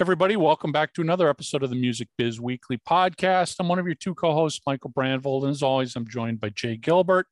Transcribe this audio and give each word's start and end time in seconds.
Everybody, 0.00 0.34
welcome 0.34 0.72
back 0.72 0.94
to 0.94 1.02
another 1.02 1.28
episode 1.28 1.62
of 1.62 1.68
the 1.68 1.76
Music 1.76 2.08
Biz 2.16 2.40
Weekly 2.40 2.78
podcast. 2.78 3.56
I'm 3.60 3.68
one 3.68 3.78
of 3.78 3.84
your 3.84 3.94
two 3.94 4.14
co-hosts, 4.14 4.62
Michael 4.66 4.90
Brandvold, 4.90 5.42
and 5.42 5.50
as 5.50 5.62
always, 5.62 5.94
I'm 5.94 6.08
joined 6.08 6.40
by 6.40 6.48
Jay 6.48 6.78
Gilbert. 6.78 7.26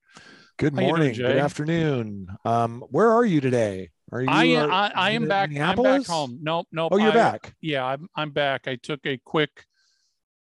Good 0.58 0.74
How 0.74 0.82
morning. 0.82 1.14
doing, 1.14 1.28
Good 1.32 1.38
afternoon. 1.38 2.26
Um, 2.44 2.84
where 2.90 3.10
are 3.10 3.24
you 3.24 3.40
today? 3.40 3.88
Are 4.12 4.20
you? 4.20 4.28
I, 4.28 4.52
uh, 4.52 4.66
I, 4.66 4.92
I 4.94 5.10
am 5.12 5.26
back. 5.28 5.50
I'm 5.56 5.82
back 5.82 6.04
home. 6.06 6.40
Nope, 6.42 6.66
nope. 6.70 6.92
Oh, 6.92 6.98
you're 6.98 7.12
I- 7.12 7.14
back. 7.14 7.54
Yeah, 7.62 7.86
I'm, 7.86 8.06
I'm 8.14 8.32
back. 8.32 8.68
I 8.68 8.76
took 8.76 9.00
a 9.06 9.16
quick, 9.24 9.64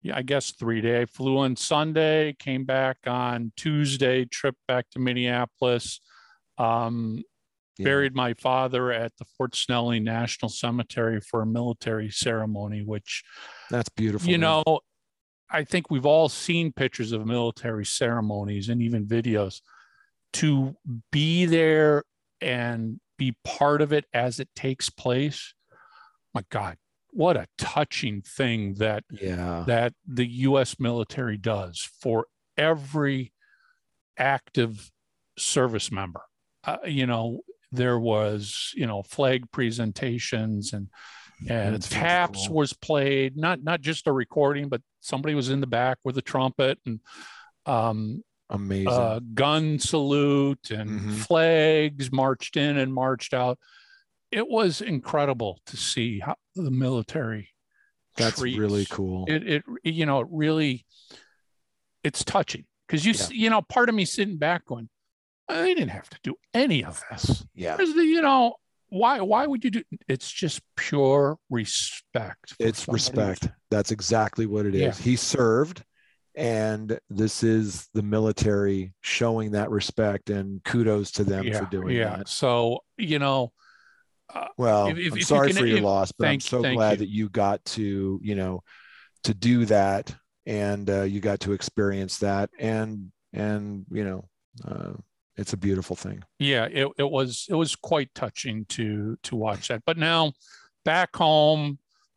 yeah, 0.01 0.15
I 0.15 0.21
guess 0.21 0.51
three 0.51 0.79
day. 0.79 1.01
I 1.01 1.05
flew 1.05 1.39
on 1.39 1.57
Sunday, 1.57 2.37
came 2.39 2.63
back 2.63 2.99
on 3.05 3.51
Tuesday, 3.57 4.23
trip 4.23 4.55
back 4.65 4.89
to 4.91 4.99
Minneapolis. 4.99 5.99
Um, 6.57 7.21
Yeah. 7.83 7.89
buried 7.91 8.15
my 8.15 8.33
father 8.33 8.91
at 8.91 9.11
the 9.17 9.25
Fort 9.37 9.55
Snelling 9.55 10.03
National 10.03 10.49
Cemetery 10.49 11.19
for 11.21 11.41
a 11.41 11.45
military 11.45 12.09
ceremony, 12.09 12.81
which 12.83 13.23
That's 13.69 13.89
beautiful. 13.89 14.29
you 14.29 14.37
man. 14.39 14.63
know, 14.65 14.79
I 15.49 15.63
think 15.63 15.91
we've 15.91 16.05
all 16.05 16.29
seen 16.29 16.71
pictures 16.73 17.11
of 17.11 17.25
military 17.25 17.85
ceremonies 17.85 18.69
and 18.69 18.81
even 18.81 19.05
videos. 19.05 19.61
To 20.33 20.75
be 21.11 21.45
there 21.45 22.03
and 22.41 22.99
be 23.19 23.35
part 23.43 23.81
of 23.81 23.93
it 23.93 24.05
as 24.13 24.39
it 24.39 24.49
takes 24.55 24.89
place, 24.89 25.53
my 26.33 26.43
God, 26.49 26.77
what 27.11 27.37
a 27.37 27.45
touching 27.59 28.23
thing 28.23 28.73
that 28.75 29.03
Yeah. 29.11 29.63
that 29.67 29.93
the 30.07 30.25
U.S. 30.25 30.79
military 30.79 31.37
does 31.37 31.87
for 32.01 32.25
every 32.57 33.31
active 34.17 34.91
service 35.37 35.91
member. 35.91 36.21
Uh, 36.63 36.77
you 36.85 37.05
know, 37.05 37.41
there 37.73 37.99
was 37.99 38.71
you 38.75 38.85
know 38.87 39.03
flag 39.03 39.51
presentations 39.51 40.73
and 40.73 40.87
and 41.49 41.75
That's 41.75 41.89
taps 41.89 42.47
was 42.49 42.71
played. 42.73 43.35
Not 43.35 43.63
not 43.63 43.81
just 43.81 44.07
a 44.07 44.11
recording, 44.13 44.69
but 44.69 44.81
somebody 45.01 45.35
was 45.35 45.49
in 45.49 45.59
the 45.59 45.67
back 45.67 45.97
with 46.05 46.17
a 46.17 46.21
trumpet 46.21 46.79
and 46.85 46.99
um, 47.65 48.23
Amazing. 48.49 48.87
uh, 48.93 49.19
gun 49.33 49.79
salute 49.79 50.71
and 50.71 50.89
Mhm. 50.89 51.13
flags 51.25 52.11
marched 52.11 52.55
in 52.55 52.77
and 52.77 52.93
marched 52.93 53.33
out. 53.33 53.57
It 54.31 54.47
was 54.47 54.79
incredible 54.81 55.59
to 55.65 55.75
see 55.77 56.19
how 56.19 56.35
the 56.55 56.71
military. 56.71 57.49
That's 58.15 58.39
really 58.41 58.85
cool. 58.89 59.25
it 59.27 59.47
it 59.47 59.63
you 59.83 60.05
know 60.05 60.19
it 60.21 60.27
really 60.29 60.85
it's 62.03 62.23
touching 62.23 62.65
because 62.87 63.05
you 63.05 63.11
s 63.11 63.31
you 63.31 63.49
know 63.49 63.61
part 63.61 63.89
of 63.89 63.95
me 63.95 64.05
sitting 64.05 64.37
back 64.37 64.65
going 64.65 64.87
I 65.49 65.65
didn't 65.65 65.89
have 65.89 66.09
to 66.09 66.17
do 66.23 66.35
any 66.53 66.83
of 66.83 67.03
this 67.11 67.45
yeah. 67.53 67.75
The- 67.77 67.85
you 67.85 68.21
know 68.21 68.55
why 68.89 69.21
why 69.21 69.45
would 69.47 69.63
you 69.63 69.71
do 69.71 69.83
it's 70.07 70.31
just 70.31 70.61
pure 70.75 71.37
respect 71.49 72.53
It's 72.59 72.87
respect. 72.87 73.49
That's 73.71 73.91
exactly 73.91 74.45
what 74.45 74.65
it 74.65 74.75
is. 74.75 74.81
Yeah. 74.99 75.03
He 75.03 75.15
served, 75.15 75.83
and 76.35 76.99
this 77.09 77.43
is 77.43 77.87
the 77.95 78.03
military 78.03 78.93
showing 79.01 79.51
that 79.51 79.69
respect, 79.71 80.29
and 80.29 80.63
kudos 80.63 81.11
to 81.13 81.23
them 81.23 81.45
yeah 81.45 81.59
for 81.59 81.65
doing 81.71 81.87
that. 81.87 81.93
yeah 81.93 82.17
that. 82.17 82.27
so 82.27 82.79
you 82.97 83.19
know 83.19 83.51
Well, 84.57 84.87
If- 84.87 84.97
if- 84.97 85.05
I'm 85.05 85.07
if 85.13 85.15
you 85.17 85.23
sorry 85.23 85.47
can- 85.49 85.57
for 85.57 85.65
your 85.65 85.81
loss, 85.81 86.11
but 86.11 86.27
I'm 86.27 86.39
so 86.39 86.61
glad 86.61 86.91
you. 86.93 86.97
that 86.97 87.09
you 87.09 87.29
got 87.29 87.63
to, 87.77 88.19
you 88.23 88.35
know, 88.35 88.63
to 89.23 89.33
do 89.33 89.65
that, 89.65 90.15
and 90.45 90.89
uh, 90.89 91.01
you 91.03 91.19
got 91.19 91.39
to 91.41 91.53
experience 91.53 92.19
that, 92.19 92.49
and 92.59 93.11
and 93.31 93.85
you 93.91 94.03
know, 94.03 94.29
uh, 94.65 94.93
it's 95.37 95.53
a 95.53 95.57
beautiful 95.57 95.95
thing. 95.95 96.23
yeah 96.39 96.65
it, 96.65 96.87
it 96.97 97.09
was 97.09 97.47
it 97.49 97.55
was 97.55 97.75
quite 97.75 98.13
touching 98.13 98.65
to 98.65 99.17
to 99.23 99.35
watch 99.35 99.67
that 99.69 99.81
but 99.85 99.97
now 99.97 100.31
back 100.85 101.15
home 101.15 101.71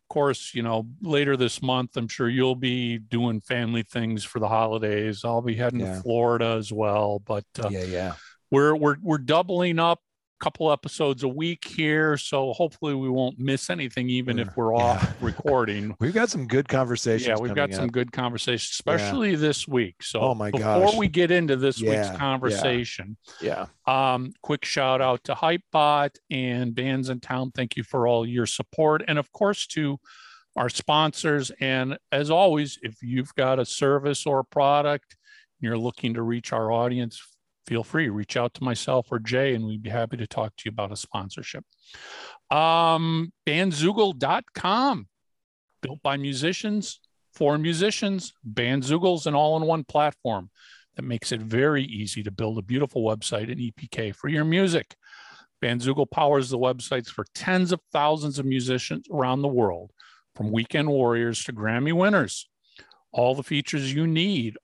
of 0.05 0.09
course 0.15 0.53
you 0.55 0.63
know 0.63 0.87
later 1.03 1.37
this 1.37 1.63
month 1.63 1.97
i'm 1.97 2.09
sure 2.09 2.29
you'll 2.29 2.55
be 2.55 2.99
doing 2.99 3.41
family 3.41 3.83
things 3.83 4.23
for 4.25 4.39
the 4.39 4.49
holidays 4.49 5.25
i'll 5.25 5.43
be 5.43 5.55
heading 5.57 5.81
Yeah. 5.81 5.97
to 5.97 6.01
florida 6.03 6.57
as 6.59 6.73
well 6.73 7.21
but 7.25 7.45
uh, 7.65 7.69
yeah, 7.71 7.85
yeah. 7.85 8.13
we're 8.51 8.75
we're 8.77 8.97
we're 9.03 9.19
doubling 9.19 9.79
up 9.79 10.01
couple 10.41 10.71
episodes 10.71 11.23
a 11.23 11.29
week 11.29 11.67
here 11.67 12.17
so 12.17 12.53
hopefully 12.53 12.95
we 12.95 13.09
won't 13.09 13.39
miss 13.39 13.71
anything 13.71 14.09
even 14.11 14.39
if 14.39 14.49
we're 14.57 14.75
yeah. 14.75 14.83
off 14.83 15.17
recording 15.23 15.95
We've 16.01 16.13
got 16.15 16.29
some 16.31 16.47
good 16.47 16.69
conversations. 16.69 17.27
yeah 17.29 17.37
we've 17.39 17.55
got 17.55 17.73
some 17.73 17.87
up. 17.87 17.93
good 17.93 18.13
conversations 18.13 18.71
especially 18.73 19.35
this 19.37 19.67
week 19.67 20.03
so 20.03 20.21
Oh 20.21 20.35
my 20.35 20.51
before 20.51 20.87
gosh. 20.87 20.97
we 20.97 21.09
get 21.09 21.31
into 21.31 21.57
this 21.57 21.81
Yeah, 21.81 21.91
week's 21.91 22.09
yeah. 22.09 22.17
conversation 22.19 23.17
Yeah, 23.41 23.67
um, 23.87 24.33
quick 24.43 24.65
shout 24.65 25.01
out 25.01 25.25
to 25.25 25.35
Hypebot 25.35 26.11
and 26.31 26.75
Bandsintown. 26.75 27.55
Thank 27.55 27.77
you 27.77 27.83
for 27.83 28.07
all 28.07 28.27
your 28.27 28.47
support. 28.47 29.03
And 29.09 29.19
of 29.19 29.31
course, 29.33 29.67
to 29.69 29.99
our 30.57 30.69
sponsors. 30.69 31.51
And 31.61 31.99
as 32.13 32.31
always, 32.31 32.79
if 32.83 33.03
you've 33.03 33.35
got 33.35 33.59
a 33.59 33.65
service 33.65 34.27
or 34.27 34.41
a 34.41 34.45
product 34.45 35.17
and 35.61 35.69
you're 35.69 35.79
looking 35.79 36.15
to 36.15 36.23
reach 36.23 36.53
our 36.53 36.73
audience, 36.73 37.21
feel 37.67 37.83
free, 37.83 38.09
reach 38.09 38.37
out 38.37 38.55
to 38.55 38.65
myself 38.65 39.09
or 39.11 39.19
Jay, 39.19 39.55
and 39.55 39.67
we'd 39.67 39.83
be 39.83 39.91
happy 39.91 40.17
to 40.17 40.27
talk 40.27 40.55
to 40.57 40.63
you 40.65 40.71
about 40.71 40.93
a 40.93 40.97
sponsorship. 40.97 41.65
Um, 42.51 43.33
bandzoogle.com, 43.47 45.09
built 45.83 46.03
by 46.03 46.17
musicians 46.17 47.01
for 47.33 47.59
musicians. 47.59 48.33
Bandzoogle's 48.49 49.27
an 49.27 49.35
all 49.35 49.57
in 49.57 49.65
one 49.65 49.85
platform 49.85 50.51
that 50.97 51.03
makes 51.03 51.33
it 51.33 51.41
very 51.41 51.85
easy 51.85 52.23
to 52.23 52.31
build 52.31 52.59
a 52.59 52.63
beautiful 52.63 53.03
website 53.03 53.51
and 53.51 53.61
EPK 53.61 54.15
for 54.15 54.29
your 54.29 54.45
music. 54.45 54.97
Bandzoogle 55.63 56.11
powers 56.11 56.51
the 56.51 56.59
websites 56.59 57.09
for 57.09 57.25
tens 57.35 57.73
of 57.73 57.81
thousands 57.93 58.39
of 58.39 58.47
musicians 58.47 59.07
around 59.13 59.43
the 59.43 59.49
world, 59.49 59.93
from 60.35 60.53
weekend 60.53 60.89
warriors 60.89 61.43
to 61.45 61.53
Grammy 61.53 61.93
winners. 61.93 62.49
All 63.13 63.35
the 63.35 63.43
features 63.43 63.93
you 63.93 64.07
need 64.07 64.57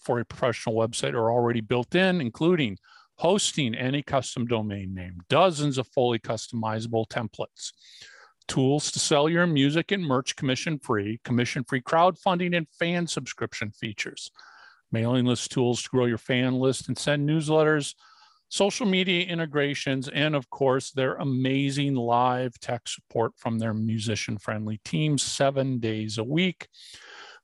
for 0.00 0.20
a 0.20 0.24
professional 0.24 0.74
website 0.74 1.14
are 1.14 1.30
already 1.30 1.60
built 1.60 1.94
in, 1.94 2.20
including 2.20 2.78
hosting 3.16 3.74
any 3.74 4.02
custom 4.02 4.46
domain 4.46 4.94
name, 4.94 5.18
dozens 5.28 5.78
of 5.78 5.86
fully 5.88 6.18
customizable 6.18 7.06
templates, 7.08 7.72
tools 8.48 8.90
to 8.90 8.98
sell 8.98 9.28
your 9.28 9.46
music 9.46 9.92
and 9.92 10.04
merch 10.04 10.36
commission 10.36 10.78
free, 10.78 11.20
commission 11.24 11.64
free 11.64 11.82
crowdfunding, 11.82 12.56
and 12.56 12.66
fan 12.78 13.06
subscription 13.06 13.70
features 13.70 14.30
mailing 14.92 15.24
list 15.24 15.50
tools 15.50 15.82
to 15.82 15.88
grow 15.88 16.06
your 16.06 16.18
fan 16.18 16.54
list 16.54 16.88
and 16.88 16.98
send 16.98 17.28
newsletters, 17.28 17.94
social 18.48 18.86
media 18.86 19.24
integrations, 19.24 20.08
and 20.08 20.34
of 20.34 20.50
course, 20.50 20.90
their 20.90 21.14
amazing 21.14 21.94
live 21.94 22.58
tech 22.60 22.88
support 22.88 23.32
from 23.36 23.58
their 23.58 23.74
musician 23.74 24.38
friendly 24.38 24.80
teams 24.84 25.22
seven 25.22 25.78
days 25.78 26.18
a 26.18 26.24
week. 26.24 26.68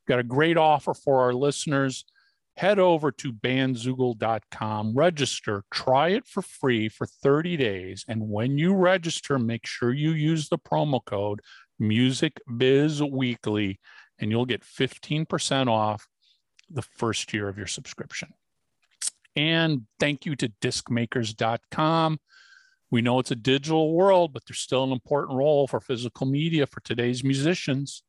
Got 0.09 0.19
a 0.19 0.25
great 0.25 0.56
offer 0.56 0.94
for 0.94 1.21
our 1.21 1.33
listeners. 1.33 2.05
Head 2.56 2.78
over 2.78 3.11
to 3.12 3.33
bandzoogle.com, 3.33 4.94
register, 4.94 5.65
try 5.71 6.09
it 6.09 6.27
for 6.27 6.41
free 6.41 6.89
for 6.89 7.06
30 7.06 7.59
days. 7.59 8.05
And 8.09 8.31
when 8.31 8.56
you 8.56 8.75
register, 8.75 9.39
make 9.39 9.67
sure 9.67 9.93
you 9.93 10.12
use 10.12 10.49
the 10.49 10.59
promo 10.59 11.05
code 11.05 11.41
MusicBizWeekly 11.81 13.77
and 14.19 14.31
you'll 14.31 14.47
get 14.47 14.62
15% 14.62 15.69
off 15.69 16.09
the 16.71 16.83
first 16.83 17.34
year 17.34 17.49
of 17.49 17.59
your 17.59 17.67
subscription. 17.67 18.33
And 19.37 19.83
thank 20.00 20.25
you 20.25 20.34
to 20.37 20.49
discmakers.com. 20.62 22.19
We 22.91 23.03
know 23.03 23.19
it's 23.19 23.31
a 23.31 23.37
digital 23.37 23.93
world, 23.93 24.33
but 24.33 24.44
there's 24.47 24.61
still 24.61 24.84
an 24.84 24.93
important 24.93 25.37
role 25.37 25.67
for 25.67 25.81
physical 25.81 26.27
media 26.27 26.67
for 26.67 26.81
today's 26.81 27.23
musicians. 27.23 28.03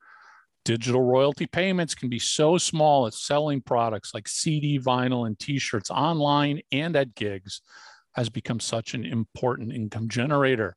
Digital 0.67 1.01
royalty 1.01 1.47
payments 1.47 1.95
can 1.95 2.09
be 2.09 2.19
so 2.19 2.57
small 2.57 3.05
as 3.05 3.17
selling 3.17 3.61
products 3.61 4.13
like 4.13 4.27
CD, 4.27 4.77
vinyl, 4.77 5.25
and 5.25 5.39
t 5.39 5.59
shirts 5.59 5.89
online 5.89 6.59
and 6.73 6.93
at 6.97 7.15
gigs 7.15 7.61
has 8.15 8.27
become 8.27 8.59
such 8.59 8.93
an 8.93 9.05
important 9.05 9.71
income 9.71 10.09
generator. 10.09 10.75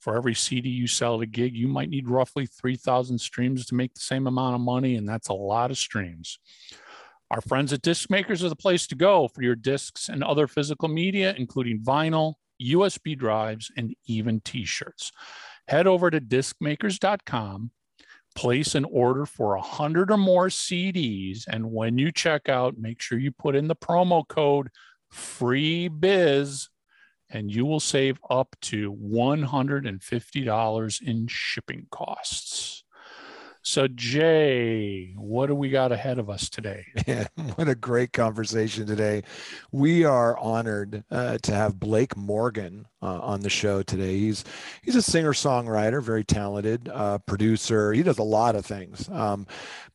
For 0.00 0.16
every 0.16 0.34
CD 0.34 0.68
you 0.68 0.88
sell 0.88 1.14
at 1.14 1.22
a 1.22 1.26
gig, 1.26 1.54
you 1.54 1.68
might 1.68 1.90
need 1.90 2.08
roughly 2.08 2.44
3,000 2.44 3.20
streams 3.20 3.66
to 3.66 3.76
make 3.76 3.94
the 3.94 4.00
same 4.00 4.26
amount 4.26 4.56
of 4.56 4.62
money, 4.62 4.96
and 4.96 5.08
that's 5.08 5.28
a 5.28 5.32
lot 5.32 5.70
of 5.70 5.78
streams. 5.78 6.40
Our 7.30 7.40
friends 7.40 7.72
at 7.72 7.82
Disc 7.82 8.10
Makers 8.10 8.42
are 8.42 8.48
the 8.48 8.56
place 8.56 8.88
to 8.88 8.96
go 8.96 9.28
for 9.28 9.42
your 9.42 9.54
discs 9.54 10.08
and 10.08 10.24
other 10.24 10.48
physical 10.48 10.88
media, 10.88 11.36
including 11.38 11.84
vinyl, 11.84 12.34
USB 12.60 13.16
drives, 13.16 13.70
and 13.76 13.94
even 14.06 14.40
t 14.40 14.64
shirts. 14.64 15.12
Head 15.68 15.86
over 15.86 16.10
to 16.10 16.20
discmakers.com, 16.20 17.70
place 18.40 18.74
an 18.74 18.86
order 18.86 19.24
for 19.26 19.54
100 19.54 20.10
or 20.10 20.16
more 20.16 20.48
CDs, 20.48 21.46
and 21.46 21.70
when 21.70 21.98
you 21.98 22.10
check 22.10 22.48
out, 22.48 22.78
make 22.78 22.98
sure 22.98 23.18
you 23.18 23.30
put 23.30 23.54
in 23.54 23.68
the 23.68 23.76
promo 23.76 24.26
code 24.26 24.70
FREEBIZ 25.12 26.70
and 27.28 27.54
you 27.54 27.66
will 27.66 27.80
save 27.80 28.18
up 28.30 28.56
to 28.62 28.94
$150 28.94 31.02
in 31.02 31.26
shipping 31.26 31.86
costs. 31.90 32.82
So, 33.70 33.86
Jay, 33.86 35.12
what 35.16 35.46
do 35.46 35.54
we 35.54 35.70
got 35.70 35.92
ahead 35.92 36.18
of 36.18 36.28
us 36.28 36.50
today? 36.50 36.86
Man, 37.06 37.28
what 37.54 37.68
a 37.68 37.76
great 37.76 38.12
conversation 38.12 38.84
today. 38.84 39.22
We 39.70 40.04
are 40.04 40.36
honored 40.38 41.04
uh, 41.08 41.38
to 41.38 41.54
have 41.54 41.78
Blake 41.78 42.16
Morgan 42.16 42.88
uh, 43.00 43.20
on 43.20 43.42
the 43.42 43.48
show 43.48 43.84
today. 43.84 44.18
He's 44.18 44.44
he's 44.82 44.96
a 44.96 45.02
singer 45.02 45.32
songwriter, 45.32 46.02
very 46.02 46.24
talented 46.24 46.88
uh, 46.88 47.18
producer. 47.18 47.92
He 47.92 48.02
does 48.02 48.18
a 48.18 48.24
lot 48.24 48.56
of 48.56 48.66
things. 48.66 49.08
Um, 49.08 49.46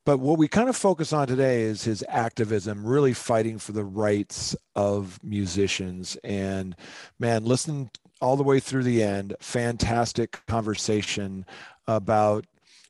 but 0.05 0.19
what 0.19 0.37
we 0.37 0.47
kind 0.47 0.69
of 0.69 0.77
focus 0.77 1.11
on 1.11 1.27
today 1.27 1.63
is 1.63 1.83
his 1.83 2.01
activism, 2.07 2.85
really 2.85 3.13
fighting 3.13 3.57
for 3.57 3.73
the 3.73 3.83
rights 3.83 4.55
of 4.77 5.19
musicians. 5.21 6.15
And 6.23 6.77
man, 7.19 7.43
listen 7.43 7.89
all 8.21 8.37
the 8.37 8.43
way 8.43 8.61
through 8.61 8.83
the 8.83 9.03
end. 9.03 9.35
Fantastic 9.41 10.39
conversation 10.47 11.45
about 11.87 12.45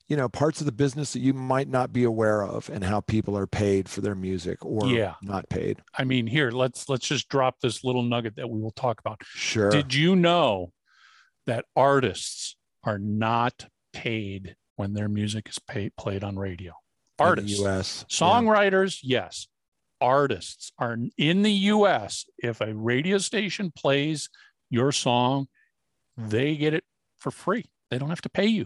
you 0.08 0.16
know 0.16 0.30
parts 0.30 0.60
of 0.60 0.66
the 0.66 0.72
business 0.72 1.14
that 1.14 1.20
you 1.20 1.34
might 1.34 1.68
not 1.68 1.92
be 1.92 2.04
aware 2.04 2.44
of 2.44 2.70
and 2.70 2.84
how 2.84 3.02
people 3.02 3.38
are 3.38 3.48
paid 3.48 3.90
for 3.90 4.02
their 4.02 4.16
music 4.16 4.64
or 4.66 4.86
Yeah. 4.88 5.16
not 5.22 5.50
paid 5.50 5.82
I 5.98 6.04
mean, 6.04 6.28
here, 6.28 6.52
let's 6.52 6.88
let's 6.90 7.08
just 7.08 7.28
drop 7.30 7.60
this 7.62 7.84
little 7.84 8.04
nugget 8.04 8.36
that 8.36 8.50
we 8.50 8.60
will 8.62 8.72
talk 8.72 9.00
about. 9.00 9.22
sure 9.26 9.70
Did 9.72 9.94
you 9.94 10.16
know 10.16 10.72
that 11.48 11.66
artists 11.76 12.56
are 12.84 13.00
not 13.00 13.66
paid 13.94 14.56
when 14.76 14.94
their 14.94 15.08
music 15.10 15.48
is 15.50 15.58
paid, 15.60 15.96
played 15.96 16.24
on 16.24 16.38
radio? 16.38 16.74
in 17.18 17.26
Artists. 17.26 17.58
the 17.60 17.66
us 17.70 18.06
Yeah. 18.10 18.28
Songwriters, 18.28 19.00
yes. 19.02 19.48
Artists 20.02 20.72
are 20.78 20.98
in 21.18 21.42
the 21.44 21.52
US. 21.74 22.26
If 22.38 22.60
a 22.62 22.74
radio 22.76 23.18
station 23.18 23.72
plays 23.72 24.30
your 24.70 24.92
song, 24.92 25.48
they 26.18 26.58
get 26.58 26.74
it 26.74 26.84
for 27.18 27.32
free. 27.32 27.66
They 27.90 27.98
don't 27.98 28.10
have 28.10 28.22
to 28.22 28.30
pay 28.30 28.48
you. 28.48 28.66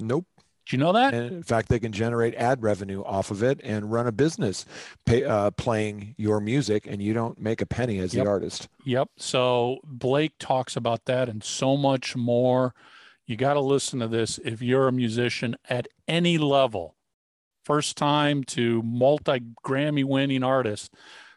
nope 0.00 0.26
Do 0.66 0.76
you 0.76 0.82
know 0.82 0.92
that? 0.92 1.12
and 1.14 1.30
in 1.32 1.42
fact 1.42 1.68
they 1.68 1.78
can 1.78 1.92
generate 1.92 2.34
ad 2.36 2.62
revenue 2.62 3.02
off 3.04 3.30
of 3.30 3.42
it 3.42 3.60
and 3.62 3.92
run 3.92 4.06
a 4.06 4.12
business 4.12 4.64
pay, 5.04 5.22
uh, 5.24 5.50
playing 5.50 6.14
your 6.16 6.40
music 6.40 6.86
and 6.86 7.02
you 7.02 7.12
don't 7.12 7.38
make 7.38 7.60
a 7.60 7.66
penny 7.66 7.98
as 7.98 8.14
Yep. 8.14 8.24
the 8.24 8.30
artist 8.30 8.68
Yep. 8.86 9.10
So 9.18 9.80
Blake 9.84 10.32
talks 10.38 10.74
about 10.76 11.04
that 11.04 11.28
and 11.28 11.44
so 11.44 11.76
much 11.76 12.16
more. 12.16 12.74
You 13.26 13.36
got 13.36 13.54
to 13.54 13.60
listen 13.60 14.00
to 14.00 14.08
this 14.08 14.38
if 14.44 14.60
you're 14.62 14.88
a 14.88 14.92
musician 14.92 15.56
at 15.68 15.86
any 16.08 16.36
level, 16.38 16.94
first 17.64 17.96
time 17.96 18.44
to 18.44 18.82
multi 18.82 19.40
Grammy 19.64 20.04
winning 20.04 20.42
artist. 20.42 20.92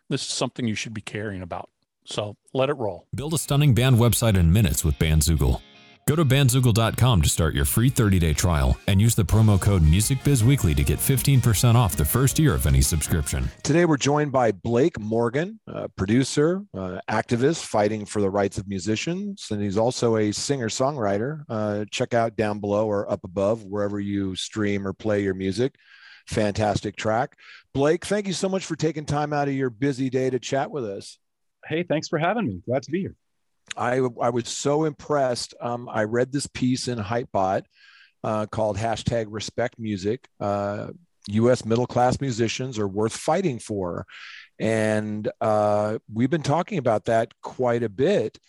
This 0.10 0.22
is 0.22 0.28
something 0.28 0.68
you 0.68 0.76
should 0.76 0.94
be 0.94 1.02
caring 1.02 1.42
about. 1.42 1.70
So 2.06 2.38
let 2.54 2.70
it 2.70 2.74
roll. 2.76 3.08
Build 3.14 3.34
a 3.34 3.38
stunning 3.38 3.74
band 3.74 3.98
website 3.98 4.38
in 4.38 4.54
minutes 4.54 4.86
with 4.86 4.98
Bandzoogle. 5.00 5.62
Go 6.08 6.16
to 6.16 6.24
bandzoogle.com 6.24 7.22
to 7.22 7.28
start 7.28 7.54
your 7.54 7.66
free 7.66 7.92
30-day 7.92 8.34
trial 8.34 8.78
and 8.88 9.02
use 9.02 9.14
the 9.14 9.26
promo 9.26 9.60
code 9.60 9.82
MusicBizWeekly 9.82 10.74
to 10.78 10.84
get 10.86 11.00
15% 11.00 11.76
off 11.76 11.98
the 11.98 12.06
first 12.06 12.40
year 12.40 12.54
of 12.54 12.66
any 12.66 12.82
subscription. 12.82 13.50
Today, 13.62 13.84
we're 13.84 13.98
joined 13.98 14.32
by 14.32 14.54
Blake 14.54 14.98
Morgan, 15.02 15.60
uh, 15.68 15.90
producer, 15.98 16.64
uh, 16.74 17.02
activist 17.12 17.66
fighting 17.66 18.06
for 18.06 18.22
the 18.22 18.30
rights 18.30 18.58
of 18.58 18.70
musicians, 18.70 19.48
and 19.52 19.62
he's 19.62 19.78
also 19.78 20.16
a 20.16 20.32
singer 20.32 20.70
songwriter. 20.70 21.44
Uh, 21.50 21.84
check 21.92 22.14
out 22.14 22.38
down 22.38 22.60
below 22.60 22.88
or 22.88 23.12
up 23.12 23.26
above, 23.26 23.66
wherever 23.66 24.00
you 24.00 24.34
stream 24.34 24.88
or 24.88 24.94
play 24.94 25.22
your 25.22 25.34
music. 25.34 25.76
Fantastic 26.28 26.96
track. 26.96 27.36
Blake, 27.74 28.06
thank 28.06 28.28
you 28.28 28.34
so 28.34 28.48
much 28.48 28.64
for 28.64 28.78
taking 28.78 29.04
time 29.04 29.34
out 29.34 29.50
of 29.50 29.54
your 29.56 29.70
busy 29.70 30.10
day 30.10 30.30
to 30.30 30.40
chat 30.40 30.72
with 30.72 30.86
us. 30.86 31.20
Hey, 31.66 31.84
thanks 31.84 32.08
for 32.08 32.18
having 32.18 32.48
me. 32.48 32.62
Glad 32.66 32.84
to 32.84 32.92
be 32.92 33.02
here. 33.02 33.16
I, 33.76 33.98
I 34.22 34.30
was 34.30 34.48
so 34.48 34.86
impressed. 34.86 35.54
Um, 35.60 35.90
I 35.92 36.04
read 36.04 36.32
this 36.32 36.48
piece 36.48 36.88
in 36.88 36.98
Hypebot 36.98 37.64
uh, 38.24 38.46
called 38.48 38.78
hashtag 38.78 39.28
respect 39.30 39.78
music. 39.80 40.28
Uh, 40.40 40.88
U.S. 41.30 41.66
middle 41.66 41.88
class 41.88 42.22
musicians 42.22 42.80
are 42.80 42.88
worth 42.88 43.16
fighting 43.16 43.60
for. 43.60 44.06
And 44.60 45.30
uh, 45.42 46.00
we've 46.12 46.30
been 46.30 46.44
talking 46.44 46.78
about 46.78 47.06
that 47.06 47.34
quite 47.42 47.84
a 47.84 47.90
bit. 47.90 48.40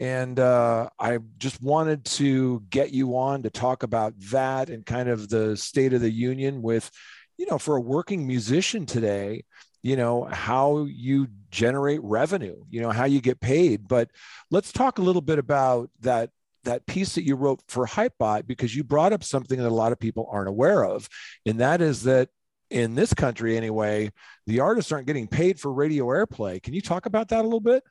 And 0.00 0.40
uh, 0.40 0.90
I 0.98 1.18
just 1.38 1.62
wanted 1.62 2.04
to 2.06 2.62
get 2.68 2.92
you 2.92 3.16
on 3.16 3.44
to 3.44 3.50
talk 3.50 3.84
about 3.84 4.14
that 4.30 4.68
and 4.68 4.84
kind 4.84 5.08
of 5.08 5.28
the 5.28 5.56
state 5.56 5.92
of 5.92 6.00
the 6.00 6.10
union 6.10 6.62
with, 6.62 6.90
you 7.38 7.46
know, 7.46 7.58
for 7.58 7.76
a 7.76 7.80
working 7.80 8.26
musician 8.26 8.86
today, 8.86 9.44
you 9.84 9.96
know, 9.96 10.24
how 10.24 10.86
you 10.88 11.28
generate 11.50 12.02
revenue, 12.02 12.56
you 12.70 12.80
know, 12.80 12.90
how 12.90 13.04
you 13.04 13.20
get 13.20 13.38
paid. 13.38 13.86
But 13.86 14.10
let's 14.50 14.72
talk 14.72 14.98
a 14.98 15.02
little 15.02 15.20
bit 15.20 15.38
about 15.38 15.90
that 16.00 16.30
that 16.64 16.86
piece 16.86 17.14
that 17.16 17.24
you 17.24 17.36
wrote 17.36 17.60
for 17.68 17.86
Hypebot 17.86 18.46
because 18.46 18.74
you 18.74 18.82
brought 18.82 19.12
up 19.12 19.22
something 19.22 19.58
that 19.58 19.68
a 19.68 19.74
lot 19.74 19.92
of 19.92 20.00
people 20.00 20.26
aren't 20.32 20.48
aware 20.48 20.82
of, 20.82 21.06
and 21.44 21.60
that 21.60 21.82
is 21.82 22.04
that 22.04 22.30
in 22.70 22.94
this 22.94 23.12
country 23.12 23.58
anyway, 23.58 24.10
the 24.46 24.60
artists 24.60 24.90
aren't 24.90 25.06
getting 25.06 25.28
paid 25.28 25.60
for 25.60 25.70
radio 25.70 26.06
airplay. 26.06 26.62
Can 26.62 26.72
you 26.72 26.80
talk 26.80 27.04
about 27.04 27.28
that 27.28 27.40
a 27.40 27.42
little 27.42 27.60
bit? 27.60 27.84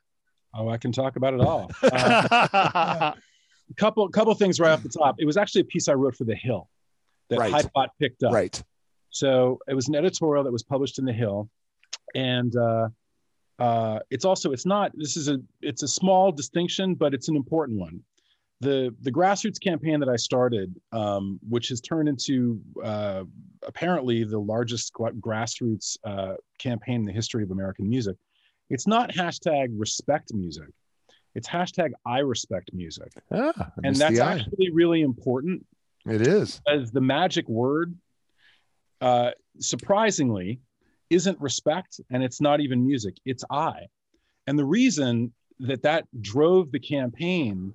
Oh, 0.52 0.68
I 0.68 0.78
can 0.78 0.90
talk 0.90 1.14
about 1.14 1.34
it 1.34 1.40
all. 1.40 1.70
Uh, 1.80 3.12
couple 3.76 4.08
couple 4.08 4.34
things 4.34 4.58
right 4.58 4.72
off 4.72 4.82
the 4.82 4.88
top. 4.88 5.14
It 5.20 5.26
was 5.26 5.36
actually 5.36 5.60
a 5.60 5.66
piece 5.66 5.88
I 5.88 5.94
wrote 5.94 6.16
for 6.16 6.24
The 6.24 6.34
Hill 6.34 6.68
that 7.30 7.38
Right. 7.38 7.52
Hypebot 7.52 7.88
picked 8.00 8.24
up. 8.24 8.32
Right. 8.32 8.60
So 9.10 9.60
it 9.68 9.74
was 9.74 9.86
an 9.86 9.94
editorial 9.94 10.42
that 10.42 10.52
was 10.52 10.64
published 10.64 10.98
in 10.98 11.04
The 11.04 11.12
Hill, 11.12 11.48
and 12.14 12.54
uh, 12.56 12.88
uh, 13.58 13.98
it's 14.10 14.24
also 14.24 14.52
it's 14.52 14.66
not 14.66 14.92
this 14.94 15.16
is 15.16 15.28
a 15.28 15.38
it's 15.60 15.82
a 15.82 15.88
small 15.88 16.32
distinction, 16.32 16.94
but 16.94 17.14
it's 17.14 17.28
an 17.28 17.36
important 17.36 17.78
one. 17.78 18.00
The 18.60 18.94
the 19.02 19.12
grassroots 19.12 19.60
campaign 19.60 20.00
that 20.00 20.08
I 20.08 20.16
started, 20.16 20.74
um, 20.92 21.38
which 21.48 21.68
has 21.68 21.80
turned 21.80 22.08
into 22.08 22.60
uh, 22.82 23.24
apparently 23.66 24.24
the 24.24 24.38
largest 24.38 24.92
grassroots 24.94 25.96
uh, 26.04 26.34
campaign 26.58 26.96
in 27.00 27.04
the 27.04 27.12
history 27.12 27.42
of 27.42 27.50
American 27.50 27.88
music. 27.88 28.16
It's 28.70 28.86
not 28.86 29.10
hashtag 29.10 29.68
respect 29.76 30.32
music. 30.32 30.68
It's 31.34 31.48
hashtag 31.48 31.90
I 32.06 32.20
respect 32.20 32.72
music, 32.72 33.12
Ah, 33.32 33.72
and 33.82 33.94
that's 33.96 34.20
actually 34.20 34.70
really 34.70 35.02
important 35.02 35.66
it 36.06 36.26
is. 36.26 36.60
as 36.68 36.92
the 36.92 37.00
magic 37.00 37.48
word, 37.48 37.94
uh, 39.00 39.32
surprisingly, 39.58 40.60
isn't 41.10 41.40
respect 41.40 42.00
and 42.10 42.22
it's 42.22 42.40
not 42.40 42.60
even 42.60 42.86
music, 42.86 43.16
it's 43.24 43.44
I. 43.50 43.86
And 44.46 44.58
the 44.58 44.64
reason 44.64 45.32
that 45.60 45.82
that 45.82 46.06
drove 46.20 46.72
the 46.72 46.80
campaign 46.80 47.72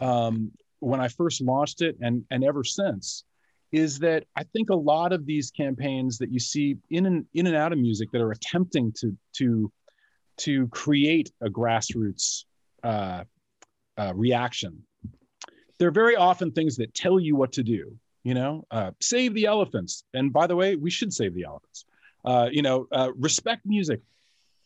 um, 0.00 0.52
when 0.80 1.00
I 1.00 1.08
first 1.08 1.40
launched 1.40 1.80
it 1.80 1.96
and, 2.00 2.24
and 2.30 2.44
ever 2.44 2.64
since 2.64 3.24
is 3.70 3.98
that 4.00 4.24
I 4.36 4.44
think 4.44 4.70
a 4.70 4.74
lot 4.74 5.12
of 5.12 5.24
these 5.24 5.50
campaigns 5.50 6.18
that 6.18 6.30
you 6.30 6.38
see 6.38 6.76
in 6.90 7.06
and 7.06 7.24
in 7.32 7.46
and 7.46 7.56
out 7.56 7.72
of 7.72 7.78
music 7.78 8.10
that 8.12 8.20
are 8.20 8.32
attempting 8.32 8.92
to 9.00 9.16
to 9.38 9.72
to 10.38 10.66
create 10.68 11.30
a 11.40 11.48
grassroots 11.48 12.44
uh, 12.82 13.24
uh, 13.96 14.12
reaction, 14.14 14.82
they're 15.78 15.90
very 15.90 16.16
often 16.16 16.50
things 16.50 16.76
that 16.76 16.94
tell 16.94 17.18
you 17.18 17.36
what 17.36 17.52
to 17.52 17.62
do. 17.62 17.96
You 18.24 18.34
know, 18.34 18.64
uh, 18.70 18.92
save 19.00 19.34
the 19.34 19.46
elephants, 19.46 20.04
and 20.14 20.32
by 20.32 20.46
the 20.46 20.54
way, 20.54 20.76
we 20.76 20.90
should 20.90 21.12
save 21.12 21.34
the 21.34 21.44
elephants. 21.44 21.86
Uh, 22.24 22.48
you 22.50 22.62
know, 22.62 22.86
uh, 22.92 23.10
respect 23.16 23.62
music. 23.64 24.00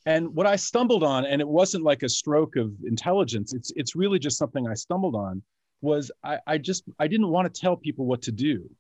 And 0.05 0.35
what 0.35 0.47
I 0.47 0.57
stumbled 0.57 1.03
on, 1.03 1.25
and 1.25 1.41
it 1.41 1.49
wasn't 1.49 1.83
like 1.83 2.03
a 2.03 2.09
stroke 2.09 2.57
of 2.57 2.73
intelligence. 2.85 3.55
It's 3.55 3.73
it's 3.75 3.97
really 3.97 4.19
just 4.19 4.39
something 4.39 4.67
I 4.69 4.75
stumbled 4.75 5.17
on. 5.17 5.43
Was 5.81 6.11
I, 6.23 6.39
I 6.47 6.59
just 6.59 6.85
I 6.99 7.09
didn't 7.09 7.29
want 7.29 7.53
to 7.53 7.61
tell 7.61 7.77
people 7.77 8.07
what 8.07 8.23
to 8.23 8.33
do. 8.33 8.71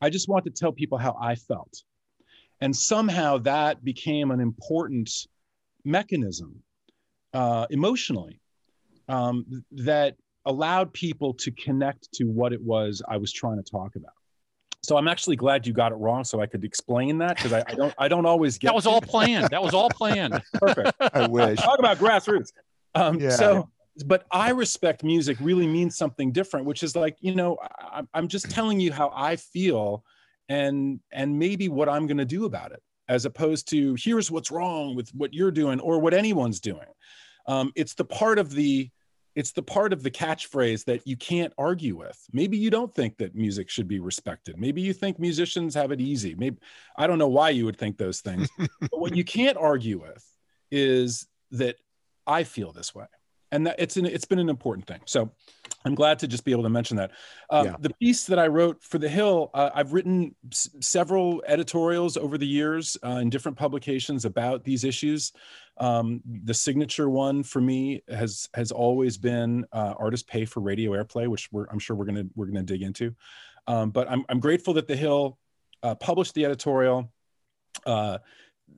I 0.00 0.10
just 0.10 0.28
wanted 0.28 0.54
to 0.54 0.60
tell 0.60 0.72
people 0.72 0.98
how 0.98 1.16
I 1.20 1.34
felt. 1.34 1.82
And 2.60 2.74
somehow 2.74 3.38
that 3.38 3.84
became 3.84 4.30
an 4.30 4.40
important 4.40 5.10
mechanism 5.84 6.62
uh, 7.32 7.66
emotionally 7.70 8.40
um, 9.08 9.64
that 9.72 10.16
allowed 10.44 10.92
people 10.92 11.34
to 11.34 11.50
connect 11.52 12.12
to 12.12 12.24
what 12.24 12.52
it 12.52 12.62
was 12.62 13.02
I 13.08 13.16
was 13.16 13.32
trying 13.32 13.62
to 13.62 13.70
talk 13.70 13.96
about. 13.96 14.17
So 14.82 14.96
I'm 14.96 15.08
actually 15.08 15.36
glad 15.36 15.66
you 15.66 15.72
got 15.72 15.92
it 15.92 15.96
wrong, 15.96 16.24
so 16.24 16.40
I 16.40 16.46
could 16.46 16.64
explain 16.64 17.18
that 17.18 17.36
because 17.36 17.52
I, 17.52 17.64
I 17.66 17.74
don't 17.74 17.94
I 17.98 18.08
don't 18.08 18.26
always 18.26 18.58
get 18.58 18.68
That 18.68 18.74
was 18.74 18.86
all 18.86 19.00
planned. 19.00 19.48
That 19.50 19.62
was 19.62 19.74
all 19.74 19.90
planned. 19.90 20.40
perfect. 20.54 20.92
I 21.00 21.26
wish. 21.26 21.58
Talk 21.58 21.78
about 21.78 21.98
grassroots. 21.98 22.52
Um, 22.94 23.18
Yeah. 23.20 23.30
So, 23.30 23.68
but 24.06 24.24
I 24.30 24.50
respect 24.50 25.02
music 25.02 25.36
really 25.40 25.66
means 25.66 25.96
something 25.96 26.30
different, 26.30 26.66
which 26.66 26.82
is 26.82 26.94
like 26.94 27.16
you 27.20 27.34
know 27.34 27.58
I, 27.62 28.02
I'm 28.14 28.28
just 28.28 28.50
telling 28.50 28.78
you 28.78 28.92
how 28.92 29.10
I 29.14 29.36
feel, 29.36 30.04
and 30.48 31.00
and 31.10 31.38
maybe 31.38 31.68
what 31.68 31.88
I'm 31.88 32.06
going 32.06 32.18
to 32.18 32.24
do 32.24 32.44
about 32.44 32.70
it, 32.70 32.82
as 33.08 33.24
opposed 33.24 33.68
to 33.70 33.96
here's 33.98 34.30
what's 34.30 34.52
wrong 34.52 34.94
with 34.94 35.10
what 35.10 35.34
you're 35.34 35.50
doing 35.50 35.80
or 35.80 35.98
what 35.98 36.14
anyone's 36.14 36.60
doing. 36.60 36.86
Um, 37.48 37.72
it's 37.74 37.94
the 37.94 38.04
part 38.04 38.38
of 38.38 38.50
the 38.50 38.90
it's 39.38 39.52
the 39.52 39.62
part 39.62 39.92
of 39.92 40.02
the 40.02 40.10
catchphrase 40.10 40.84
that 40.86 41.06
you 41.06 41.16
can't 41.16 41.52
argue 41.56 41.96
with. 41.96 42.20
Maybe 42.32 42.58
you 42.58 42.70
don't 42.70 42.92
think 42.92 43.18
that 43.18 43.36
music 43.36 43.70
should 43.70 43.86
be 43.86 44.00
respected. 44.00 44.58
Maybe 44.58 44.80
you 44.80 44.92
think 44.92 45.20
musicians 45.20 45.76
have 45.76 45.92
it 45.92 46.00
easy. 46.00 46.34
Maybe 46.34 46.58
I 46.96 47.06
don't 47.06 47.18
know 47.18 47.28
why 47.28 47.50
you 47.50 47.64
would 47.64 47.78
think 47.78 47.98
those 47.98 48.20
things. 48.20 48.48
but 48.58 48.98
what 48.98 49.14
you 49.14 49.22
can't 49.22 49.56
argue 49.56 50.00
with 50.00 50.26
is 50.72 51.28
that 51.52 51.76
I 52.26 52.42
feel 52.42 52.72
this 52.72 52.92
way. 52.96 53.06
And 53.52 53.66
that 53.66 53.76
it's 53.78 53.96
an 53.96 54.06
it's 54.06 54.24
been 54.24 54.38
an 54.38 54.48
important 54.48 54.86
thing. 54.86 55.00
So 55.06 55.30
I'm 55.84 55.94
glad 55.94 56.18
to 56.20 56.26
just 56.28 56.44
be 56.44 56.50
able 56.52 56.64
to 56.64 56.68
mention 56.68 56.96
that. 56.96 57.12
Um, 57.50 57.66
Yeah. 57.66 57.76
The 57.80 57.94
piece 57.94 58.24
that 58.26 58.38
I 58.38 58.48
wrote 58.48 58.82
for 58.82 58.98
The 58.98 59.08
Hill, 59.08 59.50
uh, 59.54 59.70
I've 59.74 59.92
written 59.92 60.34
s- 60.50 60.68
several 60.80 61.42
editorials 61.46 62.16
over 62.16 62.36
the 62.36 62.46
years 62.46 62.96
uh, 63.04 63.20
in 63.22 63.30
different 63.30 63.56
publications 63.56 64.24
about 64.24 64.64
these 64.64 64.82
issues. 64.84 65.32
Um, 65.78 66.20
the 66.44 66.54
signature 66.54 67.08
one 67.08 67.42
for 67.44 67.60
me 67.60 68.02
has 68.08 68.48
has 68.54 68.72
always 68.72 69.16
been 69.16 69.64
uh, 69.72 69.94
artists 69.98 70.26
pay 70.28 70.44
for 70.44 70.60
radio 70.60 70.92
airplay, 70.92 71.28
which 71.28 71.48
we're, 71.52 71.66
I'm 71.66 71.78
sure 71.78 71.94
we're 71.96 72.06
gonna 72.06 72.24
we're 72.34 72.46
gonna 72.46 72.62
dig 72.64 72.82
into. 72.82 73.14
Um, 73.66 73.90
but 73.90 74.10
I'm 74.10 74.24
I'm 74.28 74.40
grateful 74.40 74.74
that 74.74 74.88
The 74.88 74.96
Hill 74.96 75.38
uh, 75.82 75.94
published 75.94 76.34
the 76.34 76.44
editorial. 76.44 77.12
Uh, 77.86 78.18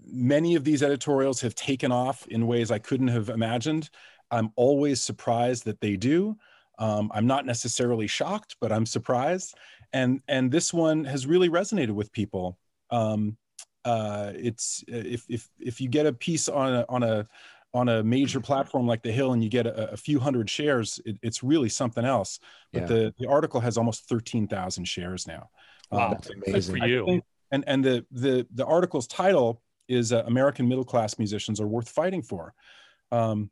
many 0.06 0.54
of 0.56 0.64
these 0.64 0.82
editorials 0.82 1.40
have 1.40 1.54
taken 1.54 1.90
off 1.90 2.26
in 2.28 2.46
ways 2.46 2.70
I 2.70 2.78
couldn't 2.78 3.08
have 3.08 3.28
imagined. 3.30 3.88
I'm 4.30 4.52
always 4.56 5.00
surprised 5.00 5.64
that 5.64 5.80
they 5.80 5.96
do. 5.96 6.36
Um, 6.78 7.10
I'm 7.14 7.26
not 7.26 7.44
necessarily 7.46 8.06
shocked, 8.06 8.56
but 8.60 8.72
I'm 8.72 8.86
surprised. 8.86 9.54
And 9.92 10.20
and 10.28 10.50
this 10.50 10.72
one 10.72 11.04
has 11.04 11.26
really 11.26 11.48
resonated 11.48 11.90
with 11.92 12.12
people. 12.12 12.58
Um, 12.90 13.36
uh, 13.84 14.32
it's 14.34 14.84
if 14.88 15.24
if 15.28 15.48
if 15.58 15.80
you 15.80 15.88
get 15.88 16.06
a 16.06 16.12
piece 16.12 16.48
on 16.48 16.74
a 16.74 16.86
on 16.88 17.02
a 17.02 17.26
on 17.72 17.88
a 17.88 18.02
major 18.02 18.40
platform 18.40 18.86
like 18.86 19.02
the 19.02 19.12
Hill 19.12 19.32
and 19.32 19.44
you 19.44 19.48
get 19.48 19.66
a, 19.66 19.92
a 19.92 19.96
few 19.96 20.18
hundred 20.18 20.50
shares, 20.50 21.00
it, 21.04 21.16
it's 21.22 21.42
really 21.42 21.68
something 21.68 22.04
else. 22.04 22.40
But 22.72 22.82
Yeah. 22.82 22.86
the 22.88 23.14
the 23.18 23.26
article 23.28 23.60
has 23.60 23.76
almost 23.78 24.08
thirteen 24.08 24.48
thousand 24.48 24.86
shares 24.86 25.26
now. 25.26 25.50
Wow. 25.90 26.10
That's 26.10 26.30
amazing. 26.30 26.78
for 26.80 26.86
you. 26.86 27.04
think- 27.04 27.24
and 27.52 27.64
and 27.66 27.84
the 27.84 28.06
the 28.12 28.46
the 28.54 28.64
article's 28.64 29.06
title 29.06 29.60
is 29.88 30.12
uh, 30.12 30.22
American 30.26 30.68
middle 30.68 30.84
class 30.84 31.18
musicians 31.18 31.60
are 31.60 31.66
worth 31.66 31.88
fighting 31.88 32.22
for, 32.22 32.54
um, 33.10 33.50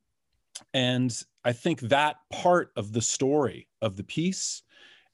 and 0.75 1.13
I 1.45 1.53
think 1.53 1.81
that 1.81 2.17
part 2.31 2.73
of 2.77 2.93
the 2.93 3.03
story 3.03 3.69
of 3.81 3.97
the 3.97 4.05
piece, 4.05 4.63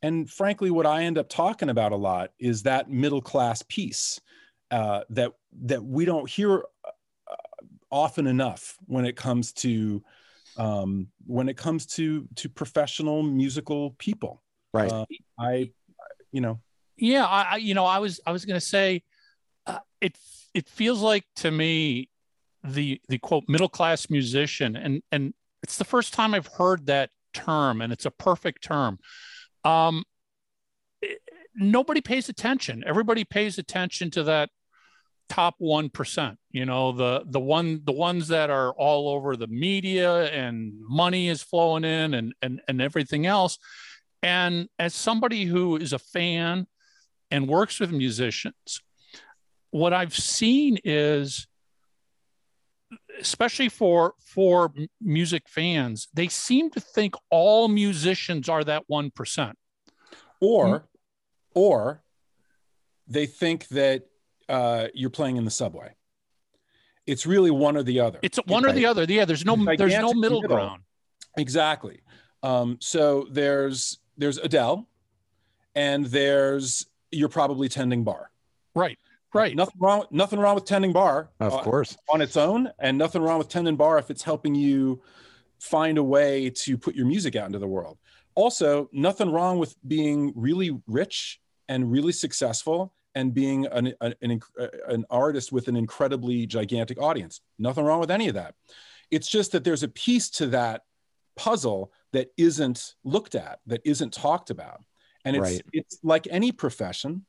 and 0.03 0.29
frankly, 0.29 0.71
what 0.71 0.87
I 0.87 1.05
end 1.05 1.19
up 1.19 1.29
talking 1.29 1.71
about 1.71 1.93
a 1.93 1.97
lot 1.97 2.33
is 2.39 2.63
that 2.65 2.91
middle 2.91 3.23
class 3.23 3.63
piece 3.69 4.21
uh, 4.71 5.03
that 5.11 5.33
that 5.63 5.83
we 5.85 6.05
don't 6.05 6.29
hear 6.29 6.65
uh, 6.85 7.35
often 7.91 8.27
enough 8.27 8.77
when 8.87 9.05
it 9.05 9.17
comes 9.17 9.53
to 9.53 10.03
um, 10.57 11.09
when 11.27 11.49
it 11.49 11.57
comes 11.57 11.87
to 11.87 12.29
to 12.37 12.49
professional 12.49 13.23
musical 13.23 13.91
people. 13.99 14.43
Right. 14.73 14.91
Uh, 14.91 15.05
I, 15.39 15.71
you 16.33 16.41
know, 16.41 16.61
Yeah, 16.97 17.25
I, 17.25 17.43
I 17.43 17.57
you 17.57 17.75
know, 17.75 17.85
I 17.85 17.99
was 17.99 18.21
I 18.27 18.33
was 18.33 18.45
going 18.45 18.59
to 18.59 18.67
say, 18.67 19.03
uh, 19.67 19.79
it 20.01 20.19
it 20.53 20.69
feels 20.69 21.01
like 21.01 21.25
to 21.37 21.51
me, 21.51 22.09
the 22.65 23.01
the 23.09 23.19
quote 23.19 23.45
middle 23.49 23.69
class 23.69 24.09
musician, 24.11 24.77
and 24.77 25.03
and 25.13 25.35
it's 25.63 25.77
the 25.79 25.85
first 25.85 26.15
time 26.15 26.35
I've 26.35 26.47
heard 26.47 26.87
that 26.87 27.11
term, 27.33 27.81
and 27.83 27.93
it's 27.93 28.07
a 28.07 28.11
perfect 28.11 28.65
term. 28.65 28.99
Um, 29.65 30.05
it- 31.03 31.21
nobody 31.55 32.01
pays 32.01 32.29
attention. 32.29 32.83
Everybody 32.87 33.25
pays 33.25 33.59
attention 33.59 34.11
to 34.13 34.25
that 34.25 34.51
top 35.29 35.55
one 35.59 35.89
percent. 35.91 36.39
You 36.51 36.65
know, 36.67 36.93
the 36.93 37.25
the 37.27 37.41
one 37.41 37.83
the 37.85 37.93
ones 37.93 38.29
that 38.29 38.51
are 38.51 38.73
all 38.73 39.09
over 39.09 39.37
the 39.37 39.47
media, 39.47 40.25
and 40.33 40.73
money 40.89 41.29
is 41.29 41.43
flowing 41.43 41.85
in, 41.85 42.15
and 42.15 42.35
and 42.43 42.61
and 42.67 42.81
everything 42.81 43.27
else. 43.27 43.59
And 44.23 44.69
as 44.79 44.95
somebody 44.95 45.45
who 45.45 45.77
is 45.77 45.93
a 45.93 45.99
fan 45.99 46.67
and 47.31 47.47
works 47.47 47.79
with 47.79 47.93
musicians, 47.93 48.81
what 49.71 49.93
I've 49.93 50.17
seen 50.17 50.79
is, 50.83 51.47
especially 53.21 53.69
for 53.69 54.15
for 54.19 54.73
music 55.01 55.49
fans, 55.49 56.09
they 56.15 56.29
seem 56.29 56.71
to 56.71 56.81
think 56.81 57.15
all 57.31 57.69
musicians 57.69 58.49
are 58.49 58.65
that 58.65 58.85
one 58.87 59.11
percent. 59.11 59.57
or 60.41 60.89
or 61.55 62.03
they 63.07 63.27
think 63.27 63.69
that 63.69 64.05
uh, 64.49 64.89
you're 64.95 65.11
playing 65.11 65.37
in 65.37 65.45
the 65.45 65.51
subway. 65.51 65.95
It's 67.07 67.27
really 67.27 67.51
one 67.51 67.77
or 67.77 67.83
the 67.83 68.01
other. 68.01 68.19
It's 68.23 68.39
one 68.47 68.65
or 68.65 68.73
the 68.73 68.87
other. 68.87 69.05
Yeah, 69.05 69.25
there's 69.25 69.45
no 69.45 69.57
there's 69.77 69.93
no 69.93 70.15
middle 70.15 70.41
middle. 70.41 70.57
ground. 70.57 70.83
Exactly. 71.37 72.01
Um, 72.43 72.79
so 72.81 73.27
there's 73.31 73.99
there's 74.17 74.39
Adele, 74.39 74.89
and 75.75 76.07
there's 76.07 76.87
you're 77.11 77.29
probably 77.29 77.69
tending 77.69 78.05
bar. 78.05 78.31
Right, 78.75 78.99
right. 79.35 79.55
Nothing 79.55 79.79
wrong. 79.79 80.07
Nothing 80.11 80.39
wrong 80.39 80.55
with 80.55 80.65
tending 80.65 80.93
bar 80.93 81.31
Of 81.41 81.53
uh, 81.53 81.63
course. 81.63 81.97
on 82.09 82.21
its 82.21 82.37
own, 82.37 82.71
and 82.79 82.97
nothing 82.97 83.21
wrong 83.23 83.39
with 83.39 83.49
tending 83.49 83.77
bar 83.77 83.99
if 83.99 84.11
it's 84.11 84.23
helping 84.23 84.55
you 84.55 85.03
find 85.59 85.99
a 85.99 86.03
way 86.03 86.51
to 86.51 86.79
put 86.79 86.95
your 86.95 87.07
music 87.07 87.37
out 87.37 87.47
into 87.47 87.59
the 87.59 87.67
world. 87.67 87.99
Also, 88.35 88.89
nothing 88.93 89.31
wrong 89.31 89.59
with 89.59 89.77
being 89.87 90.33
really 90.35 90.77
rich 90.87 91.41
and 91.69 91.91
really 91.91 92.13
successful 92.13 92.93
and 93.15 93.33
being 93.33 93.65
an, 93.67 93.93
an, 94.01 94.15
an, 94.23 94.41
an 94.89 95.05
artist 95.09 95.53
with 95.53 95.69
an 95.69 95.77
incredibly 95.77 96.47
gigantic 96.47 97.01
audience. 97.01 97.41
Nothing 97.59 97.85
wrong 97.85 98.01
with 98.01 98.11
any 98.11 98.29
of 98.29 98.35
that. 98.35 98.55
It's 99.11 99.29
just 99.29 99.53
that 99.53 99.63
there's 99.63 99.85
a 99.85 99.89
piece 99.89 100.29
to 100.31 100.49
that 100.49 100.83
puzzle 101.37 101.93
that 102.13 102.29
isn't 102.37 102.95
looked 103.05 103.35
at, 103.37 103.61
that 103.67 103.81
isn't 103.85 104.13
talked 104.13 104.51
about. 104.51 104.81
And 105.25 105.37
it's, 105.37 105.43
Right. 105.43 105.63
it's 105.73 105.99
like 106.03 106.27
any 106.31 106.51
profession, 106.53 107.25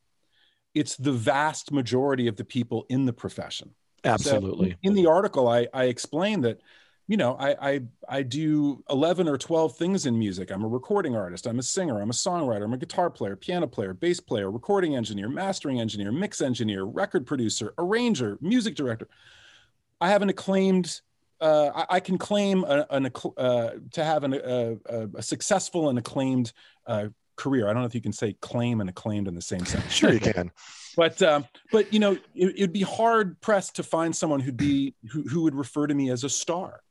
it's 0.76 0.98
the 0.98 1.14
vast 1.14 1.72
majority 1.72 2.28
of 2.28 2.36
the 2.36 2.46
people 2.46 2.86
in 2.90 3.06
the 3.06 3.14
profession. 3.14 3.74
So 4.04 4.12
Absolutely. 4.12 4.78
in 4.84 4.94
the 4.94 5.08
article, 5.08 5.48
I, 5.48 5.68
I 5.74 5.86
explained 5.86 6.44
that, 6.44 6.60
you 7.08 7.18
know, 7.18 7.36
I, 7.40 7.72
I 7.72 7.82
I 8.08 8.22
do 8.24 8.84
11 8.90 9.28
or 9.28 9.38
12 9.38 9.78
things 9.78 10.06
in 10.06 10.18
music. 10.18 10.52
I'm 10.52 10.64
a 10.64 10.68
recording 10.68 11.16
artist. 11.16 11.48
I'm 11.48 11.58
a 11.58 11.64
singer. 11.64 12.00
I'm 12.00 12.10
a 12.10 12.14
songwriter. 12.14 12.64
I'm 12.64 12.74
a 12.74 12.78
guitar 12.78 13.10
player, 13.10 13.36
piano 13.36 13.68
player, 13.68 13.94
bass 13.94 14.20
player, 14.20 14.52
recording 14.52 14.96
engineer, 14.96 15.30
mastering 15.30 15.80
engineer, 15.80 16.12
mix 16.12 16.42
engineer, 16.42 16.84
record 16.84 17.26
producer, 17.26 17.74
arranger, 17.78 18.38
music 18.42 18.76
director. 18.76 19.08
I 20.02 20.10
have 20.10 20.22
an 20.22 20.30
acclaimed. 20.30 21.02
Uh, 21.40 21.70
I, 21.76 21.96
I 21.96 22.00
can 22.00 22.18
claim 22.18 22.64
a, 22.64 22.86
an 22.90 23.12
uh, 23.38 23.70
to 23.92 24.04
have 24.04 24.24
an, 24.24 24.34
a, 24.34 24.78
a, 24.86 25.10
a 25.16 25.22
successful 25.22 25.90
and 25.90 26.00
acclaimed 26.00 26.54
uh, 26.88 27.08
career. 27.36 27.68
I 27.68 27.74
don't 27.74 27.82
know 27.82 27.88
if 27.88 27.96
you 27.96 28.02
can 28.02 28.14
say 28.14 28.34
claim 28.42 28.82
and 28.82 28.90
acclaimed 28.90 29.28
in 29.28 29.36
the 29.36 29.42
same 29.42 29.66
sentence 29.66 29.94
Sure, 29.94 30.12
you 30.12 30.20
can. 30.20 30.52
but 30.96 31.22
um, 31.22 31.46
but 31.72 31.92
you 31.94 32.00
know 32.00 32.14
it, 32.34 32.56
it'd 32.56 32.74
be 32.74 32.82
hard 32.82 33.40
pressed 33.42 33.76
to 33.76 33.84
find 33.84 34.16
someone 34.16 34.40
who'd 34.40 34.58
be 34.58 34.96
who, 35.12 35.24
who 35.24 35.44
would 35.44 35.56
refer 35.56 35.88
to 35.88 35.94
me 35.94 36.10
as 36.10 36.24
a 36.24 36.30
star 36.30 36.82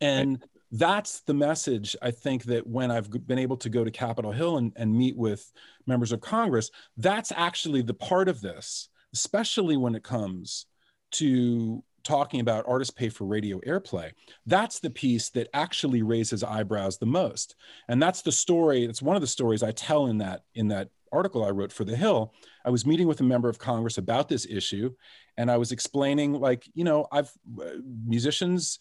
and 0.00 0.42
that's 0.72 1.20
the 1.20 1.34
message 1.34 1.96
i 2.00 2.10
think 2.10 2.44
that 2.44 2.66
when 2.66 2.90
i've 2.90 3.10
been 3.26 3.38
able 3.38 3.56
to 3.56 3.68
go 3.68 3.84
to 3.84 3.90
capitol 3.90 4.32
hill 4.32 4.56
and, 4.56 4.72
and 4.76 4.92
meet 4.92 5.16
with 5.16 5.50
members 5.86 6.12
of 6.12 6.20
congress 6.20 6.70
that's 6.96 7.32
actually 7.32 7.82
the 7.82 7.94
part 7.94 8.28
of 8.28 8.40
this 8.40 8.88
especially 9.12 9.76
when 9.76 9.94
it 9.94 10.04
comes 10.04 10.66
to 11.10 11.82
talking 12.04 12.40
about 12.40 12.64
artists 12.66 12.92
pay 12.92 13.08
for 13.08 13.24
radio 13.24 13.58
airplay 13.60 14.10
that's 14.46 14.80
the 14.80 14.90
piece 14.90 15.30
that 15.30 15.48
actually 15.54 16.02
raises 16.02 16.42
eyebrows 16.42 16.98
the 16.98 17.06
most. 17.06 17.56
And 17.88 18.02
that's 18.02 18.22
the 18.22 18.32
story 18.32 18.84
it's 18.84 19.02
one 19.02 19.16
of 19.16 19.22
the 19.22 19.28
stories 19.28 19.62
i 19.62 19.72
tell 19.72 20.06
in 20.06 20.18
that 20.18 20.42
in 20.54 20.68
that 20.68 20.88
article 21.12 21.44
i 21.44 21.50
wrote 21.50 21.72
for 21.72 21.84
the 21.84 21.96
hill. 21.96 22.34
I 22.64 22.70
was 22.70 22.86
meeting 22.86 23.06
with 23.06 23.20
a 23.20 23.24
member 23.24 23.48
of 23.48 23.58
congress 23.58 23.98
about 23.98 24.28
this 24.28 24.46
issue 24.46 24.92
and 25.36 25.50
i 25.50 25.56
was 25.56 25.72
explaining 25.72 26.32
like 26.34 26.68
you 26.74 26.84
know 26.84 27.06
i've 27.12 27.32
uh, 27.60 27.76
musicians 28.06 28.78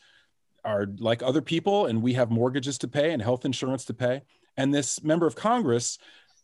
are 0.66 0.88
like 0.98 1.24
other 1.24 1.42
people 1.42 1.86
and 1.86 2.02
we 2.02 2.14
have 2.14 2.30
mortgages 2.30 2.78
to 2.80 2.88
pay 2.88 3.14
and 3.14 3.22
health 3.22 3.46
insurance 3.46 3.86
to 3.86 3.94
pay. 3.94 4.22
And 4.58 4.74
this 4.74 5.02
member 5.04 5.26
of 5.26 5.36
congress 5.36 5.98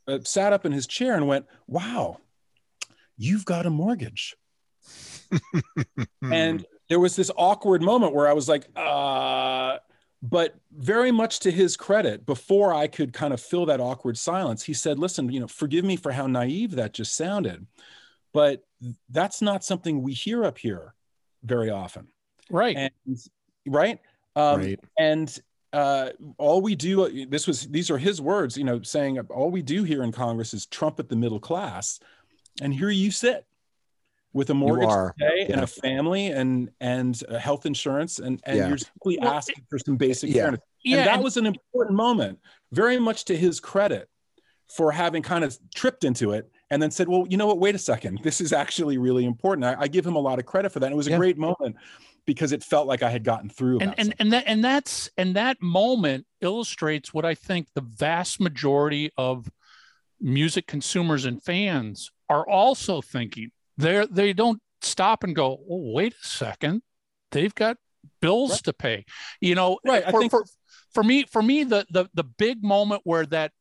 uh, 0.08 0.20
sat 0.24 0.54
up 0.54 0.66
in 0.66 0.72
his 0.72 0.88
chair 0.88 1.16
and 1.16 1.28
went 1.28 1.46
wow 1.68 2.18
you've 3.18 3.46
got 3.46 3.66
a 3.66 3.70
mortgage 3.70 4.36
and 6.22 6.66
there 6.90 7.00
was 7.00 7.16
this 7.16 7.32
awkward 7.36 7.82
moment 7.82 8.14
where 8.14 8.28
I 8.28 8.34
was 8.34 8.48
like, 8.48 8.68
uh, 8.76 9.78
but 10.22 10.56
very 10.76 11.12
much 11.12 11.40
to 11.42 11.52
his 11.52 11.78
credit, 11.78 12.26
before 12.26 12.74
I 12.74 12.88
could 12.88 13.14
kind 13.14 13.34
of 13.34 13.40
fill 13.40 13.66
that 13.68 13.80
awkward 13.80 14.18
silence, 14.18 14.64
he 14.64 14.74
said, 14.74 14.98
listen, 14.98 15.30
you 15.32 15.40
know, 15.40 15.48
forgive 15.48 15.86
me 15.86 15.96
for 15.96 16.12
how 16.12 16.28
naive 16.28 16.72
that 16.72 16.94
just 16.94 17.16
sounded, 17.16 17.66
but 18.34 18.66
that's 19.10 19.42
not 19.42 19.64
something 19.64 20.02
we 20.02 20.14
hear 20.14 20.44
up 20.44 20.58
here 20.58 20.94
very 21.44 21.70
often. 21.70 22.08
Right. 22.50 22.76
And 22.76 23.20
right. 23.68 24.00
Um, 24.36 24.60
right. 24.62 24.80
and 24.98 25.40
uh, 25.76 26.12
all 26.38 26.62
we 26.62 26.74
do 26.74 27.26
this 27.26 27.48
was 27.48 27.68
these 27.68 27.92
are 27.92 27.98
his 27.98 28.22
words 28.22 28.58
you 28.58 28.64
know 28.64 28.82
saying 28.82 29.20
all 29.30 29.52
we 29.52 29.62
do 29.62 29.84
here 29.84 30.04
in 30.04 30.12
congress 30.12 30.54
is 30.54 30.66
trumpet 30.66 31.10
the 31.10 31.16
middle 31.18 31.40
class 31.40 32.00
and 32.62 32.74
here 32.74 32.90
you 32.90 33.12
sit 33.12 33.46
with 34.36 34.50
a 34.50 34.54
mortgage 34.54 34.90
to 34.90 34.94
are, 34.94 35.16
pay 35.18 35.46
and 35.50 35.62
a 35.62 35.68
family 35.68 36.28
and 36.28 36.70
and 36.82 37.24
uh, 37.30 37.38
health 37.40 37.66
insurance 37.66 38.20
and 38.20 38.42
and 38.46 38.58
Yeah. 38.58 38.68
you're 38.68 38.78
simply 38.78 39.18
Well, 39.22 39.32
asking 39.34 39.64
for 39.70 39.80
some 39.80 39.96
basic 39.96 40.30
Yeah. 40.30 40.42
fairness 40.44 40.62
yeah. 40.84 40.98
and 40.98 41.08
that 41.08 41.14
and- 41.16 41.24
was 41.24 41.38
an 41.38 41.46
important 41.46 41.96
moment 41.96 42.40
very 42.74 43.00
much 43.00 43.24
to 43.26 43.38
his 43.38 43.62
credit 43.62 44.10
for 44.68 44.92
having 44.92 45.22
kind 45.24 45.46
of 45.46 45.58
tripped 45.74 46.04
into 46.04 46.34
it 46.34 46.52
and 46.70 46.82
then 46.84 46.92
said 46.92 47.08
well 47.08 47.26
you 47.30 47.38
know 47.38 47.48
what 47.48 47.60
wait 47.60 47.76
a 47.76 47.80
second 47.80 48.20
this 48.24 48.42
is 48.42 48.52
actually 48.52 48.98
really 48.98 49.24
important 49.24 49.64
i, 49.64 49.76
I 49.84 49.88
give 49.88 50.06
him 50.06 50.16
a 50.16 50.20
lot 50.20 50.38
of 50.38 50.46
credit 50.46 50.72
for 50.74 50.80
that 50.82 50.88
And 50.88 50.94
it 50.94 50.98
was 50.98 51.08
a 51.08 51.12
Yeah. 51.12 51.18
great 51.18 51.38
moment 51.38 51.78
because 52.26 52.52
it 52.52 52.62
felt 52.64 52.88
like 52.88 53.04
I 53.04 53.10
had 53.12 53.24
gotten 53.24 53.50
through. 53.50 53.80
And 53.80 53.94
and, 54.00 54.14
and 54.20 54.34
that 54.34 54.44
and 54.48 54.62
that's 54.66 55.10
and 55.16 55.36
that 55.38 55.62
moment 55.62 56.26
illustrates 56.42 57.14
what 57.14 57.24
I 57.24 57.36
think 57.36 57.68
the 57.76 57.82
vast 57.82 58.42
majority 58.42 59.12
of 59.16 59.48
music 60.20 60.66
consumers 60.68 61.24
and 61.26 61.42
fans 61.42 62.12
are 62.28 62.46
also 62.50 63.00
thinking. 63.00 63.52
They're 63.78 64.08
they 64.08 64.34
don't 64.34 64.62
stop 64.82 65.24
and 65.24 65.36
go, 65.36 65.60
oh, 65.70 65.94
wait 65.94 66.14
a 66.14 66.28
second. 66.28 66.82
They've 67.32 67.54
got 67.54 67.78
bills 68.22 68.52
right. 68.52 68.64
to 68.64 68.74
pay. 68.74 69.06
You 69.42 69.56
know, 69.56 69.80
right. 69.86 70.04
For, 70.04 70.18
I 70.18 70.20
think 70.20 70.32
for, 70.32 70.46
for 70.94 71.04
me, 71.04 71.26
for 71.26 71.42
me, 71.42 71.64
the 71.64 71.86
the 71.90 72.08
the 72.14 72.24
big 72.24 72.64
moment 72.64 73.02
where 73.04 73.26
that 73.28 73.52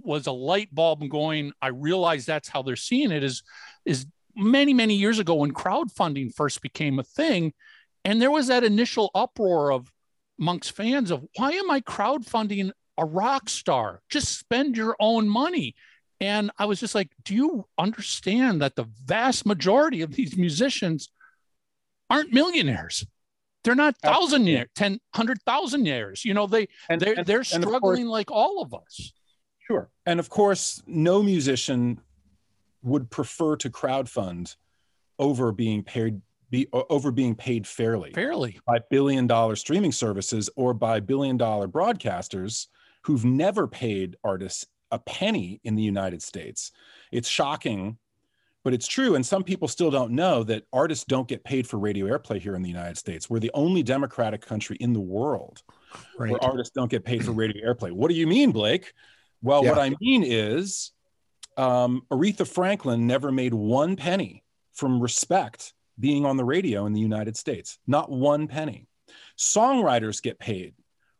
was 0.00 0.26
a 0.26 0.32
light 0.32 0.74
bulb 0.74 1.02
going, 1.10 1.52
I 1.60 1.68
realize 1.68 2.24
that's 2.24 2.48
how 2.48 2.62
they're 2.62 2.76
seeing 2.76 3.10
it 3.10 3.24
is 3.24 3.42
is 3.84 4.06
many, 4.36 4.72
many 4.72 4.94
years 4.94 5.18
ago 5.18 5.34
when 5.34 5.52
crowdfunding 5.52 6.34
first 6.34 6.62
became 6.62 6.98
a 6.98 7.04
thing. 7.04 7.52
And 8.04 8.22
there 8.22 8.30
was 8.30 8.46
that 8.46 8.64
initial 8.64 9.10
uproar 9.14 9.72
of 9.72 9.90
Monk's 10.38 10.70
fans 10.70 11.10
of 11.10 11.24
why 11.36 11.52
am 11.52 11.70
I 11.70 11.80
crowdfunding 11.80 12.70
a 12.96 13.04
rock 13.04 13.48
star? 13.48 14.00
Just 14.08 14.38
spend 14.38 14.76
your 14.76 14.96
own 15.00 15.28
money. 15.28 15.74
And 16.20 16.50
I 16.58 16.64
was 16.66 16.80
just 16.80 16.94
like, 16.94 17.10
do 17.24 17.34
you 17.34 17.66
understand 17.78 18.60
that 18.62 18.74
the 18.74 18.88
vast 19.04 19.46
majority 19.46 20.02
of 20.02 20.14
these 20.14 20.36
musicians 20.36 21.10
aren't 22.10 22.32
millionaires? 22.32 23.06
They're 23.64 23.74
not 23.74 23.96
thousand 23.98 24.46
years, 24.46 24.68
ten, 24.74 24.98
hundred 25.14 25.42
thousand 25.42 25.86
years. 25.86 26.24
You 26.24 26.34
know, 26.34 26.46
they 26.46 26.68
and, 26.88 27.00
they're, 27.00 27.14
and, 27.18 27.26
they're 27.26 27.44
struggling 27.44 27.80
course, 27.80 28.08
like 28.08 28.30
all 28.30 28.62
of 28.62 28.72
us. 28.72 29.12
Sure. 29.66 29.90
And 30.06 30.18
of 30.18 30.30
course, 30.30 30.82
no 30.86 31.22
musician 31.22 32.00
would 32.82 33.10
prefer 33.10 33.56
to 33.56 33.70
crowdfund 33.70 34.56
over 35.18 35.52
being 35.52 35.82
paid 35.82 36.20
be 36.50 36.66
over 36.72 37.10
being 37.10 37.34
paid 37.34 37.66
fairly 37.66 38.10
fairly 38.12 38.58
by 38.66 38.78
billion 38.90 39.26
dollar 39.26 39.54
streaming 39.54 39.92
services 39.92 40.48
or 40.56 40.72
by 40.72 40.98
billion 40.98 41.36
dollar 41.36 41.68
broadcasters 41.68 42.68
who've 43.02 43.24
never 43.24 43.66
paid 43.66 44.16
artists 44.24 44.64
a 44.90 44.98
penny 44.98 45.60
in 45.64 45.74
the 45.74 45.82
United 45.82 46.22
States. 46.22 46.72
It's 47.12 47.28
shocking, 47.28 47.98
but 48.64 48.74
it's 48.74 48.86
true. 48.86 49.14
And 49.14 49.24
some 49.24 49.44
people 49.44 49.68
still 49.68 49.90
don't 49.90 50.12
know 50.12 50.42
that 50.44 50.64
artists 50.72 51.04
don't 51.04 51.28
get 51.28 51.44
paid 51.44 51.66
for 51.66 51.78
radio 51.78 52.06
airplay 52.06 52.40
here 52.40 52.54
in 52.54 52.62
the 52.62 52.68
United 52.68 52.98
States. 52.98 53.28
We're 53.30 53.38
the 53.38 53.50
only 53.54 53.82
democratic 53.82 54.44
country 54.44 54.76
in 54.80 54.92
the 54.92 55.00
world 55.00 55.62
right. 56.18 56.30
where 56.30 56.44
artists 56.44 56.72
don't 56.74 56.90
get 56.90 57.04
paid 57.04 57.24
for 57.24 57.32
radio 57.32 57.66
airplay. 57.66 57.92
What 57.92 58.08
do 58.08 58.14
you 58.14 58.26
mean, 58.26 58.52
Blake? 58.52 58.92
Well, 59.42 59.64
yeah. 59.64 59.70
what 59.70 59.78
I 59.78 59.92
mean 60.00 60.24
is 60.24 60.92
um, 61.56 62.02
Aretha 62.10 62.46
Franklin 62.46 63.06
never 63.06 63.30
made 63.32 63.54
one 63.54 63.96
penny 63.96 64.44
from 64.74 65.00
respect 65.00 65.74
being 65.98 66.24
on 66.24 66.36
the 66.36 66.44
radio 66.44 66.86
in 66.86 66.92
the 66.92 67.00
United 67.00 67.36
States, 67.36 67.78
not 67.86 68.10
one 68.10 68.46
penny. 68.46 68.86
Songwriters 69.36 70.22
get 70.22 70.38
paid 70.38 70.74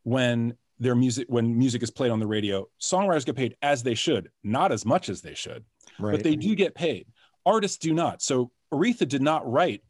when 0.05 0.55
their 0.79 0.95
music 0.95 1.27
when 1.29 1.57
music 1.57 1.83
is 1.83 1.91
played 1.91 2.11
on 2.11 2.21
the 2.21 2.27
radio. 2.27 2.69
Songwriters 2.81 3.25
get 3.25 3.37
paid 3.37 3.57
as 3.63 3.83
they 3.83 3.95
should, 3.95 4.31
not 4.45 4.73
as 4.73 4.85
much 4.85 5.09
as 5.09 5.21
they 5.21 5.35
should, 5.35 5.65
right. 5.99 6.13
but 6.13 6.23
they 6.23 6.37
do 6.37 6.55
get 6.55 6.75
paid. 6.75 7.07
Artists 7.45 7.79
do 7.79 7.93
not. 7.93 8.23
So 8.23 8.51
Aretha 8.73 9.09
did 9.09 9.23
not 9.23 9.51
write 9.51 9.83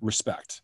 respect. 0.00 0.62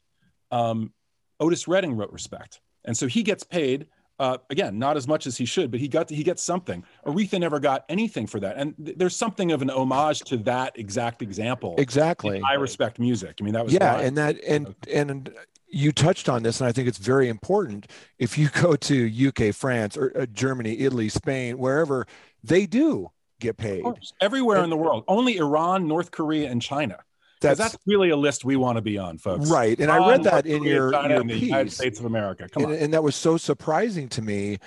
Um, 0.50 0.92
Otis 1.40 1.68
Redding 1.68 1.94
wrote 1.94 2.12
respect, 2.12 2.60
and 2.84 2.96
so 2.96 3.06
he 3.06 3.22
gets 3.22 3.44
paid 3.44 3.86
uh, 4.18 4.38
again, 4.50 4.78
not 4.78 4.96
as 4.96 5.06
much 5.06 5.26
as 5.26 5.36
he 5.36 5.44
should, 5.44 5.70
but 5.70 5.78
he 5.78 5.86
got 5.86 6.08
to, 6.08 6.14
he 6.14 6.24
gets 6.24 6.42
something. 6.42 6.84
Aretha 7.06 7.38
never 7.38 7.60
got 7.60 7.84
anything 7.88 8.26
for 8.26 8.40
that, 8.40 8.56
and 8.56 8.74
th- 8.84 8.98
there's 8.98 9.14
something 9.14 9.52
of 9.52 9.62
an 9.62 9.70
homage 9.70 10.20
to 10.22 10.36
that 10.38 10.76
exact 10.78 11.22
example. 11.22 11.76
Exactly. 11.78 12.42
I 12.48 12.54
respect 12.54 12.98
music. 12.98 13.36
I 13.40 13.44
mean, 13.44 13.54
that 13.54 13.64
was 13.64 13.72
yeah, 13.74 14.00
and 14.00 14.18
that 14.18 14.42
and 14.44 14.74
and 14.92 15.30
you 15.70 15.92
touched 15.92 16.28
on 16.28 16.42
this, 16.42 16.60
and 16.60 16.68
I 16.68 16.72
think 16.72 16.88
it's 16.88 16.98
very 16.98 17.28
important. 17.28 17.86
If 18.18 18.38
you 18.38 18.48
go 18.48 18.76
to 18.76 19.28
UK, 19.28 19.54
France, 19.54 19.96
or 19.96 20.12
uh, 20.16 20.26
Germany, 20.26 20.80
Italy, 20.80 21.08
Spain, 21.08 21.58
wherever, 21.58 22.06
they 22.42 22.66
do 22.66 23.10
get 23.40 23.56
paid. 23.56 23.84
Everywhere 24.20 24.58
and, 24.58 24.64
in 24.64 24.70
the 24.70 24.76
world, 24.76 25.04
only 25.08 25.36
Iran, 25.36 25.86
North 25.86 26.10
Korea, 26.10 26.50
and 26.50 26.60
China 26.60 26.98
that's, 27.40 27.58
that's 27.58 27.78
really 27.86 28.10
a 28.10 28.16
list 28.16 28.44
we 28.44 28.56
want 28.56 28.76
to 28.76 28.82
be 28.82 28.98
on, 28.98 29.18
folks. 29.18 29.50
Right. 29.50 29.78
And 29.78 29.90
on 29.90 30.02
I 30.02 30.08
read 30.08 30.24
that 30.24 30.46
in 30.46 30.64
your, 30.64 30.92
your 31.08 31.24
piece, 31.24 31.42
United 31.42 31.72
States 31.72 31.98
of 31.98 32.04
America. 32.04 32.48
Come 32.48 32.64
and, 32.64 32.72
on. 32.72 32.78
And 32.78 32.94
that 32.94 33.02
was 33.02 33.16
so 33.16 33.36
surprising 33.36 34.08
to 34.10 34.22
me 34.22 34.58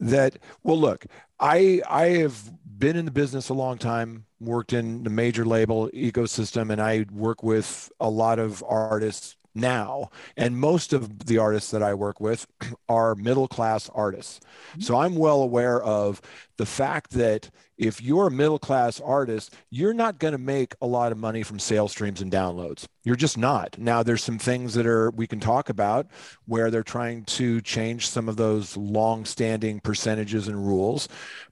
that, 0.00 0.38
well, 0.62 0.78
look, 0.78 1.06
I, 1.40 1.80
I 1.88 2.08
have 2.08 2.50
been 2.78 2.96
in 2.96 3.04
the 3.04 3.10
business 3.10 3.48
a 3.48 3.54
long 3.54 3.78
time, 3.78 4.26
worked 4.40 4.72
in 4.72 5.04
the 5.04 5.10
major 5.10 5.44
label 5.44 5.88
ecosystem, 5.90 6.70
and 6.70 6.80
I 6.80 7.06
work 7.12 7.42
with 7.42 7.90
a 8.00 8.10
lot 8.10 8.38
of 8.38 8.62
artists 8.66 9.36
now. 9.54 10.10
And 10.36 10.56
most 10.56 10.92
of 10.92 11.26
the 11.26 11.38
artists 11.38 11.70
that 11.70 11.82
I 11.82 11.94
work 11.94 12.20
with 12.20 12.46
are 12.88 13.14
middle 13.14 13.48
class 13.48 13.90
artists. 13.94 14.40
Mm-hmm. 14.72 14.80
So 14.82 14.96
I'm 14.96 15.16
well 15.16 15.42
aware 15.42 15.82
of 15.82 16.20
the 16.56 16.66
fact 16.66 17.12
that 17.12 17.50
if 17.78 18.00
you're 18.00 18.28
a 18.28 18.30
middle 18.30 18.58
class 18.58 19.00
artist, 19.00 19.54
you're 19.70 19.94
not 19.94 20.18
going 20.18 20.32
to 20.32 20.38
make 20.38 20.74
a 20.80 20.86
lot 20.86 21.10
of 21.10 21.18
money 21.18 21.42
from 21.42 21.58
sales 21.58 21.90
streams 21.90 22.20
and 22.20 22.30
downloads. 22.30 22.86
You're 23.02 23.16
just 23.16 23.36
not. 23.36 23.76
Now, 23.78 24.02
there's 24.02 24.22
some 24.22 24.38
things 24.38 24.74
that 24.74 24.86
are 24.86 25.10
we 25.10 25.26
can 25.26 25.40
talk 25.40 25.68
about 25.68 26.06
where 26.46 26.70
they're 26.70 26.84
trying 26.84 27.24
to 27.24 27.60
change 27.60 28.08
some 28.08 28.28
of 28.28 28.36
those 28.36 28.76
long 28.76 29.24
standing 29.24 29.80
percentages 29.80 30.46
and 30.46 30.64
rules. 30.64 31.08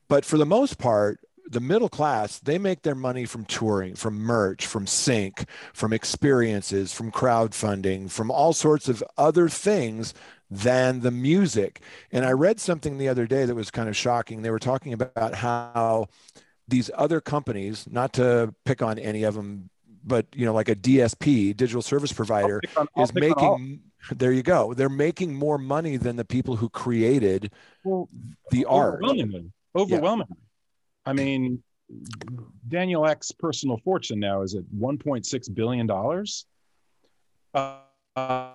But 0.08 0.24
for 0.24 0.38
the 0.38 0.46
most 0.46 0.78
part, 0.78 1.20
the 1.50 1.60
middle 1.60 1.88
class, 1.88 2.38
they 2.38 2.58
make 2.58 2.82
their 2.82 2.94
money 2.94 3.26
from 3.26 3.44
touring, 3.44 3.96
from 3.96 4.18
merch, 4.18 4.66
from 4.66 4.86
sync, 4.86 5.46
from 5.74 5.92
experiences, 5.92 6.92
from 6.92 7.10
crowdfunding, 7.10 8.10
from 8.10 8.30
all 8.30 8.52
sorts 8.52 8.88
of 8.88 9.02
other 9.18 9.48
things 9.48 10.14
than 10.48 11.00
the 11.00 11.10
music. 11.10 11.80
And 12.12 12.24
I 12.24 12.32
read 12.32 12.60
something 12.60 12.98
the 12.98 13.08
other 13.08 13.26
day 13.26 13.44
that 13.44 13.54
was 13.54 13.70
kind 13.70 13.88
of 13.88 13.96
shocking. 13.96 14.42
They 14.42 14.50
were 14.50 14.60
talking 14.60 14.92
about 14.92 15.34
how 15.34 16.08
these 16.68 16.90
other 16.94 17.20
companies, 17.20 17.86
not 17.90 18.12
to 18.14 18.54
pick 18.64 18.80
on 18.80 18.98
any 18.98 19.24
of 19.24 19.34
them, 19.34 19.70
but 20.04 20.26
you 20.34 20.46
know, 20.46 20.54
like 20.54 20.68
a 20.68 20.76
DSP, 20.76 21.56
digital 21.56 21.82
service 21.82 22.12
provider, 22.12 22.60
on, 22.76 22.88
is 22.96 23.12
making 23.12 23.82
there 24.12 24.32
you 24.32 24.42
go. 24.42 24.72
They're 24.72 24.88
making 24.88 25.34
more 25.34 25.58
money 25.58 25.96
than 25.96 26.16
the 26.16 26.24
people 26.24 26.56
who 26.56 26.68
created 26.68 27.52
well, 27.84 28.08
the 28.50 28.64
art. 28.64 28.94
Overwhelmingly. 29.02 29.52
Overwhelmingly. 29.74 30.36
Yeah. 30.38 30.46
I 31.06 31.12
mean, 31.12 31.62
Daniel 32.68 33.06
Ek's 33.06 33.32
personal 33.32 33.78
fortune 33.78 34.20
now 34.20 34.42
is 34.42 34.54
at 34.54 34.64
1.6 34.64 35.54
billion 35.54 35.86
dollars. 35.86 36.46
Uh, 37.52 37.78
uh, 38.16 38.52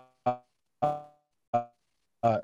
uh, 2.23 2.38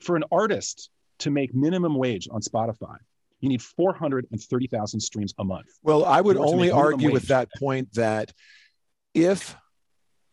for 0.00 0.16
an 0.16 0.24
artist 0.30 0.90
to 1.20 1.30
make 1.30 1.54
minimum 1.54 1.94
wage 1.94 2.28
on 2.30 2.40
Spotify, 2.40 2.96
you 3.40 3.48
need 3.48 3.62
430,000 3.62 5.00
streams 5.00 5.34
a 5.38 5.44
month. 5.44 5.68
Well, 5.82 6.04
I 6.04 6.20
would 6.20 6.36
only 6.36 6.70
argue 6.70 7.12
with 7.12 7.28
that 7.28 7.48
point 7.58 7.92
that 7.94 8.32
if 9.14 9.56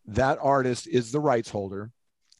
that 0.07 0.39
artist 0.41 0.87
is 0.87 1.11
the 1.11 1.19
rights 1.19 1.49
holder 1.49 1.91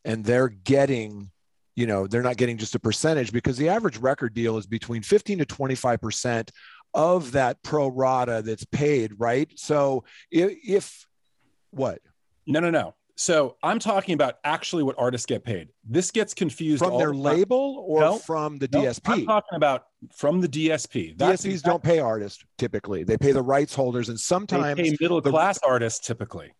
and 0.04 0.26
they're 0.26 0.49
getting 0.49 1.32
you 1.75 1.88
know 1.88 2.07
they're 2.07 2.21
not 2.21 2.38
getting 2.38 2.57
just 2.57 2.75
a 2.75 2.79
percentage 2.79 3.31
because 3.31 3.57
the 3.57 3.69
average 3.69 3.97
record 3.97 4.33
deal 4.33 4.57
is 4.57 4.65
between 4.65 5.01
15 5.01 5.39
to 5.39 5.45
25 5.45 6.01
percent 6.01 6.51
of 6.93 7.31
that 7.31 7.62
pro 7.63 7.88
rata 7.88 8.41
that's 8.45 8.65
paid 8.65 9.13
right? 9.17 9.51
So 9.55 10.03
if, 10.29 10.57
if 10.63 11.07
what? 11.71 11.99
No 12.45 12.59
no 12.59 12.69
no. 12.69 12.95
So 13.15 13.57
i'm 13.62 13.77
talking 13.77 14.13
about 14.15 14.36
actually 14.43 14.83
what 14.83 14.95
artists 14.97 15.25
get 15.25 15.43
paid. 15.43 15.69
This 15.83 16.12
gets 16.12 16.33
confused 16.33 16.83
from 16.83 16.97
their 16.97 17.12
the 17.12 17.17
label 17.17 17.83
or 17.88 17.99
no, 17.99 18.17
from 18.17 18.57
the 18.57 18.67
dsp 18.67 19.01
i'm 19.05 19.25
talking 19.25 19.55
about 19.55 19.86
from 20.12 20.41
the 20.41 20.47
dsp 20.47 21.17
That's 21.17 21.43
dsps 21.43 21.45
exactly. 21.45 21.71
don't 21.71 21.83
pay 21.83 21.99
artists 21.99 22.43
typically. 22.57 23.03
They 23.03 23.17
pay 23.17 23.31
the 23.31 23.41
rights 23.41 23.75
holders 23.75 24.09
and 24.09 24.19
sometimes 24.19 24.77
they 24.77 24.91
pay 24.91 24.97
middle 24.99 25.21
class 25.21 25.59
the, 25.59 25.67
artists 25.67 26.05
typically 26.05 26.53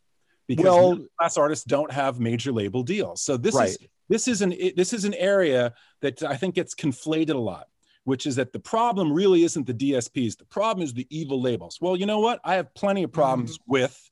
because 0.48 0.66
well, 0.66 0.92
middle 0.92 1.08
class 1.20 1.38
artists 1.38 1.66
don't 1.66 1.92
have 1.92 2.20
major 2.20 2.52
label 2.52 2.84
deals. 2.84 3.22
So 3.22 3.36
this 3.36 3.56
right. 3.56 3.70
is 3.70 3.78
this 4.14 4.28
is 4.28 4.44
an 4.44 4.54
this 4.76 4.94
is 4.94 5.06
an 5.06 5.16
area 5.16 5.74
that 6.02 6.22
I 6.22 6.38
think 6.38 6.54
gets 6.54 6.76
conflated 6.76 7.34
a 7.34 7.40
lot, 7.40 7.66
which 8.04 8.28
is 8.28 8.36
that 8.36 8.54
the 8.54 8.60
problem 8.60 9.12
really 9.12 9.44
isn't 9.44 9.66
the 9.66 9.74
DSPs. 9.74 10.38
The 10.38 10.46
problem 10.46 10.84
is 10.84 10.94
the 10.94 11.08
evil 11.10 11.42
labels. 11.42 11.80
Well, 11.82 11.96
you 11.98 12.06
know 12.06 12.20
what? 12.20 12.40
I 12.44 12.54
have 12.54 12.72
plenty 12.76 13.02
of 13.02 13.12
problems 13.12 13.58
mm-hmm. 13.58 13.72
with 13.72 14.12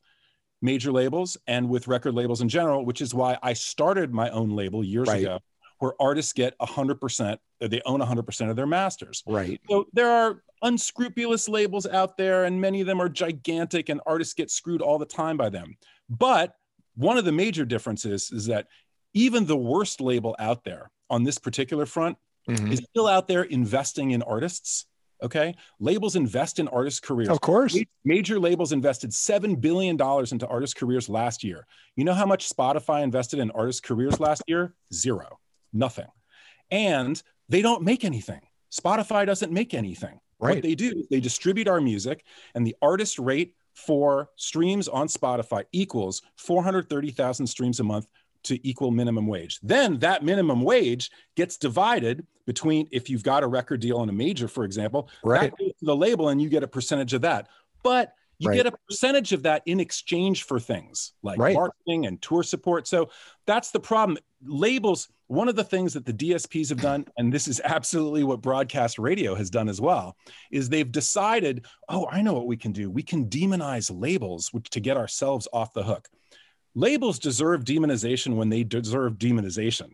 major 0.60 0.90
labels 0.90 1.36
and 1.46 1.68
with 1.68 1.86
record 1.86 2.14
labels 2.14 2.40
in 2.40 2.48
general, 2.48 2.84
which 2.84 3.00
is 3.00 3.14
why 3.14 3.38
I 3.44 3.52
started 3.52 4.12
my 4.12 4.28
own 4.30 4.50
label 4.50 4.82
years 4.82 5.06
right. 5.06 5.22
ago, 5.22 5.38
where 5.78 5.92
artists 6.00 6.32
get 6.32 6.58
100%, 6.58 7.38
they 7.60 7.80
own 7.86 8.00
100% 8.00 8.50
of 8.50 8.56
their 8.56 8.66
masters. 8.66 9.22
Right. 9.24 9.60
So 9.70 9.86
there 9.92 10.10
are 10.10 10.42
unscrupulous 10.62 11.48
labels 11.48 11.86
out 11.86 12.16
there, 12.16 12.44
and 12.44 12.60
many 12.60 12.80
of 12.80 12.88
them 12.88 13.00
are 13.00 13.08
gigantic, 13.08 13.88
and 13.88 14.00
artists 14.04 14.34
get 14.34 14.50
screwed 14.50 14.82
all 14.82 14.98
the 14.98 15.06
time 15.06 15.36
by 15.36 15.48
them. 15.48 15.76
But 16.08 16.56
one 16.94 17.16
of 17.16 17.24
the 17.24 17.32
major 17.32 17.64
differences 17.64 18.30
is 18.32 18.46
that 18.46 18.66
even 19.14 19.46
the 19.46 19.56
worst 19.56 20.00
label 20.00 20.34
out 20.38 20.64
there 20.64 20.90
on 21.10 21.24
this 21.24 21.38
particular 21.38 21.86
front 21.86 22.16
mm-hmm. 22.48 22.72
is 22.72 22.80
still 22.90 23.06
out 23.06 23.28
there 23.28 23.42
investing 23.42 24.12
in 24.12 24.22
artists 24.22 24.86
Okay. 25.22 25.54
Labels 25.78 26.16
invest 26.16 26.58
in 26.58 26.68
artists' 26.68 27.00
careers. 27.00 27.28
Of 27.28 27.40
course. 27.40 27.78
Major 28.04 28.40
labels 28.40 28.72
invested 28.72 29.10
$7 29.10 29.60
billion 29.60 29.94
into 29.94 30.46
artists' 30.48 30.74
careers 30.74 31.08
last 31.08 31.44
year. 31.44 31.66
You 31.96 32.04
know 32.04 32.14
how 32.14 32.26
much 32.26 32.48
Spotify 32.48 33.02
invested 33.02 33.38
in 33.38 33.50
artists' 33.52 33.80
careers 33.80 34.18
last 34.18 34.42
year? 34.46 34.74
Zero. 34.92 35.38
Nothing. 35.72 36.08
And 36.70 37.22
they 37.48 37.62
don't 37.62 37.82
make 37.82 38.04
anything. 38.04 38.40
Spotify 38.72 39.26
doesn't 39.26 39.52
make 39.52 39.74
anything. 39.74 40.18
Right. 40.40 40.56
What 40.56 40.62
they 40.62 40.74
do, 40.74 41.04
they 41.08 41.20
distribute 41.20 41.68
our 41.68 41.80
music, 41.80 42.24
and 42.54 42.66
the 42.66 42.74
artist 42.82 43.18
rate 43.18 43.54
for 43.74 44.30
streams 44.36 44.88
on 44.88 45.06
Spotify 45.06 45.64
equals 45.72 46.22
430,000 46.36 47.46
streams 47.46 47.78
a 47.78 47.84
month 47.84 48.06
to 48.44 48.66
equal 48.66 48.90
minimum 48.90 49.26
wage. 49.26 49.58
Then 49.62 49.98
that 50.00 50.24
minimum 50.24 50.62
wage 50.62 51.10
gets 51.36 51.56
divided 51.56 52.26
between 52.46 52.88
if 52.90 53.08
you've 53.08 53.22
got 53.22 53.42
a 53.42 53.46
record 53.46 53.80
deal 53.80 53.98
on 53.98 54.08
a 54.08 54.12
major, 54.12 54.48
for 54.48 54.64
example, 54.64 55.08
right. 55.24 55.52
the 55.80 55.96
label 55.96 56.28
and 56.28 56.40
you 56.40 56.48
get 56.48 56.62
a 56.62 56.68
percentage 56.68 57.14
of 57.14 57.22
that. 57.22 57.48
But 57.82 58.14
you 58.38 58.48
right. 58.48 58.56
get 58.56 58.66
a 58.66 58.72
percentage 58.88 59.32
of 59.32 59.44
that 59.44 59.62
in 59.66 59.78
exchange 59.78 60.42
for 60.42 60.58
things 60.58 61.12
like 61.22 61.38
right. 61.38 61.54
marketing 61.54 62.06
and 62.06 62.20
tour 62.20 62.42
support. 62.42 62.88
So 62.88 63.10
that's 63.46 63.70
the 63.70 63.78
problem. 63.78 64.18
Labels, 64.44 65.08
one 65.28 65.48
of 65.48 65.54
the 65.54 65.62
things 65.62 65.94
that 65.94 66.04
the 66.04 66.12
DSPs 66.12 66.68
have 66.70 66.80
done, 66.80 67.06
and 67.16 67.32
this 67.32 67.46
is 67.46 67.60
absolutely 67.64 68.24
what 68.24 68.42
broadcast 68.42 68.98
radio 68.98 69.36
has 69.36 69.48
done 69.48 69.68
as 69.68 69.80
well, 69.80 70.16
is 70.50 70.68
they've 70.68 70.90
decided, 70.90 71.66
oh, 71.88 72.08
I 72.10 72.20
know 72.22 72.32
what 72.32 72.46
we 72.46 72.56
can 72.56 72.72
do. 72.72 72.90
We 72.90 73.04
can 73.04 73.26
demonize 73.26 73.90
labels 73.94 74.52
which 74.52 74.68
to 74.70 74.80
get 74.80 74.96
ourselves 74.96 75.46
off 75.52 75.72
the 75.72 75.84
hook. 75.84 76.08
Labels 76.74 77.18
deserve 77.18 77.64
demonization 77.64 78.36
when 78.36 78.48
they 78.48 78.64
deserve 78.64 79.14
demonization 79.14 79.90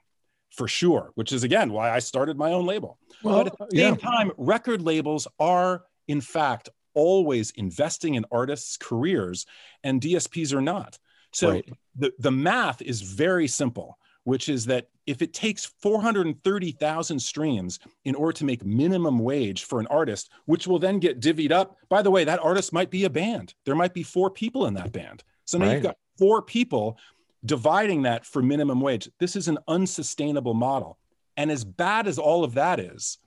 for 0.51 0.69
sure, 0.69 1.12
which 1.14 1.33
is 1.33 1.45
again 1.45 1.73
why 1.73 1.91
I 1.91 1.99
started 1.99 2.37
my 2.37 2.53
own 2.53 2.67
label. 2.67 2.99
Well, 3.23 3.45
but 3.45 3.47
at 3.49 3.59
the 3.59 3.77
same 3.77 3.95
yeah. 3.95 4.11
time, 4.11 4.33
record 4.37 4.83
labels 4.83 5.27
are 5.38 5.85
in 6.07 6.21
fact 6.21 6.69
always 6.95 7.51
investing 7.53 8.14
in 8.14 8.25
artists' 8.33 8.77
careers, 8.77 9.47
and 9.85 10.01
DSPs 10.01 10.53
are 10.53 10.61
not. 10.61 10.99
So 11.33 11.51
right. 11.51 11.69
the, 11.95 12.12
the 12.19 12.33
math 12.33 12.83
is 12.83 13.03
very 13.03 13.47
simple, 13.47 13.99
which 14.25 14.49
is 14.49 14.67
that 14.67 14.88
if 15.07 15.23
it 15.23 15.33
takes 15.33 15.64
430,000 15.64 17.21
streams 17.21 17.79
in 18.05 18.14
order 18.14 18.33
to 18.33 18.45
make 18.45 18.64
minimum 18.64 19.19
wage 19.21 19.64
for 19.64 19.79
an 19.79 19.87
artist, 19.88 20.31
which 20.47 20.67
will 20.67 20.79
then 20.79 20.99
get 20.99 21.21
divvied 21.21 21.53
up, 21.53 21.77
by 21.88 22.03
the 22.03 22.11
way, 22.11 22.25
that 22.25 22.43
artist 22.43 22.73
might 22.73 22.91
be 22.91 23.05
a 23.05 23.11
band. 23.11 23.55
There 23.64 23.77
might 23.77 23.95
be 23.95 24.03
four 24.03 24.31
people 24.31 24.67
in 24.67 24.75
that 24.75 24.93
band. 24.93 25.23
So 25.45 25.59
now 25.59 25.67
right. 25.67 25.75
you've 25.75 25.83
got 25.85 25.97
four 26.19 26.43
people 26.43 26.99
dividing 27.45 28.03
that 28.03 28.27
for 28.27 28.43
minimum 28.43 28.81
wage. 28.81 29.09
This 29.19 29.37
is 29.37 29.49
an 29.49 29.59
unsustainable 29.69 30.55
model. 30.55 30.99
And 31.37 31.51
as 31.51 31.65
bad 31.65 32.07
as 32.07 32.19
all 32.19 32.45
of 32.45 32.55
that 32.55 32.81
is, 32.81 33.19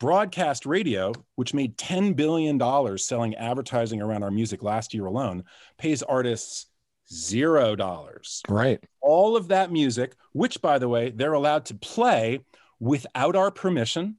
broadcast 0.00 0.66
radio, 0.66 1.12
which 1.36 1.54
made 1.54 1.78
$10 1.78 2.16
billion 2.16 2.98
selling 2.98 3.36
advertising 3.36 4.02
around 4.02 4.24
our 4.24 4.32
music 4.32 4.62
last 4.62 4.92
year 4.92 5.06
alone, 5.06 5.44
pays 5.78 6.02
artists 6.02 6.66
zero 7.12 7.76
dollars. 7.76 8.42
Right. 8.48 8.82
All 9.00 9.36
of 9.36 9.48
that 9.48 9.70
music, 9.70 10.16
which 10.32 10.60
by 10.60 10.78
the 10.78 10.88
way, 10.88 11.10
they're 11.10 11.34
allowed 11.34 11.66
to 11.66 11.74
play 11.74 12.40
without 12.80 13.36
our 13.36 13.50
permission 13.50 14.16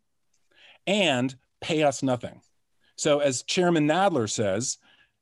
and 0.87 1.35
pay 1.59 1.83
us 1.83 2.03
nothing. 2.03 2.41
So, 2.95 3.19
as 3.19 3.43
Chairman 3.43 3.87
Nadler 3.87 4.29
says, 4.29 4.77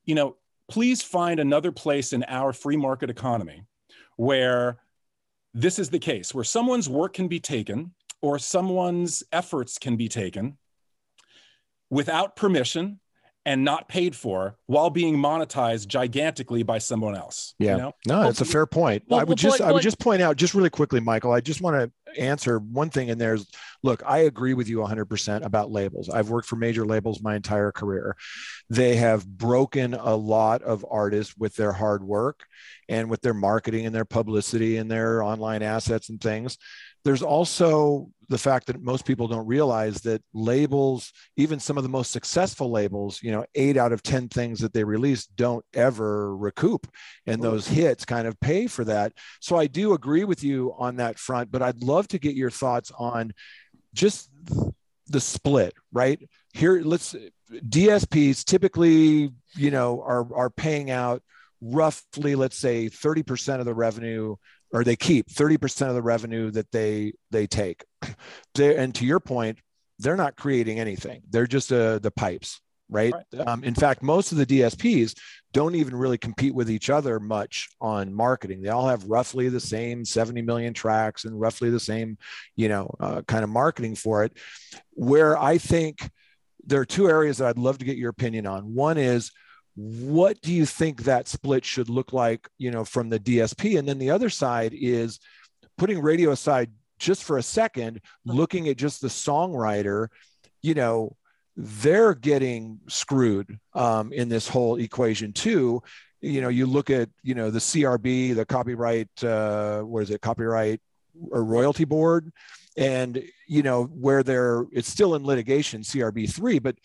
you 0.06 0.16
know, 0.16 0.36
please 0.72 1.02
find 1.02 1.40
another 1.40 1.72
place 1.72 2.14
in 2.14 2.24
our 2.30 2.54
free 2.54 2.78
market 2.78 3.10
economy 3.10 3.64
where 4.16 4.78
this 5.54 5.78
is 5.78 5.90
the 5.90 6.00
case, 6.00 6.34
where 6.34 6.46
someone's 6.46 6.88
work 6.88 7.14
can 7.14 7.28
be 7.28 7.40
taken 7.40 7.94
or 8.22 8.40
someone's 8.40 9.22
efforts 9.34 9.78
can 9.78 9.98
be 9.98 10.08
taken 10.08 10.58
without 11.90 12.38
permission 12.38 13.00
and 13.46 13.66
not 13.66 13.90
paid 13.90 14.16
for 14.16 14.56
while 14.68 14.90
being 14.90 15.18
monetized 15.18 15.88
gigantically 15.88 16.64
by 16.64 16.78
someone 16.78 17.16
else. 17.16 17.54
Yeah. 17.60 17.72
You 17.72 17.78
know? 17.78 17.92
No, 18.08 18.30
it's 18.30 18.40
a 18.40 18.46
fair 18.46 18.66
point. 18.66 19.04
Well, 19.08 19.20
I 19.20 19.24
would 19.24 19.30
well, 19.30 19.36
just 19.52 19.62
I 19.62 19.72
would 19.72 19.82
just 19.82 20.00
point 20.00 20.22
out 20.22 20.38
just 20.38 20.54
really 20.54 20.70
quickly, 20.70 21.00
Michael, 21.00 21.34
I 21.34 21.42
just 21.42 21.60
want 21.60 21.76
to 21.76 21.92
answer 22.18 22.60
one 22.60 22.90
thing 22.90 23.10
in 23.10 23.18
there 23.18 23.34
is 23.34 23.48
look, 23.84 24.04
I 24.06 24.20
agree 24.20 24.54
with 24.54 24.70
you 24.70 24.78
100% 24.78 25.46
about 25.46 25.72
labels. 25.72 26.10
I've 26.10 26.30
worked 26.30 26.48
for 26.48 26.56
major 26.56 26.86
labels 26.86 27.22
my 27.22 27.36
entire 27.36 27.72
career. 27.72 28.16
They 28.70 28.96
have 28.96 29.28
broken 29.28 29.94
a 29.94 30.16
lot 30.16 30.62
of 30.62 30.86
artists 30.90 31.36
with 31.38 31.56
their 31.56 31.72
hard 31.72 32.04
work 32.04 32.46
and 32.90 33.10
with 33.10 33.22
their 33.22 33.34
marketing 33.34 33.86
and 33.86 33.96
their 33.96 34.06
publicity 34.06 34.78
and 34.78 34.90
their 34.90 35.24
online 35.24 35.64
assets 35.64 36.10
and 36.10 36.22
things 36.22 36.58
there's 37.04 37.22
also 37.24 38.10
the 38.30 38.38
fact 38.38 38.68
that 38.68 38.82
most 38.82 39.06
people 39.06 39.28
don't 39.28 39.46
realize 39.46 40.02
that 40.02 40.24
labels 40.34 41.12
even 41.36 41.60
some 41.60 41.78
of 41.78 41.84
the 41.84 41.90
most 41.90 42.12
successful 42.12 42.72
labels 42.72 43.22
you 43.22 43.30
know 43.30 43.46
eight 43.56 43.76
out 43.76 43.92
of 43.92 44.02
ten 44.02 44.30
things 44.30 44.60
that 44.60 44.74
they 44.74 44.84
release 44.84 45.26
don't 45.26 45.66
ever 45.74 46.36
recoup. 46.36 46.88
And 47.28 47.42
those 47.42 47.68
hits 47.68 48.06
kind 48.06 48.28
of 48.28 48.40
pay 48.40 48.68
for 48.68 48.86
that. 48.86 49.14
So 49.42 49.58
i 49.58 49.68
do 49.68 49.94
agree 49.94 50.24
with 50.24 50.44
you 50.44 50.74
on 50.78 50.96
that 50.98 51.20
front 51.20 51.52
but 51.52 51.62
i'd 51.62 51.84
love 51.84 52.08
to 52.10 52.20
get 52.20 52.36
your 52.36 52.50
thoughts 52.50 52.92
on 52.98 53.34
just 53.94 54.30
the 55.08 55.20
split 55.20 55.74
right? 55.92 56.22
Here 56.54 56.82
let's 56.82 57.16
dsps 57.52 58.46
typically 58.46 59.32
you 59.56 59.72
know 59.72 60.02
are 60.02 60.34
are 60.34 60.50
paying 60.50 60.90
out 60.90 61.22
roughly 61.62 62.36
let's 62.36 62.58
say 62.58 62.88
30% 62.88 63.60
of 63.60 63.66
the 63.66 63.74
revenue 63.74 64.36
or 64.74 64.84
they 64.84 64.96
keep 64.96 65.30
30% 65.30 65.90
of 65.90 65.96
the 65.96 66.02
revenue 66.02 66.52
that 66.52 66.72
they 66.72 67.14
they 67.32 67.48
take. 67.48 67.84
They, 68.56 68.76
and 68.76 68.94
to 68.96 69.06
your 69.06 69.20
point 69.20 69.60
they're 70.00 70.18
not 70.18 70.36
creating 70.36 70.80
anything. 70.80 71.22
They're 71.30 71.48
just 71.48 71.72
uh, 71.72 72.00
the 72.00 72.12
pipes 72.12 72.60
right, 72.92 73.14
right. 73.14 73.48
Um, 73.48 73.64
in 73.64 73.74
fact 73.74 74.04
most 74.04 74.32
of 74.32 74.38
the 74.38 74.46
dsps 74.46 75.18
don't 75.54 75.76
even 75.76 75.96
really 75.96 76.18
compete 76.18 76.54
with 76.54 76.70
each 76.70 76.90
other 76.90 77.20
much 77.20 77.70
on 77.80 78.14
marketing. 78.14 78.62
They 78.62 78.70
all 78.70 78.88
have 78.88 79.06
roughly 79.06 79.50
the 79.50 79.60
same 79.60 80.06
70 80.06 80.42
million 80.42 80.74
tracks 80.74 81.26
and 81.26 81.40
roughly 81.40 81.70
the 81.70 81.80
same 81.80 82.18
you 82.56 82.70
know 82.70 82.94
uh, 83.00 83.22
kind 83.24 83.44
of 83.44 83.50
marketing 83.50 83.96
for 83.96 84.24
it. 84.24 84.38
Where 84.92 85.38
i 85.38 85.58
think 85.58 86.10
there 86.66 86.80
are 86.82 86.86
two 86.86 87.10
areas 87.10 87.38
that 87.38 87.48
i'd 87.48 87.58
love 87.58 87.80
to 87.80 87.86
get 87.86 87.98
your 87.98 88.10
opinion 88.10 88.46
on. 88.46 88.76
One 88.76 88.98
is 88.98 89.32
what 89.82 90.40
do 90.42 90.54
you 90.54 90.66
think 90.66 91.04
that 91.04 91.28
split 91.28 91.66
should 91.66 91.90
look 91.90 92.14
like 92.14 92.48
you 92.58 92.70
know 92.70 92.86
from 92.86 93.10
the 93.10 93.20
dsp 93.20 93.78
and 93.78 93.88
then 93.88 93.98
the 93.98 94.10
other 94.10 94.30
side 94.30 94.74
is 94.74 95.20
putting 95.78 96.00
radio 96.02 96.32
aside 96.32 96.70
just 97.00 97.24
for 97.24 97.38
a 97.38 97.44
second 97.44 98.00
looking 98.26 98.68
at 98.68 98.78
just 98.78 99.02
the 99.02 99.08
songwriter 99.08 100.08
you 100.62 100.74
know 100.74 101.16
they're 101.56 102.16
getting 102.16 102.80
screwed 102.88 103.60
um, 103.74 104.12
in 104.14 104.30
this 104.30 104.48
whole 104.48 104.78
equation 104.78 105.34
too. 105.34 105.82
You 106.22 106.42
know 106.42 106.50
you 106.50 106.66
look 106.66 106.90
at 106.90 107.10
you 107.24 107.34
know 107.34 107.50
the 107.50 107.60
crb 107.60 108.36
the 108.36 108.46
copyright 108.46 109.24
uh, 109.24 109.82
what 109.82 110.04
is 110.04 110.12
it 110.12 110.22
copyright 110.22 110.80
or 111.32 111.44
royalty 111.44 111.84
board 111.84 112.32
and 112.78 113.24
you 113.48 113.64
know 113.64 113.84
where 113.86 114.24
they're 114.24 114.66
it's 114.72 114.88
still 114.88 115.16
in 115.16 115.26
litigation 115.26 115.82
crb3 115.82 116.64
but 116.64 116.76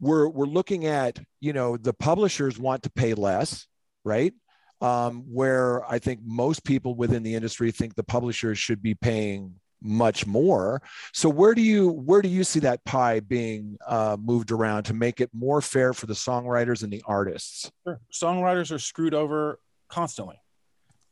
we're 0.00 0.28
we're 0.28 0.46
looking 0.46 0.86
at 0.86 1.18
you 1.40 1.52
know 1.52 1.76
the 1.76 1.92
publishers 1.92 2.58
want 2.58 2.82
to 2.82 2.90
pay 2.90 3.14
less 3.14 3.66
right? 4.04 4.34
Um, 4.82 5.24
where 5.32 5.84
i 5.90 5.98
think 5.98 6.20
most 6.24 6.62
people 6.62 6.94
within 6.94 7.22
the 7.22 7.34
industry 7.34 7.70
think 7.70 7.94
the 7.94 8.04
publishers 8.04 8.58
should 8.58 8.82
be 8.82 8.94
paying 8.94 9.54
much 9.82 10.26
more. 10.26 10.82
So 11.12 11.28
where 11.28 11.54
do 11.54 11.62
you 11.62 11.90
where 11.90 12.22
do 12.22 12.28
you 12.28 12.44
see 12.44 12.60
that 12.60 12.84
pie 12.84 13.20
being 13.20 13.78
uh, 13.86 14.16
moved 14.18 14.50
around 14.50 14.84
to 14.84 14.94
make 14.94 15.20
it 15.20 15.30
more 15.32 15.60
fair 15.60 15.92
for 15.92 16.06
the 16.06 16.14
songwriters 16.14 16.82
and 16.82 16.92
the 16.92 17.02
artists? 17.06 17.70
Sure. 17.84 18.00
songwriters 18.12 18.72
are 18.72 18.78
screwed 18.78 19.14
over 19.14 19.60
constantly. 19.88 20.40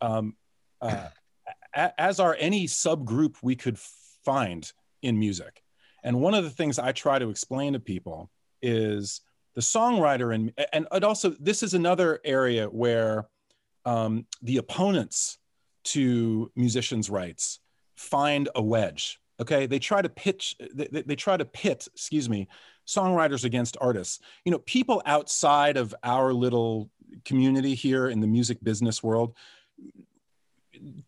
Um, 0.00 0.36
uh, 0.80 1.08
as 1.74 2.20
are 2.20 2.36
any 2.38 2.66
subgroup 2.66 3.36
we 3.42 3.56
could 3.56 3.78
find 4.24 4.70
in 5.02 5.18
music. 5.18 5.62
And 6.02 6.20
one 6.20 6.34
of 6.34 6.44
the 6.44 6.50
things 6.50 6.78
I 6.78 6.92
try 6.92 7.18
to 7.18 7.30
explain 7.30 7.72
to 7.72 7.80
people 7.80 8.30
is 8.62 9.20
the 9.54 9.60
songwriter 9.60 10.34
and 10.34 10.52
and 10.72 11.04
also 11.04 11.30
this 11.38 11.62
is 11.62 11.74
another 11.74 12.20
area 12.24 12.66
where 12.66 13.28
um, 13.84 14.26
the 14.42 14.56
opponents 14.56 15.38
to 15.84 16.50
musicians' 16.56 17.10
rights 17.10 17.60
find 17.94 18.48
a 18.54 18.62
wedge. 18.62 19.20
Okay, 19.40 19.66
they 19.66 19.78
try 19.78 20.00
to 20.00 20.08
pitch, 20.08 20.56
they, 20.72 21.02
they 21.02 21.16
try 21.16 21.36
to 21.36 21.44
pit, 21.44 21.88
excuse 21.92 22.28
me, 22.28 22.48
songwriters 22.86 23.44
against 23.44 23.76
artists. 23.80 24.20
You 24.44 24.52
know, 24.52 24.58
people 24.60 25.02
outside 25.06 25.76
of 25.76 25.94
our 26.04 26.32
little 26.32 26.90
community 27.24 27.74
here 27.74 28.08
in 28.08 28.20
the 28.20 28.26
music 28.26 28.62
business 28.62 29.02
world 29.02 29.34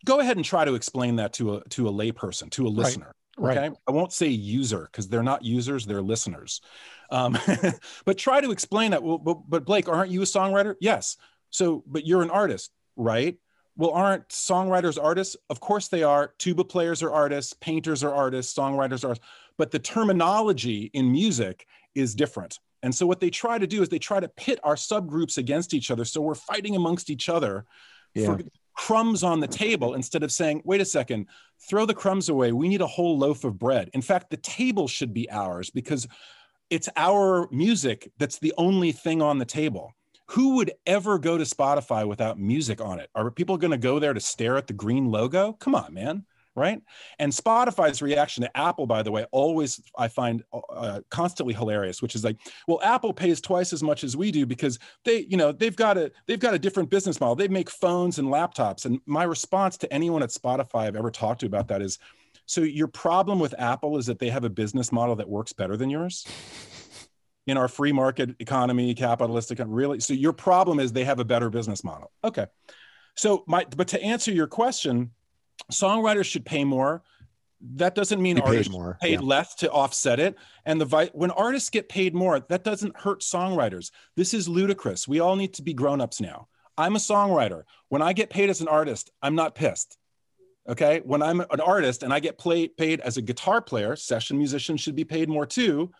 go 0.05 0.21
ahead 0.21 0.37
and 0.37 0.45
try 0.45 0.65
to 0.65 0.75
explain 0.75 1.17
that 1.17 1.33
to 1.35 1.57
a 1.57 1.65
to 1.71 1.89
a 1.89 1.93
layperson, 1.93 2.51
to 2.51 2.67
a 2.67 2.69
listener. 2.69 3.15
Right. 3.39 3.57
Okay. 3.57 3.69
Right. 3.69 3.79
I 3.87 3.91
won't 3.91 4.13
say 4.13 4.29
user 4.29 4.89
because 4.91 5.09
they're 5.09 5.23
not 5.23 5.45
users, 5.45 5.85
they're 5.85 6.03
listeners. 6.03 6.63
Um, 7.11 7.37
but 8.05 8.17
try 8.17 8.41
to 8.41 8.51
explain 8.51 8.93
that. 8.93 9.03
Well, 9.03 9.19
but, 9.19 9.39
but 9.49 9.65
Blake, 9.67 9.89
aren't 9.89 10.11
you 10.11 10.23
a 10.23 10.25
songwriter? 10.25 10.75
Yes. 10.81 11.17
So, 11.51 11.85
but 11.87 12.07
you're 12.07 12.23
an 12.23 12.31
artist, 12.31 12.71
right? 12.97 13.37
Well, 13.77 13.91
aren't 13.91 14.29
songwriters 14.31 15.03
artists? 15.03 15.37
Of 15.51 15.61
course 15.61 15.89
they 15.89 16.03
are. 16.03 16.33
Tuba 16.39 16.65
players 16.65 17.03
are 17.03 17.13
artists, 17.13 17.53
painters 17.53 18.03
are 18.03 18.15
artists, 18.15 18.57
songwriters 18.57 19.07
are. 19.07 19.17
But 19.59 19.71
the 19.71 19.79
terminology 19.79 20.91
in 20.95 21.13
music 21.13 21.67
is 21.95 22.15
different. 22.15 22.59
And 22.83 22.95
so 22.95 23.07
what 23.07 23.21
they 23.21 23.31
try 23.31 23.59
to 23.59 23.67
do 23.67 23.83
is 23.83 23.89
they 23.89 23.99
try 23.99 24.21
to 24.21 24.29
pit 24.29 24.61
our 24.63 24.77
subgroups 24.77 25.37
against 25.39 25.75
each 25.75 25.91
other. 25.91 26.05
So 26.05 26.21
we're 26.23 26.35
fighting 26.35 26.75
amongst 26.75 27.11
each 27.11 27.29
other 27.29 27.67
Yeah. 28.15 28.27
for 28.27 28.43
crumbs 28.77 29.25
on 29.25 29.41
the 29.41 29.49
table 29.49 29.95
instead 29.95 30.23
of 30.23 30.31
saying, 30.31 30.63
wait 30.65 30.81
a 30.81 30.85
second, 30.85 31.27
throw 31.69 31.87
the 31.87 31.95
crumbs 31.95 32.29
away. 32.29 32.53
We 32.53 32.69
need 32.69 32.83
a 32.83 32.87
whole 32.87 33.19
loaf 33.19 33.45
of 33.45 33.59
bread. 33.59 33.91
In 33.95 34.03
fact, 34.03 34.31
the 34.31 34.37
table 34.37 34.87
should 34.87 35.13
be 35.13 35.29
ours 35.31 35.71
because 35.71 36.07
it's 36.71 36.89
our 36.97 37.49
music 37.51 38.11
that's 38.19 38.39
the 38.39 38.53
only 38.59 38.93
thing 38.93 39.23
on 39.23 39.39
the 39.39 39.45
table. 39.45 39.95
Who 40.31 40.57
would 40.57 40.73
ever 40.87 41.19
go 41.19 41.39
to 41.39 41.45
Spotify 41.45 42.07
without 42.07 42.39
music 42.39 42.81
on 42.81 42.99
it? 42.99 43.09
Are 43.15 43.31
people 43.31 43.57
going 43.57 43.71
to 43.71 43.79
go 43.79 43.99
there 43.99 44.13
to 44.13 44.21
stare 44.21 44.57
at 44.57 44.67
the 44.67 44.73
green 44.73 45.11
logo? 45.11 45.53
Come 45.55 45.75
on, 45.75 45.95
man. 45.95 46.25
Right. 46.57 46.81
And 47.19 47.31
Spotify's 47.31 48.01
reaction 48.01 48.43
to 48.43 48.57
Apple, 48.57 48.87
by 48.87 49.03
the 49.03 49.13
way, 49.13 49.27
always 49.31 49.79
I 49.99 50.09
find 50.09 50.43
uh, 50.71 51.03
constantly 51.11 51.53
hilarious, 51.53 52.01
which 52.01 52.15
is 52.15 52.25
like, 52.25 52.39
well, 52.67 52.81
Apple 52.83 53.13
pays 53.13 53.43
twice 53.43 53.75
as 53.75 53.83
much 53.83 54.05
as 54.05 54.17
we 54.17 54.31
do 54.31 54.47
because 54.47 54.79
they, 55.05 55.27
you 55.29 55.37
know, 55.37 55.53
they've 55.53 55.77
got 55.77 55.99
a 55.99 56.11
they've 56.27 56.41
got 56.41 56.55
a 56.55 56.59
different 56.59 56.89
business 56.89 57.21
model. 57.21 57.37
They 57.37 57.49
make 57.49 57.69
phones 57.69 58.19
and 58.19 58.29
laptops. 58.29 58.87
And 58.87 59.01
my 59.05 59.25
response 59.25 59.77
to 59.79 59.93
anyone 59.93 60.23
at 60.23 60.31
Spotify 60.31 60.87
I've 60.87 60.97
ever 60.97 61.11
talked 61.11 61.41
to 61.41 61.47
about 61.47 61.69
that 61.69 61.83
is, 61.83 61.99
so 62.47 62.63
your 62.63 62.89
problem 62.89 63.39
with 63.39 63.55
Apple 63.59 63.99
is 63.99 64.07
that 64.07 64.19
they 64.19 64.31
have 64.31 64.45
a 64.45 64.51
business 64.51 64.91
model 64.91 65.17
that 65.17 65.29
works 65.29 65.53
better 65.53 65.77
than 65.77 65.91
yours 65.91 66.27
in 67.47 67.59
our 67.59 67.69
free 67.69 67.93
market 67.93 68.31
economy, 68.39 68.95
capitalistic, 68.95 69.59
really. 69.63 70.01
So 70.01 70.15
your 70.15 70.33
problem 70.33 70.81
is 70.81 70.93
they 70.93 71.05
have 71.05 71.21
a 71.21 71.25
better 71.25 71.51
business 71.51 71.85
model. 71.85 72.13
Okay. 72.25 72.47
So 73.15 73.45
my, 73.47 73.67
but 73.77 73.89
to 73.89 74.03
answer 74.03 74.33
your 74.33 74.47
question, 74.47 75.11
songwriters 75.71 76.25
should 76.25 76.45
pay 76.45 76.65
more. 76.65 77.03
That 77.77 77.95
doesn't 77.95 78.21
mean 78.21 78.37
Be 78.37 78.43
paid 78.43 78.49
artists 78.49 78.73
more, 78.73 78.99
paid 79.01 79.13
yeah. 79.15 79.21
less 79.21 79.55
to 79.57 79.71
offset 79.71 80.21
it. 80.21 80.37
And 80.67 80.81
the 80.81 80.85
vi- 80.85 81.11
when 81.15 81.31
artists 81.31 81.71
get 81.71 81.89
paid 81.89 82.15
more, 82.15 82.41
that 82.41 82.65
doesn't 82.65 82.97
hurt 82.97 83.21
songwriters. 83.23 83.91
This 84.15 84.35
is 84.35 84.49
ludicrous. 84.49 85.09
We 85.09 85.21
all 85.21 85.37
need 85.37 85.55
to 85.55 85.63
be 85.63 85.73
grown-ups 85.73 86.21
now. 86.21 86.49
I'm 86.77 86.97
a 86.97 87.01
songwriter. 87.01 87.63
When 87.89 88.03
I 88.03 88.13
get 88.13 88.29
paid 88.29 88.51
as 88.51 88.61
an 88.61 88.69
artist, 88.69 89.11
I'm 89.23 89.35
not 89.35 89.55
pissed. 89.55 89.97
Okay. 90.69 91.01
When 91.05 91.23
I'm 91.23 91.41
an 91.41 91.61
artist 91.61 92.03
and 92.03 92.13
I 92.13 92.21
get 92.21 92.39
play, 92.39 92.69
paid 92.69 93.01
as 93.01 93.17
a 93.17 93.23
guitar 93.23 93.63
player, 93.63 93.97
session 93.97 94.37
musicians 94.37 94.81
should 94.81 94.97
be 94.97 95.05
paid 95.05 95.29
more 95.29 95.47
too. 95.47 95.91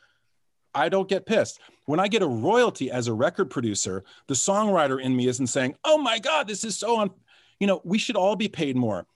I 0.75 0.91
don't 0.91 1.09
get 1.09 1.25
pissed. 1.25 1.59
When 1.87 2.01
I 2.01 2.09
get 2.09 2.23
a 2.23 2.27
royalty 2.27 2.91
as 2.91 3.09
a 3.09 3.15
record 3.15 3.49
producer, 3.49 4.05
the 4.27 4.35
songwriter 4.35 5.01
in 5.01 5.17
me 5.17 5.27
isn't 5.29 5.47
saying, 5.47 5.77
"Oh 5.85 5.97
my 5.97 6.19
God, 6.19 6.47
this 6.49 6.65
is 6.65 6.77
so 6.77 6.97
on." 6.97 7.11
You 7.61 7.67
know, 7.67 7.81
we 7.85 7.97
should 7.97 8.17
all 8.17 8.37
be 8.37 8.49
paid 8.49 8.77
more. 8.77 9.07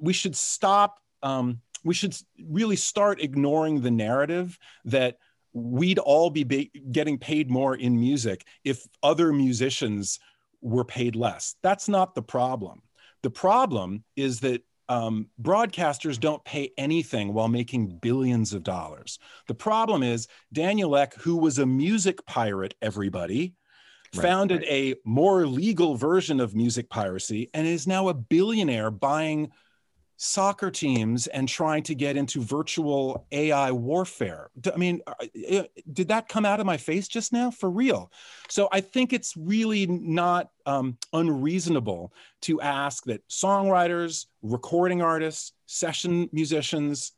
We 0.00 0.12
should 0.12 0.36
stop. 0.36 0.98
Um, 1.22 1.60
we 1.84 1.94
should 1.94 2.16
really 2.48 2.76
start 2.76 3.20
ignoring 3.20 3.80
the 3.80 3.90
narrative 3.90 4.58
that 4.84 5.18
we'd 5.52 5.98
all 5.98 6.30
be 6.30 6.44
ba- 6.44 6.78
getting 6.92 7.18
paid 7.18 7.50
more 7.50 7.74
in 7.74 7.98
music 7.98 8.46
if 8.64 8.86
other 9.02 9.32
musicians 9.32 10.18
were 10.60 10.84
paid 10.84 11.16
less. 11.16 11.54
That's 11.62 11.88
not 11.88 12.14
the 12.14 12.22
problem. 12.22 12.82
The 13.22 13.30
problem 13.30 14.04
is 14.16 14.40
that 14.40 14.62
um, 14.88 15.28
broadcasters 15.40 16.18
don't 16.18 16.44
pay 16.44 16.70
anything 16.78 17.34
while 17.34 17.48
making 17.48 17.98
billions 18.00 18.52
of 18.54 18.62
dollars. 18.62 19.18
The 19.46 19.54
problem 19.54 20.02
is 20.02 20.28
Daniel 20.52 20.96
Ek, 20.96 21.14
who 21.14 21.36
was 21.36 21.58
a 21.58 21.66
music 21.66 22.24
pirate, 22.26 22.74
everybody, 22.80 23.54
Right, 24.14 24.22
founded 24.22 24.64
a 24.64 24.94
more 25.04 25.46
legal 25.46 25.94
version 25.94 26.40
of 26.40 26.54
music 26.54 26.88
piracy 26.88 27.50
and 27.52 27.66
is 27.66 27.86
now 27.86 28.08
a 28.08 28.14
billionaire 28.14 28.90
buying 28.90 29.50
soccer 30.18 30.68
teams 30.68 31.28
and 31.28 31.48
trying 31.48 31.82
to 31.84 31.94
get 31.94 32.16
into 32.16 32.42
virtual 32.42 33.24
AI 33.30 33.70
warfare. 33.70 34.50
I 34.72 34.76
mean, 34.76 35.00
uh, 35.06 35.14
uh, 35.58 35.62
did 35.92 36.08
that 36.08 36.28
come 36.28 36.44
out 36.44 36.58
of 36.58 36.66
my 36.66 36.76
face 36.76 37.06
just 37.06 37.32
now? 37.32 37.52
For 37.52 37.70
real. 37.70 38.10
So 38.48 38.68
I 38.72 38.80
think 38.80 39.12
it's 39.12 39.36
really 39.36 39.86
not 39.86 40.50
um, 40.66 40.98
unreasonable 41.12 42.12
to 42.42 42.60
ask 42.60 43.04
that 43.04 43.26
songwriters, 43.28 44.26
recording 44.42 45.02
artists, 45.02 45.52
session 45.66 46.28
musicians, 46.32 47.12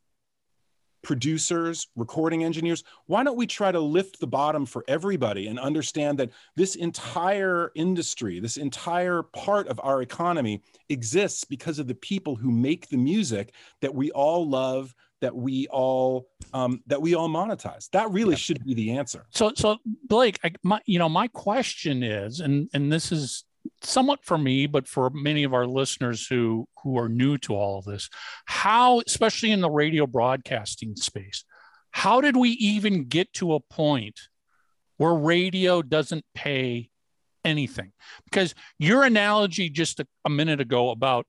producers, 1.02 1.88
recording 1.96 2.44
engineers, 2.44 2.84
why 3.06 3.24
don't 3.24 3.36
we 3.36 3.46
try 3.46 3.72
to 3.72 3.80
lift 3.80 4.20
the 4.20 4.26
bottom 4.26 4.66
for 4.66 4.84
everybody 4.88 5.46
and 5.48 5.58
understand 5.58 6.18
that 6.18 6.30
this 6.56 6.74
entire 6.74 7.72
industry, 7.74 8.40
this 8.40 8.56
entire 8.56 9.22
part 9.22 9.68
of 9.68 9.80
our 9.82 10.02
economy 10.02 10.62
exists 10.88 11.44
because 11.44 11.78
of 11.78 11.86
the 11.86 11.94
people 11.94 12.36
who 12.36 12.50
make 12.50 12.88
the 12.88 12.96
music 12.96 13.54
that 13.80 13.94
we 13.94 14.10
all 14.10 14.48
love, 14.48 14.94
that 15.20 15.34
we 15.34 15.66
all 15.68 16.28
um, 16.52 16.82
that 16.86 17.00
we 17.00 17.14
all 17.14 17.28
monetize. 17.28 17.90
That 17.90 18.10
really 18.10 18.36
should 18.36 18.64
be 18.64 18.74
the 18.74 18.92
answer. 18.92 19.26
So, 19.30 19.52
so 19.54 19.76
Blake, 20.08 20.38
I, 20.42 20.52
my, 20.62 20.80
you 20.86 20.98
know, 20.98 21.08
my 21.08 21.28
question 21.28 22.02
is, 22.02 22.40
and 22.40 22.68
and 22.72 22.90
this 22.90 23.12
is 23.12 23.44
somewhat 23.82 24.24
for 24.24 24.38
me, 24.38 24.66
but 24.66 24.86
for 24.86 25.10
many 25.10 25.44
of 25.44 25.54
our 25.54 25.66
listeners 25.66 26.26
who 26.26 26.66
who 26.82 26.98
are 26.98 27.08
new 27.08 27.38
to 27.38 27.54
all 27.54 27.78
of 27.78 27.84
this, 27.84 28.08
how, 28.46 29.00
especially 29.06 29.50
in 29.50 29.60
the 29.60 29.70
radio 29.70 30.06
broadcasting 30.06 30.96
space, 30.96 31.44
how 31.90 32.20
did 32.20 32.36
we 32.36 32.50
even 32.50 33.04
get 33.04 33.32
to 33.34 33.54
a 33.54 33.60
point 33.60 34.20
where 34.96 35.14
radio 35.14 35.82
doesn't 35.82 36.24
pay 36.34 36.90
anything? 37.44 37.92
Because 38.24 38.54
your 38.78 39.02
analogy 39.02 39.68
just 39.70 40.00
a, 40.00 40.06
a 40.24 40.30
minute 40.30 40.60
ago 40.60 40.90
about 40.90 41.26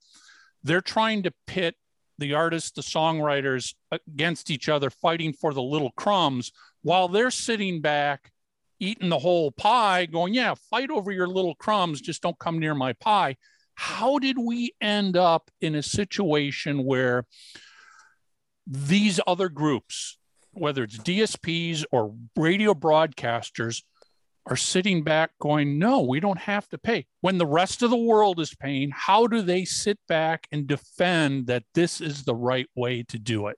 they're 0.63 0.81
trying 0.81 1.23
to 1.23 1.33
pit 1.47 1.75
the 2.17 2.33
artists, 2.33 2.71
the 2.71 2.81
songwriters 2.81 3.73
against 3.91 4.51
each 4.51 4.69
other, 4.69 4.89
fighting 4.89 5.33
for 5.33 5.53
the 5.53 5.61
little 5.61 5.91
crumbs 5.91 6.51
while 6.83 7.07
they're 7.07 7.31
sitting 7.31 7.81
back 7.81 8.31
eating 8.81 9.09
the 9.09 9.19
whole 9.19 9.51
pie, 9.51 10.07
going, 10.07 10.33
Yeah, 10.33 10.55
fight 10.69 10.89
over 10.89 11.11
your 11.11 11.27
little 11.27 11.55
crumbs, 11.55 12.01
just 12.01 12.21
don't 12.21 12.39
come 12.39 12.59
near 12.59 12.75
my 12.75 12.93
pie. 12.93 13.37
How 13.75 14.19
did 14.19 14.37
we 14.37 14.73
end 14.81 15.15
up 15.15 15.49
in 15.61 15.75
a 15.75 15.83
situation 15.83 16.83
where 16.83 17.25
these 18.67 19.19
other 19.25 19.47
groups, 19.47 20.17
whether 20.51 20.83
it's 20.83 20.97
DSPs 20.97 21.85
or 21.91 22.13
radio 22.35 22.73
broadcasters, 22.73 23.83
are 24.47 24.57
sitting 24.57 25.03
back 25.03 25.31
going, 25.39 25.77
No, 25.77 26.01
we 26.01 26.19
don't 26.19 26.39
have 26.39 26.67
to 26.69 26.77
pay. 26.77 27.05
When 27.21 27.37
the 27.37 27.45
rest 27.45 27.83
of 27.83 27.91
the 27.91 27.97
world 27.97 28.39
is 28.39 28.55
paying, 28.55 28.91
how 28.91 29.27
do 29.27 29.41
they 29.41 29.65
sit 29.65 29.99
back 30.07 30.47
and 30.51 30.67
defend 30.67 31.47
that 31.47 31.63
this 31.75 32.01
is 32.01 32.23
the 32.23 32.35
right 32.35 32.67
way 32.75 33.03
to 33.03 33.19
do 33.19 33.47
it? 33.47 33.57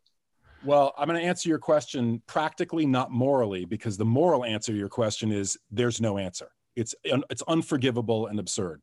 Well, 0.65 0.93
I'm 0.97 1.07
going 1.07 1.19
to 1.19 1.25
answer 1.25 1.49
your 1.49 1.59
question 1.59 2.21
practically, 2.27 2.85
not 2.85 3.11
morally, 3.11 3.65
because 3.65 3.97
the 3.97 4.05
moral 4.05 4.45
answer 4.45 4.71
to 4.71 4.77
your 4.77 4.89
question 4.89 5.31
is 5.31 5.57
there's 5.71 5.99
no 5.99 6.17
answer. 6.17 6.49
It's 6.75 6.95
it's 7.03 7.43
unforgivable 7.47 8.27
and 8.27 8.39
absurd. 8.39 8.81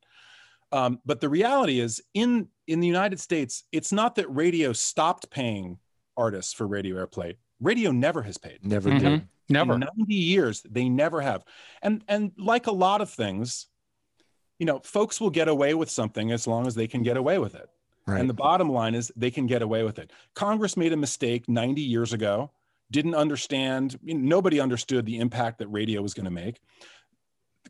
Um, 0.73 1.01
but 1.05 1.21
the 1.21 1.29
reality 1.29 1.81
is, 1.81 2.01
in 2.15 2.49
in 2.69 2.81
the 2.81 2.87
United 2.87 3.19
States, 3.19 3.65
it's 3.73 3.93
not 3.93 4.15
that 4.17 4.29
radio 4.33 4.73
stopped 4.73 5.31
paying 5.31 5.79
artists 6.17 6.53
for 6.53 6.67
radio 6.67 7.05
airplay. 7.05 7.37
Radio 7.61 7.91
never 7.91 8.23
has 8.23 8.39
paid. 8.39 8.65
Never 8.65 8.91
Mhm. 8.91 9.01
did. 9.01 9.29
Never. 9.49 9.75
In 9.75 9.81
90 9.81 10.15
years, 10.15 10.63
they 10.63 10.89
never 10.89 11.21
have. 11.21 11.45
And 11.83 12.05
and 12.07 12.33
like 12.37 12.69
a 12.69 12.73
lot 12.73 13.01
of 13.01 13.11
things, 13.11 13.67
you 14.61 14.67
know, 14.67 14.79
folks 14.85 15.21
will 15.21 15.31
get 15.31 15.49
away 15.49 15.75
with 15.75 15.91
something 15.91 16.31
as 16.31 16.47
long 16.47 16.67
as 16.69 16.77
they 16.77 16.87
can 16.87 17.03
get 17.03 17.17
away 17.17 17.39
with 17.39 17.55
it. 17.57 17.69
Right. 18.07 18.21
And 18.21 18.29
the 18.29 18.35
bottom 18.35 18.71
line 18.71 18.95
is 18.95 19.13
they 19.17 19.31
can 19.31 19.47
get 19.47 19.63
away 19.63 19.85
with 19.85 19.99
it. 19.99 20.11
Congress 20.35 20.77
made 20.77 20.93
a 20.93 20.97
mistake 20.97 21.49
90 21.49 21.81
years 21.83 22.13
ago, 22.13 22.51
didn't 22.91 23.15
understand, 23.15 23.99
nobody 24.03 24.59
understood 24.61 25.07
the 25.07 25.19
impact 25.19 25.59
that 25.59 25.69
radio 25.69 26.03
was 26.03 26.15
going 26.15 26.25
to 26.25 26.31
make. 26.31 26.61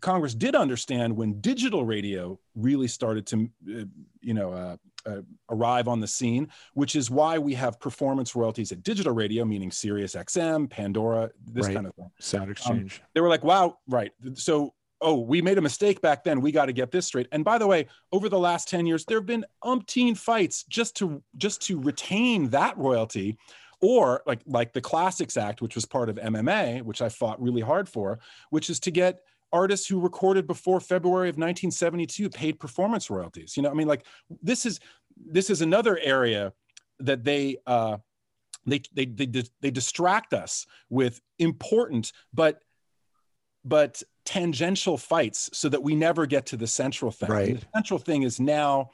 Congress 0.01 0.35
did 0.35 0.55
understand 0.55 1.15
when 1.15 1.41
digital 1.41 1.85
radio 1.85 2.39
really 2.55 2.89
started 2.89 3.27
to, 3.27 3.51
uh, 3.69 3.85
you 4.23 4.33
know, 4.33 4.51
uh, 4.53 4.77
uh, 5.07 5.21
arrive 5.51 5.89
on 5.89 6.01
the 6.01 6.07
scene, 6.07 6.49
which 6.75 6.95
is 6.97 7.11
why 7.11 7.37
we 7.39 7.53
have 7.55 7.79
performance 7.81 8.35
royalties 8.35 8.73
at 8.73 8.83
digital 8.83 9.13
radio, 9.13 9.45
meaning 9.45 9.71
Sirius 9.71 10.15
XM, 10.15 10.71
Pandora, 10.71 11.31
this 11.45 11.67
Right. 11.67 11.75
kind 11.75 11.87
of 11.87 11.95
thing 11.95 12.11
SoundExchange. 12.21 13.01
they 13.15 13.21
were 13.21 13.29
like, 13.29 13.45
wow, 13.45 13.79
right. 13.89 14.13
So, 14.35 14.73
oh, 15.01 15.19
we 15.19 15.41
made 15.43 15.59
a 15.59 15.63
mistake 15.63 16.01
back 16.01 16.25
then. 16.25 16.41
We 16.41 16.53
got 16.53 16.67
to 16.67 16.73
get 16.73 16.91
this 16.91 17.07
straight. 17.07 17.29
And 17.33 17.45
by 17.45 17.59
the 17.59 17.67
way, 17.67 17.87
over 18.13 18.29
the 18.29 18.39
last 18.39 18.69
10 18.69 18.87
years, 18.87 19.05
there 19.05 19.19
have 19.19 19.27
been 19.27 19.47
umpteen 19.65 20.17
fights 20.17 20.65
just 20.65 20.97
to 20.97 21.23
just 21.37 21.63
to 21.63 21.81
retain 21.81 22.51
that 22.51 22.77
royalty. 22.77 23.39
Or 23.83 24.23
like 24.27 24.41
like 24.47 24.75
the 24.75 24.81
Classics 24.83 25.39
Act, 25.39 25.63
which 25.63 25.75
was 25.75 25.87
part 25.87 26.11
of 26.11 26.17
MMA, 26.17 26.83
which 26.83 27.01
I 27.01 27.09
fought 27.09 27.41
really 27.41 27.63
hard 27.63 27.89
for, 27.89 28.19
which 28.51 28.69
is 28.69 28.79
to 28.81 28.91
get 28.91 29.21
artists 29.53 29.87
who 29.87 30.01
recorded 30.01 30.47
before 30.47 30.81
February 30.81 31.29
of 31.29 31.37
1972 31.37 32.29
paid 32.29 32.61
performance 32.61 33.09
royalties. 33.09 33.57
You 33.57 33.63
know, 33.63 33.71
I 33.71 33.75
mean, 33.75 33.89
like 33.89 34.05
this 34.43 34.67
is 34.67 34.81
this 35.17 35.49
is 35.49 35.63
another 35.63 35.99
area 35.99 36.53
that 36.99 37.25
they 37.25 37.57
uh, 37.67 37.97
they 38.67 38.83
they 38.93 39.07
they 39.07 39.45
they 39.61 39.71
distract 39.71 40.35
us 40.35 40.67
with 40.91 41.21
important 41.39 42.13
but 42.35 42.61
but 43.65 44.03
tangential 44.31 44.97
fights 44.97 45.51
so 45.53 45.69
that 45.69 45.83
we 45.83 45.97
never 45.97 46.25
get 46.25 46.47
to 46.47 46.57
the 46.57 46.67
central 46.67 47.11
thing. 47.11 47.29
And 47.29 47.39
Right. 47.39 47.61
The 47.61 47.67
central 47.75 47.99
thing 47.99 48.23
is 48.23 48.39
now 48.39 48.91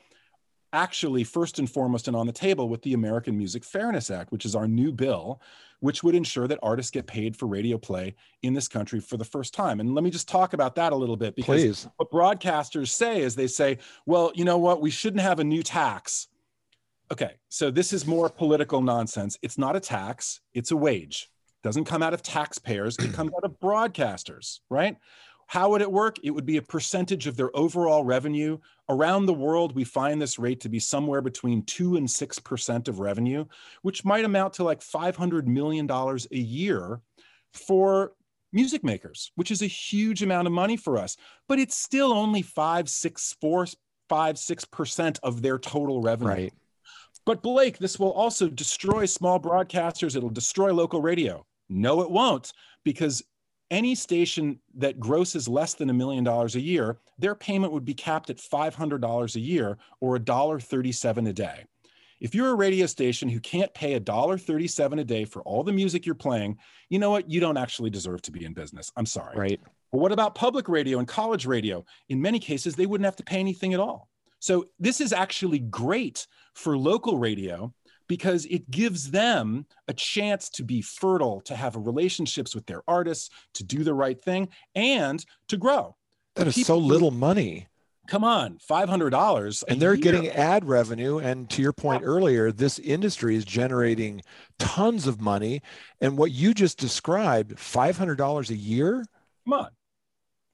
actually 0.73 1.25
first 1.25 1.59
and 1.59 1.71
foremost 1.71 2.09
and 2.09 2.17
on 2.17 2.27
the 2.27 2.33
table 2.33 2.71
with 2.71 2.81
the 2.81 2.95
American 2.95 3.37
Music 3.37 3.63
Fairness 3.63 4.11
Act, 4.11 4.33
which 4.33 4.47
is 4.47 4.55
our 4.55 4.67
new 4.67 4.93
bill, 4.93 5.43
which 5.81 6.03
would 6.03 6.15
ensure 6.15 6.49
that 6.49 6.59
artists 6.63 6.91
get 6.91 7.07
paid 7.07 7.37
for 7.37 7.45
radio 7.45 7.77
play 7.77 8.15
in 8.43 8.55
this 8.55 8.67
country 8.67 8.99
for 8.99 9.19
the 9.19 9.27
first 9.27 9.53
time. 9.53 9.79
And 9.79 9.95
let 9.95 10.05
me 10.05 10.09
just 10.11 10.27
talk 10.27 10.55
about 10.55 10.75
that 10.77 10.95
a 10.95 10.97
little 10.97 11.19
bit 11.19 11.37
because 11.37 11.63
Please. 11.63 11.89
what 11.99 12.11
broadcasters 12.11 12.89
say 12.89 13.21
is 13.21 13.35
they 13.35 13.47
say, 13.47 13.77
well, 14.07 14.33
you 14.35 14.45
know 14.47 14.57
what, 14.57 14.81
we 14.81 14.91
shouldn't 14.91 15.23
have 15.23 15.39
a 15.39 15.45
new 15.45 15.63
tax. 15.63 16.29
Okay, 17.13 17.35
so 17.51 17.71
this 17.71 17.93
is 17.93 18.07
more 18.07 18.31
political 18.31 18.81
nonsense. 18.81 19.39
It's 19.43 19.59
not 19.59 19.77
a 19.77 19.81
tax, 19.81 20.41
it's 20.55 20.71
a 20.71 20.77
wage. 20.77 21.31
Doesn't 21.67 21.87
come 21.87 22.01
out 22.01 22.15
of 22.15 22.23
taxpayers, 22.23 22.97
it 22.99 23.13
comes 23.13 23.33
out 23.37 23.43
of 23.43 23.59
broadcasters, 23.59 24.61
right? 24.71 24.97
How 25.49 25.69
would 25.71 25.81
it 25.81 25.91
work? 25.91 26.15
It 26.23 26.31
would 26.31 26.47
be 26.47 26.59
a 26.59 26.63
percentage 26.63 27.27
of 27.27 27.37
their 27.37 27.51
overall 27.57 28.05
revenue. 28.05 28.59
Around 28.89 29.27
the 29.27 29.35
world, 29.35 29.75
we 29.75 29.83
find 29.83 30.23
this 30.23 30.39
rate 30.39 30.61
to 30.61 30.69
be 30.69 30.79
somewhere 30.79 31.21
between 31.21 31.65
2 31.65 31.97
and 31.97 32.07
6% 32.07 32.87
of 32.87 33.01
revenue, 33.01 33.47
which 33.83 34.05
might 34.05 34.25
amount 34.25 34.53
to 34.55 34.63
like 34.63 34.79
$500 34.79 35.47
million 35.47 35.91
a 35.91 36.37
year 36.37 37.01
for 37.53 38.13
music 38.53 38.85
makers, 38.85 39.33
which 39.35 39.51
is 39.51 39.63
a 39.63 39.67
huge 39.67 40.23
amount 40.23 40.47
of 40.47 40.53
money 40.53 40.77
for 40.77 40.97
us. 40.97 41.17
But 41.49 41.59
it's 41.59 41.77
still 41.77 42.13
only 42.13 42.43
5, 42.43 42.89
6, 42.89 43.37
4, 43.41 43.67
5, 44.09 44.37
6% 44.37 45.19
of 45.25 45.43
their 45.43 45.59
total 45.59 46.01
revenue. 46.01 46.31
Right. 46.31 46.53
But 47.25 47.43
Blake, 47.43 47.79
this 47.79 47.99
will 47.99 48.13
also 48.13 48.49
destroy 48.49 49.05
small 49.07 49.41
broadcasters. 49.41 50.15
It'll 50.15 50.31
destroy 50.31 50.73
local 50.73 51.03
radio. 51.03 51.45
No, 51.69 52.03
it 52.03 52.11
won't, 52.11 52.53
because 52.85 53.23
any 53.71 53.95
station 53.95 54.61
that 54.77 55.01
grosses 55.01 55.49
less 55.49 55.75
than 55.75 55.91
a 55.91 55.95
million 55.95 56.23
dollars 56.23 56.55
a 56.55 56.61
year, 56.61 56.99
their 57.19 57.35
payment 57.35 57.73
would 57.73 57.85
be 57.85 57.95
capped 57.95 58.31
at 58.31 58.37
$500 58.37 59.35
a 59.35 59.41
year 59.41 59.79
or 60.01 60.19
$1.37 60.19 61.29
a 61.29 61.33
day. 61.33 61.65
If 62.21 62.35
you're 62.35 62.51
a 62.51 62.55
radio 62.55 62.87
station 62.87 63.29
who 63.29 63.41
can't 63.41 63.73
pay 63.75 63.99
$1.37 63.99 65.01
a 65.01 65.05
day 65.05 65.25
for 65.25 65.43
all 65.43 65.63
the 65.63 65.73
music 65.73 66.07
you're 66.07 66.15
playing, 66.15 66.59
you 66.89 66.99
know 66.99 67.11
what? 67.11 67.29
You 67.29 67.41
don't 67.41 67.59
actually 67.59 67.91
deserve 67.91 68.23
to 68.23 68.33
be 68.33 68.45
in 68.45 68.55
business. 68.55 68.91
I'm 68.97 69.07
sorry. 69.07 69.37
Right. 69.37 69.61
But 69.93 69.99
what 69.99 70.13
about 70.13 70.35
public 70.35 70.69
radio 70.69 70.99
and 70.99 71.07
college 71.07 71.47
radio? 71.47 71.85
In 72.09 72.21
many 72.21 72.39
cases, 72.39 72.75
they 72.75 72.87
wouldn't 72.87 73.05
have 73.05 73.17
to 73.17 73.25
pay 73.25 73.39
anything 73.39 73.75
at 73.75 73.81
all. 73.81 74.09
So 74.39 74.67
this 74.79 75.01
is 75.01 75.13
actually 75.13 75.59
great 75.59 76.27
for 76.55 76.77
local 76.77 77.19
radio 77.19 77.75
because 78.09 78.47
it 78.47 78.71
gives 78.71 79.11
them 79.11 79.67
a 79.89 79.93
chance 79.93 80.49
to 80.51 80.65
be 80.65 80.83
fertile, 80.83 81.41
to 81.43 81.55
have 81.55 81.77
relationships 81.77 82.55
with 82.55 82.67
their 82.67 82.83
artists, 82.89 83.31
to 83.55 83.65
do 83.65 83.85
the 83.85 83.95
right 83.95 84.23
thing, 84.23 84.49
and 84.75 85.25
to 85.49 85.57
grow. 85.57 85.97
That 86.35 86.47
is 86.47 86.67
so 86.67 86.77
little 86.77 87.11
money. 87.11 87.67
Come 88.07 88.23
on, 88.23 88.59
five 88.59 88.89
hundred 88.89 89.11
dollars, 89.11 89.65
And 89.65 89.81
they're 89.81 89.97
getting 89.97 90.29
ad 90.29 90.65
revenue. 90.65 91.19
And 91.19 91.51
to 91.51 91.63
your 91.63 91.73
point 91.73 92.03
earlier, 92.05 92.53
this 92.53 92.79
industry 92.79 93.35
is 93.35 93.45
generating 93.45 94.23
tons 94.59 95.07
of 95.07 95.21
money. 95.21 95.61
And 96.01 96.17
what 96.17 96.31
you 96.31 96.55
just 96.55 96.79
described, 96.79 97.57
$500 97.57 98.51
a 98.51 98.55
year? 98.55 99.05
Come 99.45 99.53
on, 99.55 99.69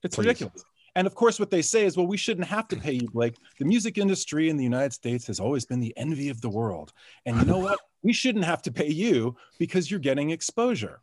it's 0.03 0.17
Please. 0.17 0.27
ridiculous. 0.27 0.65
And 0.95 1.07
of 1.07 1.15
course, 1.15 1.41
what 1.41 1.51
they 1.51 1.63
say 1.63 1.85
is, 1.87 1.97
well, 1.97 2.07
we 2.07 2.19
shouldn't 2.19 2.47
have 2.49 2.69
to 2.69 2.77
pay 2.77 2.93
you, 2.93 3.09
Blake. 3.09 3.37
The 3.59 3.65
music 3.65 3.97
industry 3.97 4.51
in 4.51 4.57
the 4.57 4.65
United 4.65 4.93
States 4.93 5.27
has 5.27 5.41
always 5.41 5.65
been 5.65 5.81
the 5.81 5.97
envy 5.97 6.29
of 6.29 6.41
the 6.41 6.51
world. 6.51 6.93
And 7.25 7.37
you 7.39 7.45
know 7.45 7.59
what? 7.59 7.79
We 8.05 8.13
shouldn't 8.13 8.45
have 8.45 8.63
to 8.63 8.73
pay 8.73 8.89
you 8.89 9.37
because 9.61 9.89
you're 9.89 10.01
getting 10.01 10.31
exposure. 10.31 11.01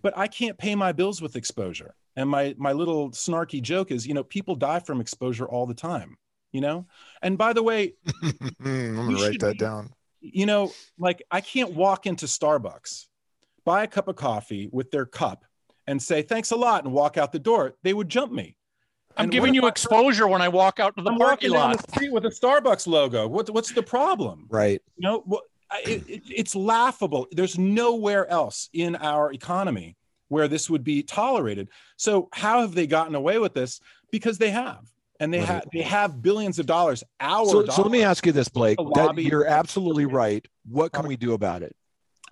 But 0.00 0.16
I 0.16 0.26
can't 0.26 0.56
pay 0.56 0.74
my 0.74 0.90
bills 0.92 1.20
with 1.20 1.36
exposure. 1.36 1.94
And 2.16 2.30
my 2.30 2.54
my 2.56 2.72
little 2.72 3.10
snarky 3.10 3.60
joke 3.60 3.90
is, 3.90 4.06
you 4.06 4.14
know, 4.14 4.24
people 4.24 4.54
die 4.54 4.78
from 4.80 5.02
exposure 5.02 5.44
all 5.46 5.66
the 5.66 5.74
time, 5.74 6.16
you 6.50 6.62
know? 6.62 6.86
And 7.20 7.36
by 7.36 7.52
the 7.52 7.62
way, 7.62 7.92
I'm 8.22 8.94
going 8.94 9.16
to 9.18 9.22
write 9.22 9.40
that 9.40 9.58
down. 9.58 9.92
you 10.22 10.46
know, 10.46 10.72
like 10.98 11.22
I 11.30 11.42
can't 11.42 11.74
walk 11.74 12.06
into 12.06 12.24
Starbucks, 12.24 13.06
buy 13.66 13.82
a 13.84 13.86
cup 13.86 14.08
of 14.08 14.16
coffee 14.16 14.70
with 14.72 14.90
their 14.90 15.04
cup 15.04 15.44
and 15.86 16.02
say, 16.02 16.22
thanks 16.22 16.52
a 16.52 16.56
lot, 16.56 16.84
and 16.84 16.92
walk 16.94 17.18
out 17.18 17.32
the 17.32 17.38
door. 17.38 17.74
They 17.82 17.92
would 17.92 18.08
jump 18.08 18.32
me. 18.32 18.56
I'm 19.16 19.24
And 19.24 19.32
giving 19.32 19.54
you 19.54 19.60
if 19.62 19.64
I- 19.66 19.68
exposure 19.68 20.26
when 20.26 20.42
I 20.42 20.48
walk 20.48 20.80
out 20.80 20.96
to 20.96 21.02
the 21.02 21.10
I'm 21.10 21.18
parking 21.18 21.50
lot. 21.50 21.76
the 21.86 21.92
street 21.92 22.12
with 22.12 22.24
a 22.26 22.30
Starbucks 22.30 22.86
logo. 22.86 23.28
What, 23.28 23.48
what's 23.50 23.72
the 23.72 23.82
problem? 23.82 24.46
Right. 24.50 24.82
You 24.96 25.02
know, 25.08 25.40
it, 25.86 26.08
it, 26.08 26.22
it's 26.28 26.54
laughable. 26.56 27.26
There's 27.32 27.58
nowhere 27.58 28.28
else 28.28 28.68
in 28.72 28.96
our 28.96 29.32
economy 29.32 29.96
where 30.28 30.48
this 30.48 30.68
would 30.68 30.82
be 30.84 31.02
tolerated. 31.02 31.68
So 31.96 32.28
how 32.32 32.60
have 32.60 32.74
they 32.74 32.86
gotten 32.86 33.14
away 33.14 33.38
with 33.38 33.54
this? 33.54 33.80
Because 34.10 34.38
they 34.38 34.50
have, 34.50 34.80
and 35.20 35.32
they 35.32 35.38
Right. 35.40 35.48
have 35.48 35.64
they 35.72 35.82
have 35.82 36.22
billions 36.22 36.58
of 36.58 36.66
dollars. 36.66 37.04
Our 37.20 37.46
So, 37.46 37.66
so 37.66 37.82
let 37.82 37.90
me 37.90 38.02
ask 38.02 38.24
you 38.26 38.32
this, 38.32 38.48
Blake. 38.48 38.78
That 38.94 39.14
you're 39.18 39.46
absolutely 39.46 40.06
right. 40.06 40.44
What 40.68 40.92
can 40.92 41.06
we 41.06 41.16
do 41.16 41.34
about 41.34 41.62
it? 41.62 41.74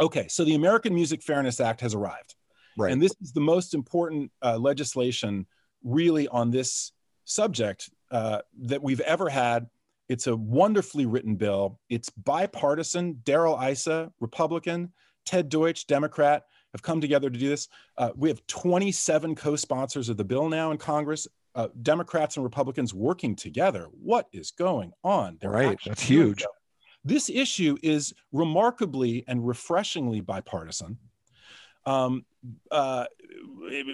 Okay, 0.00 0.26
so 0.28 0.44
the 0.44 0.54
American 0.54 0.94
Music 0.94 1.22
Fairness 1.22 1.60
Act 1.60 1.80
has 1.82 1.94
arrived. 1.94 2.34
Right. 2.78 2.90
And 2.92 3.00
this 3.02 3.12
is 3.20 3.32
the 3.32 3.40
most 3.40 3.74
important 3.74 4.32
uh, 4.42 4.56
legislation, 4.58 5.46
really, 5.84 6.28
on 6.28 6.50
this 6.50 6.92
subject 7.24 7.90
uh, 8.10 8.40
that 8.60 8.82
we've 8.82 9.00
ever 9.00 9.28
had. 9.28 9.68
It's 10.08 10.26
a 10.26 10.36
wonderfully 10.36 11.06
written 11.06 11.36
bill. 11.36 11.80
It's 11.88 12.10
bipartisan. 12.10 13.20
Darrell 13.24 13.58
Issa, 13.60 14.12
Republican, 14.20 14.92
Ted 15.24 15.48
Deutch, 15.48 15.86
Democrat, 15.86 16.44
have 16.72 16.82
come 16.82 17.00
together 17.00 17.30
to 17.30 17.38
do 17.38 17.48
this. 17.48 17.68
Uh, 17.96 18.10
we 18.16 18.28
have 18.28 18.46
27 18.46 19.34
co 19.34 19.56
sponsors 19.56 20.08
of 20.08 20.16
the 20.16 20.24
bill 20.24 20.48
now 20.48 20.70
in 20.70 20.78
Congress. 20.78 21.26
Uh, 21.54 21.68
Democrats 21.82 22.36
and 22.36 22.44
Republicans 22.44 22.94
working 22.94 23.36
together. 23.36 23.88
What 23.92 24.26
is 24.32 24.50
going 24.50 24.92
on? 25.04 25.36
They're 25.40 25.50
Right, 25.50 25.78
that's 25.84 26.02
huge. 26.02 26.44
This 27.04 27.28
issue 27.28 27.76
is 27.82 28.14
remarkably 28.32 29.24
and 29.26 29.46
refreshingly 29.46 30.20
bipartisan. 30.20 30.98
Um, 31.86 32.24
uh, 32.70 33.06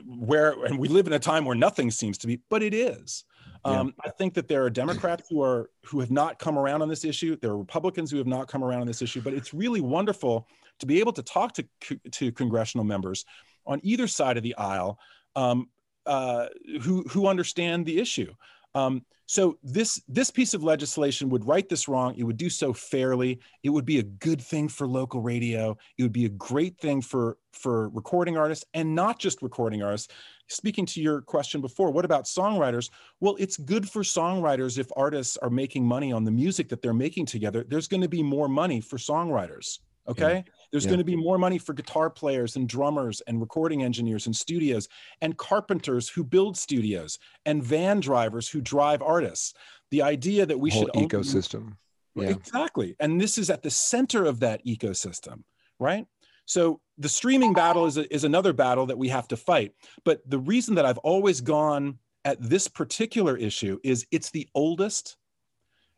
where 0.07 0.53
and 0.65 0.79
we 0.79 0.89
live 0.89 1.07
in 1.07 1.13
a 1.13 1.19
time 1.19 1.45
where 1.45 1.57
nothing 1.57 1.91
seems 1.91 2.19
to 2.19 2.27
be, 2.27 2.41
but 2.49 2.63
it 2.63 2.75
is. 2.75 3.25
Um, 3.65 3.95
I 4.05 4.11
think 4.11 4.35
that 4.35 4.49
there 4.49 4.65
are 4.65 4.71
Democrats 4.71 5.29
who 5.29 5.43
are 5.43 5.71
who 5.85 6.01
have 6.01 6.11
not 6.11 6.39
come 6.39 6.59
around 6.59 6.83
on 6.83 6.89
this 6.89 7.05
issue. 7.05 7.37
There 7.37 7.51
are 7.51 7.59
Republicans 7.59 8.11
who 8.11 8.19
have 8.19 8.27
not 8.27 8.49
come 8.49 8.63
around 8.63 8.81
on 8.81 8.87
this 8.87 9.03
issue. 9.03 9.21
But 9.21 9.35
it's 9.35 9.53
really 9.53 9.81
wonderful 9.81 10.47
to 10.79 10.87
be 10.87 11.01
able 11.01 11.13
to 11.13 11.23
talk 11.23 11.55
to 11.55 11.67
to 12.13 12.33
congressional 12.33 12.85
members 12.85 13.25
on 13.67 13.81
either 13.83 14.07
side 14.07 14.37
of 14.37 14.43
the 14.43 14.57
aisle 14.57 14.99
um, 15.37 15.69
uh, 16.07 16.47
who 16.83 17.03
who 17.05 17.27
understand 17.27 17.85
the 17.85 17.99
issue. 17.99 18.33
Um, 18.75 19.05
so 19.27 19.59
this 19.63 20.03
this 20.09 20.31
piece 20.31 20.55
of 20.55 20.63
legislation 20.63 21.29
would 21.29 21.47
right 21.47 21.69
this 21.69 21.87
wrong. 21.87 22.15
It 22.17 22.25
would 22.25 22.39
do 22.39 22.49
so 22.49 22.73
fairly. 22.73 23.41
It 23.63 23.69
would 23.69 23.85
be 23.85 23.99
a 23.99 24.03
good 24.03 24.41
thing 24.41 24.69
for 24.69 24.89
local 24.89 25.21
radio. 25.21 25.77
It 25.99 26.03
would 26.03 26.15
be 26.15 26.25
a 26.25 26.31
great 26.31 26.79
thing 26.79 27.03
for 27.03 27.37
for 27.53 27.91
recording 27.91 28.39
artists 28.39 28.65
and 28.73 28.95
not 28.95 29.19
just 29.19 29.43
recording 29.43 29.83
artists. 29.83 30.09
Speaking 30.49 30.87
to 30.87 31.03
your 31.03 31.21
question 31.21 31.61
before, 31.61 31.91
what 31.91 32.07
about 32.07 32.25
songwriters? 32.25 32.89
Well, 33.21 33.37
it's 33.39 33.59
good 33.59 33.87
for 33.87 34.03
songwriters 34.03 34.79
if 34.79 34.89
artists 34.97 35.37
are 35.37 35.51
making 35.51 35.85
money 35.87 36.11
on 36.11 36.25
the 36.25 36.31
music 36.31 36.71
that 36.71 36.81
they're 36.81 36.95
making 36.95 37.27
together. 37.27 37.67
There's 37.69 37.87
going 37.87 38.01
to 38.01 38.09
be 38.09 38.23
more 38.23 38.49
money 38.49 38.81
for 38.81 38.97
songwriters. 38.97 39.81
Okay. 40.09 40.43
There's 40.71 40.85
Yeah. 40.85 40.91
going 40.91 40.99
to 40.99 41.05
be 41.05 41.17
more 41.17 41.39
money 41.39 41.59
for 41.59 41.73
guitar 41.73 42.11
players 42.11 42.57
and 42.57 42.69
drummers 42.69 43.21
and 43.23 43.41
recording 43.41 43.83
engineers 43.83 44.27
and 44.27 44.37
studios 44.37 44.89
and 45.21 45.37
carpenters 45.37 46.09
who 46.09 46.25
build 46.25 46.57
studios 46.57 47.19
and 47.47 47.63
van 47.63 48.01
drivers 48.01 48.49
who 48.49 48.61
drive 48.61 49.03
artists. 49.03 49.55
The 49.91 50.03
idea 50.03 50.45
that 50.47 50.59
we 50.59 50.71
Whole 50.71 50.83
should 50.83 50.91
own- 50.97 51.09
ecosystem. 51.09 51.77
Yeah. 52.15 52.31
Exactly. 52.31 52.97
And 53.01 53.21
this 53.21 53.39
is 53.39 53.49
at 53.49 53.63
the 53.63 53.71
center 53.71 54.25
of 54.25 54.41
that 54.41 54.65
ecosystem, 54.67 55.45
right? 55.79 56.07
So 56.47 56.81
the 56.97 57.09
streaming 57.09 57.53
battle 57.53 57.87
is, 57.87 57.97
a, 57.97 58.13
is 58.13 58.25
another 58.25 58.53
battle 58.53 58.87
that 58.87 58.99
we 58.99 59.09
have 59.09 59.29
to 59.29 59.37
fight. 59.37 59.73
But 60.05 60.29
the 60.29 60.39
reason 60.39 60.75
that 60.75 60.85
I've 60.85 60.99
always 60.99 61.41
gone 61.41 61.99
at 62.25 62.41
this 62.43 62.67
particular 62.67 63.37
issue 63.37 63.79
is 63.85 64.07
it's 64.11 64.31
the 64.31 64.49
oldest. 64.55 65.17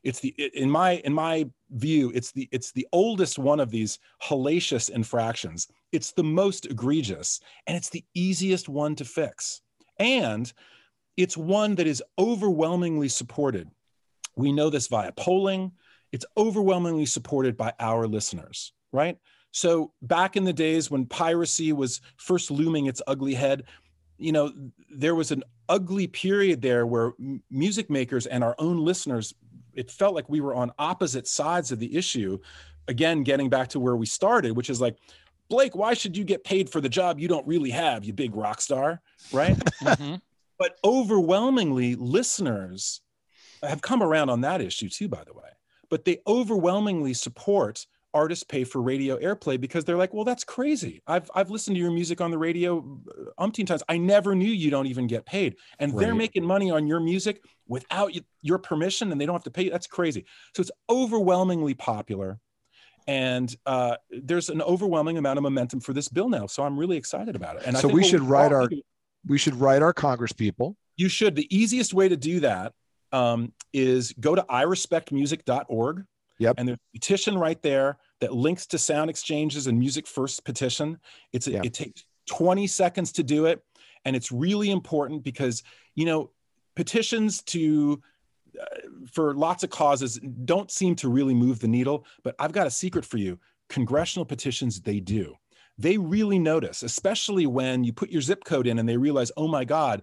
It's 0.03 0.21
the 0.21 0.29
in 0.55 0.71
my 0.71 0.93
in 1.05 1.13
my 1.13 1.47
view, 1.71 2.11
it's 2.15 2.33
the 2.33 2.49
it's 2.53 2.73
the 2.73 2.87
oldest 2.93 3.39
one 3.39 3.61
of 3.61 3.71
these 3.71 3.99
hellacious 4.23 4.91
infractions. 4.91 5.69
It's 5.93 6.13
the 6.13 6.25
most 6.25 6.67
egregious, 6.67 7.41
and 7.67 7.77
it's 7.77 7.91
the 7.91 8.05
easiest 8.15 8.69
one 8.69 8.95
to 8.97 9.05
fix. 9.05 9.61
And 9.99 10.51
it's 11.17 11.37
one 11.37 11.75
that 11.75 11.87
is 11.87 12.03
overwhelmingly 12.19 13.09
supported. 13.09 13.69
We 14.37 14.53
know 14.53 14.71
this 14.71 14.87
via 14.87 15.13
polling. 15.13 15.73
It's 16.13 16.25
overwhelmingly 16.37 17.07
supported 17.07 17.57
by 17.57 17.75
our 17.79 18.07
listeners, 18.07 18.73
right? 18.93 19.19
So 19.53 19.93
back 20.03 20.37
in 20.37 20.45
the 20.45 20.53
days 20.53 20.91
when 20.91 21.07
piracy 21.07 21.73
was 21.73 22.01
first 22.17 22.51
looming 22.51 22.87
its 22.87 23.03
ugly 23.07 23.35
head, 23.35 23.65
you 24.19 24.33
know, 24.33 24.53
there 24.91 25.15
was 25.15 25.31
an 25.31 25.43
ugly 25.69 26.07
period 26.07 26.63
there 26.63 26.87
where 26.87 27.13
music 27.51 27.91
makers 27.91 28.27
and 28.27 28.45
our 28.45 28.55
own 28.59 28.79
listeners, 28.79 29.35
it 29.75 29.91
felt 29.91 30.15
like 30.15 30.29
we 30.29 30.41
were 30.41 30.55
on 30.55 30.73
opposite 30.79 31.27
sides 31.27 31.73
of 31.73 31.79
the 31.79 31.97
issue. 31.97 32.39
Again, 32.89 33.23
getting 33.23 33.49
back 33.49 33.69
to 33.69 33.81
where 33.81 33.97
we 33.97 34.07
started, 34.07 34.53
which 34.57 34.71
is 34.71 34.81
like, 34.81 34.97
Blake, 35.49 35.75
why 35.75 35.95
should 35.95 36.17
you 36.17 36.25
get 36.25 36.45
paid 36.45 36.71
for 36.71 36.81
the 36.81 36.89
job 36.89 37.18
you 37.18 37.29
don't 37.29 37.47
really 37.47 37.71
have, 37.71 38.05
you 38.05 38.12
big 38.12 38.35
rock 38.37 38.61
star, 38.61 39.01
right? 39.33 39.57
Mhm. 39.83 40.21
but 40.59 40.79
overwhelmingly 40.85 41.95
listeners 41.97 43.01
have 43.62 43.81
come 43.83 44.03
around 44.03 44.31
on 44.31 44.41
that 44.43 44.61
issue 44.61 44.89
too 44.89 45.09
by 45.09 45.23
the 45.25 45.33
way 45.35 45.49
but 45.89 46.05
they 46.05 46.21
overwhelmingly 46.27 47.12
support 47.14 47.87
artists 48.13 48.43
pay 48.45 48.65
for 48.65 48.81
radio 48.83 49.17
airplay 49.19 49.61
because 49.61 49.85
they're 49.85 49.97
like, 49.97 50.13
well, 50.13 50.25
that's 50.25 50.45
crazy. 50.45 51.03
I've 51.07 51.31
I've 51.35 51.51
listened 51.51 51.77
to 51.77 51.81
your 51.81 51.91
music 51.91 52.21
on 52.21 52.31
the 52.31 52.39
radio 52.39 52.79
uh, 53.39 53.45
umpteen 53.47 53.67
times. 53.67 53.83
I 53.89 53.99
never 53.99 54.35
knew 54.35 54.51
you 54.51 54.71
don't 54.71 54.87
even 54.87 55.07
get 55.07 55.25
paid, 55.27 55.57
and 55.79 55.97
they're 55.99 56.15
making 56.15 56.45
money 56.45 56.71
on 56.71 56.87
your 56.87 57.01
music 57.01 57.43
without 57.69 58.13
your 58.43 58.59
permission, 58.59 59.13
and 59.13 59.21
they 59.21 59.27
don't 59.27 59.35
have 59.35 59.45
to 59.45 59.51
pay 59.51 59.65
you. 59.65 59.71
That's 59.71 59.87
crazy. 59.87 60.25
So 60.57 60.61
it's 60.63 60.71
overwhelmingly 60.89 61.75
popular, 61.75 62.39
and 63.07 63.55
uh, 63.67 63.97
there's 64.11 64.49
an 64.49 64.61
overwhelming 64.63 65.17
amount 65.19 65.39
of 65.39 65.43
momentum 65.43 65.81
for 65.81 65.93
this 65.93 66.09
bill 66.09 66.29
now. 66.29 66.47
So 66.47 66.63
I'm 66.65 66.77
really 66.79 66.97
excited 66.97 67.37
about 67.37 67.57
it. 67.57 67.63
And 67.67 67.77
I 67.77 67.81
So 67.81 67.89
think 67.89 67.97
we 68.01 68.05
should 68.05 68.23
write 68.23 68.53
our- 68.53 68.69
do- 68.69 68.83
We 69.29 69.39
should 69.39 69.55
write 69.55 69.83
our 69.83 69.93
Congress 69.93 70.33
people. 70.33 70.77
you 70.97 71.09
should. 71.09 71.35
The 71.37 71.47
easiest 71.57 71.95
way 71.95 72.09
to 72.09 72.17
do 72.17 72.41
that 72.41 72.73
um, 73.13 73.53
is 73.73 74.13
go 74.19 74.35
to 74.35 74.43
irespectmusic.org. 74.43 76.05
Yep. 76.41 76.55
And 76.59 76.66
there's 76.66 76.78
a 76.78 76.99
petition 76.99 77.38
right 77.38 77.61
there 77.61 77.99
that 78.20 78.32
links 78.32 78.66
to 78.68 78.78
SoundExchange's 78.78 79.66
and 79.66 79.78
Music 79.78 80.07
First 80.07 80.43
petition. 80.45 80.99
It's 81.32 81.47
it 81.47 81.74
takes 81.74 82.05
20 82.26 82.66
seconds 82.66 83.12
to 83.12 83.22
do 83.22 83.45
it, 83.45 83.62
and 84.05 84.16
it's 84.16 84.32
really 84.32 84.70
important 84.70 85.22
because 85.22 85.62
you 85.95 86.07
know 86.07 86.30
petitions 86.74 87.43
to 87.43 88.03
uh, 88.59 88.64
for 89.12 89.34
lots 89.34 89.64
of 89.64 89.70
causes 89.70 90.18
don't 90.45 90.70
seem 90.70 90.97
to 90.97 91.11
really 91.11 91.34
move 91.34 91.61
the 91.61 91.68
needle. 91.68 92.07
But 92.24 92.36
I've 92.38 92.53
got 92.53 92.66
a 92.66 92.70
secret 92.70 93.05
for 93.05 93.18
you: 93.18 93.38
congressional 93.68 94.24
petitions 94.24 94.80
they 94.80 94.99
do. 94.99 95.34
They 95.76 95.99
really 95.99 96.38
notice, 96.38 96.82
especially 96.82 97.47
when 97.47 97.84
you 97.84 97.93
put 97.93 98.11
your 98.11 98.22
zip 98.22 98.45
code 98.45 98.66
in 98.66 98.78
and 98.78 98.88
they 98.88 98.99
realize, 98.99 99.32
oh 99.36 99.49
my 99.49 99.64
God, 99.64 100.03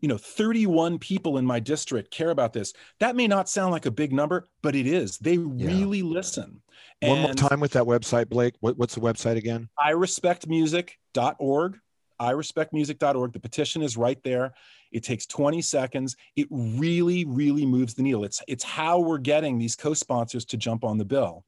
you 0.00 0.08
know 0.08 0.18
31 0.18 0.98
people 0.98 1.38
in 1.38 1.46
my 1.46 1.60
district 1.60 2.10
care 2.10 2.30
about 2.30 2.52
this. 2.52 2.72
That 3.00 3.16
may 3.16 3.26
not 3.26 3.48
sound 3.48 3.72
like 3.72 3.86
a 3.86 3.90
big 3.90 4.12
number 4.12 4.46
but 4.62 4.74
it 4.74 4.86
is. 4.86 5.18
They 5.18 5.38
really 5.38 6.02
listen. 6.02 6.60
One 7.02 7.20
more 7.20 7.34
time 7.34 7.60
with 7.60 7.72
that 7.72 7.84
website, 7.84 8.28
Blake. 8.28 8.54
What, 8.60 8.78
what's 8.78 8.94
the 8.94 9.00
website 9.00 9.36
again? 9.36 9.68
irespectmusic.org 9.78 11.78
irespectmusic.org 12.20 13.32
the 13.32 13.40
petition 13.40 13.82
is 13.82 13.96
right 13.96 14.22
there. 14.22 14.54
It 14.92 15.02
takes 15.02 15.26
20 15.26 15.60
seconds. 15.62 16.16
It 16.36 16.46
really 16.50 17.24
really 17.24 17.66
moves 17.66 17.94
the 17.94 18.02
needle. 18.02 18.24
It's 18.24 18.42
it's 18.48 18.64
how 18.64 19.00
we're 19.00 19.18
getting 19.18 19.58
these 19.58 19.76
co-sponsors 19.76 20.44
to 20.46 20.56
jump 20.56 20.84
on 20.84 20.98
the 20.98 21.04
bill. 21.04 21.44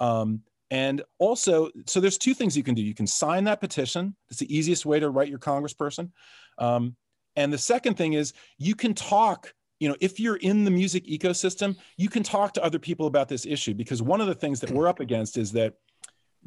Um, 0.00 0.42
and 0.70 1.02
also 1.18 1.70
so 1.86 2.00
there's 2.00 2.18
two 2.18 2.34
things 2.34 2.56
you 2.56 2.62
can 2.62 2.74
do. 2.74 2.82
You 2.82 2.94
can 2.94 3.06
sign 3.06 3.44
that 3.44 3.60
petition. 3.60 4.14
It's 4.30 4.40
the 4.40 4.54
easiest 4.54 4.84
way 4.84 5.00
to 5.00 5.10
write 5.10 5.28
your 5.28 5.38
congressperson. 5.38 6.10
Um, 6.58 6.96
and 7.38 7.52
the 7.52 7.58
second 7.58 7.94
thing 7.94 8.14
is 8.14 8.32
you 8.58 8.74
can 8.74 8.92
talk 8.92 9.54
you 9.80 9.88
know 9.88 9.96
if 10.00 10.18
you're 10.18 10.36
in 10.36 10.64
the 10.64 10.70
music 10.70 11.06
ecosystem 11.06 11.76
you 11.96 12.08
can 12.08 12.22
talk 12.22 12.52
to 12.52 12.62
other 12.62 12.78
people 12.78 13.06
about 13.06 13.28
this 13.28 13.46
issue 13.46 13.74
because 13.74 14.02
one 14.02 14.20
of 14.20 14.26
the 14.26 14.34
things 14.34 14.60
that 14.60 14.70
we're 14.70 14.88
up 14.88 15.00
against 15.00 15.38
is 15.38 15.52
that 15.52 15.74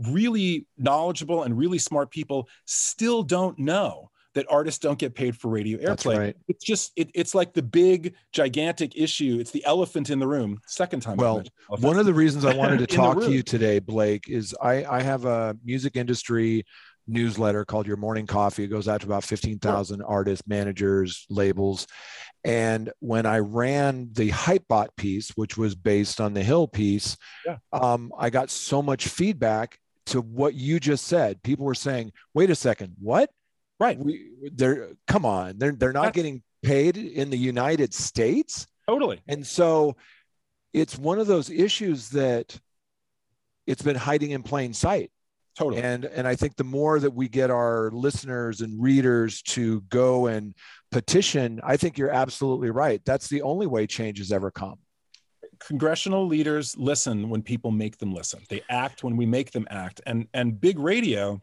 really 0.09 0.67
knowledgeable 0.77 1.43
and 1.43 1.57
really 1.57 1.77
smart 1.77 2.11
people 2.11 2.47
still 2.65 3.23
don't 3.23 3.57
know 3.57 4.09
that 4.33 4.45
artists 4.49 4.79
don't 4.79 4.97
get 4.97 5.13
paid 5.13 5.35
for 5.35 5.49
radio 5.49 5.77
That's 5.77 6.03
airplay 6.03 6.17
right. 6.17 6.35
it's 6.47 6.63
just 6.63 6.91
it, 6.95 7.09
it's 7.13 7.33
like 7.33 7.53
the 7.53 7.61
big 7.61 8.15
gigantic 8.33 8.97
issue 8.97 9.37
it's 9.39 9.51
the 9.51 9.63
elephant 9.65 10.09
in 10.09 10.19
the 10.19 10.27
room 10.27 10.59
second 10.67 11.01
time 11.01 11.17
Well. 11.17 11.43
One 11.79 11.97
of 11.97 12.05
the 12.05 12.13
reasons 12.13 12.43
I 12.45 12.55
wanted 12.55 12.79
to 12.79 12.87
talk 12.97 13.19
to 13.19 13.31
you 13.31 13.43
today, 13.43 13.79
Blake, 13.79 14.27
is 14.27 14.53
I, 14.61 14.83
I 14.85 15.01
have 15.01 15.23
a 15.25 15.55
music 15.63 15.95
industry 15.95 16.65
newsletter 17.07 17.65
called 17.65 17.87
Your 17.87 17.97
Morning 17.97 18.27
Coffee. 18.27 18.63
It 18.63 18.67
goes 18.69 18.87
out 18.87 19.01
to 19.01 19.07
about 19.07 19.23
15,000 19.23 20.01
artists, 20.01 20.47
managers, 20.47 21.25
labels. 21.29 21.87
And 22.43 22.91
when 22.99 23.25
I 23.25 23.39
ran 23.39 24.09
the 24.13 24.29
Hypebot 24.29 24.89
piece, 24.97 25.29
which 25.31 25.57
was 25.57 25.75
based 25.75 26.19
on 26.21 26.33
the 26.33 26.43
Hill 26.43 26.67
piece, 26.67 27.17
Yeah. 27.45 27.57
um, 27.73 28.11
I 28.17 28.29
got 28.29 28.49
so 28.49 28.81
much 28.81 29.07
feedback 29.07 29.77
to 30.07 30.21
what 30.21 30.55
you 30.55 30.79
just 30.79 31.05
said. 31.05 31.41
People 31.43 31.65
were 31.65 31.75
saying, 31.75 32.11
wait 32.33 32.49
a 32.49 32.55
second, 32.55 32.95
what? 32.99 33.29
right 33.79 33.97
We 33.97 34.29
they're 34.53 34.89
come 35.07 35.25
on, 35.25 35.57
they're 35.57 35.71
they're 35.71 35.91
not 35.91 36.13
getting 36.13 36.43
paid 36.61 36.97
in 36.97 37.31
the 37.31 37.37
United 37.37 37.93
States. 37.95 38.67
totally 38.87 39.19
And 39.27 39.45
so 39.45 39.95
it's 40.71 40.97
one 40.99 41.17
of 41.19 41.25
those 41.25 41.49
issues 41.49 42.09
that 42.09 42.59
it's 43.65 43.81
been 43.81 43.95
hiding 43.95 44.31
in 44.31 44.43
plain 44.43 44.73
sight. 44.75 45.11
Totally 45.57 45.81
And 45.81 46.05
and 46.05 46.27
I 46.27 46.35
think 46.35 46.55
the 46.55 46.63
more 46.63 46.99
that 46.99 47.13
we 47.13 47.27
get 47.27 47.49
our 47.49 47.91
listeners 47.91 48.61
and 48.61 48.81
readers 48.81 49.41
to 49.43 49.81
go 49.89 50.27
and 50.27 50.55
petition, 50.91 51.59
I 51.63 51.77
think 51.77 51.97
you're 51.97 52.11
absolutely 52.11 52.69
right. 52.69 53.01
That's 53.05 53.27
the 53.27 53.41
only 53.41 53.67
way 53.67 53.87
change 53.87 54.17
has 54.19 54.31
ever 54.31 54.51
come. 54.51 54.79
congressional 55.59 56.25
leaders 56.25 56.75
listen 56.77 57.29
when 57.29 57.41
people 57.41 57.71
make 57.71 57.97
them 57.97 58.13
listen. 58.13 58.41
They 58.49 58.61
act 58.69 59.03
when 59.03 59.15
we 59.15 59.25
make 59.25 59.51
them 59.51 59.67
act. 59.69 60.01
And 60.05 60.27
and 60.33 60.59
big 60.59 60.79
radio 60.79 61.41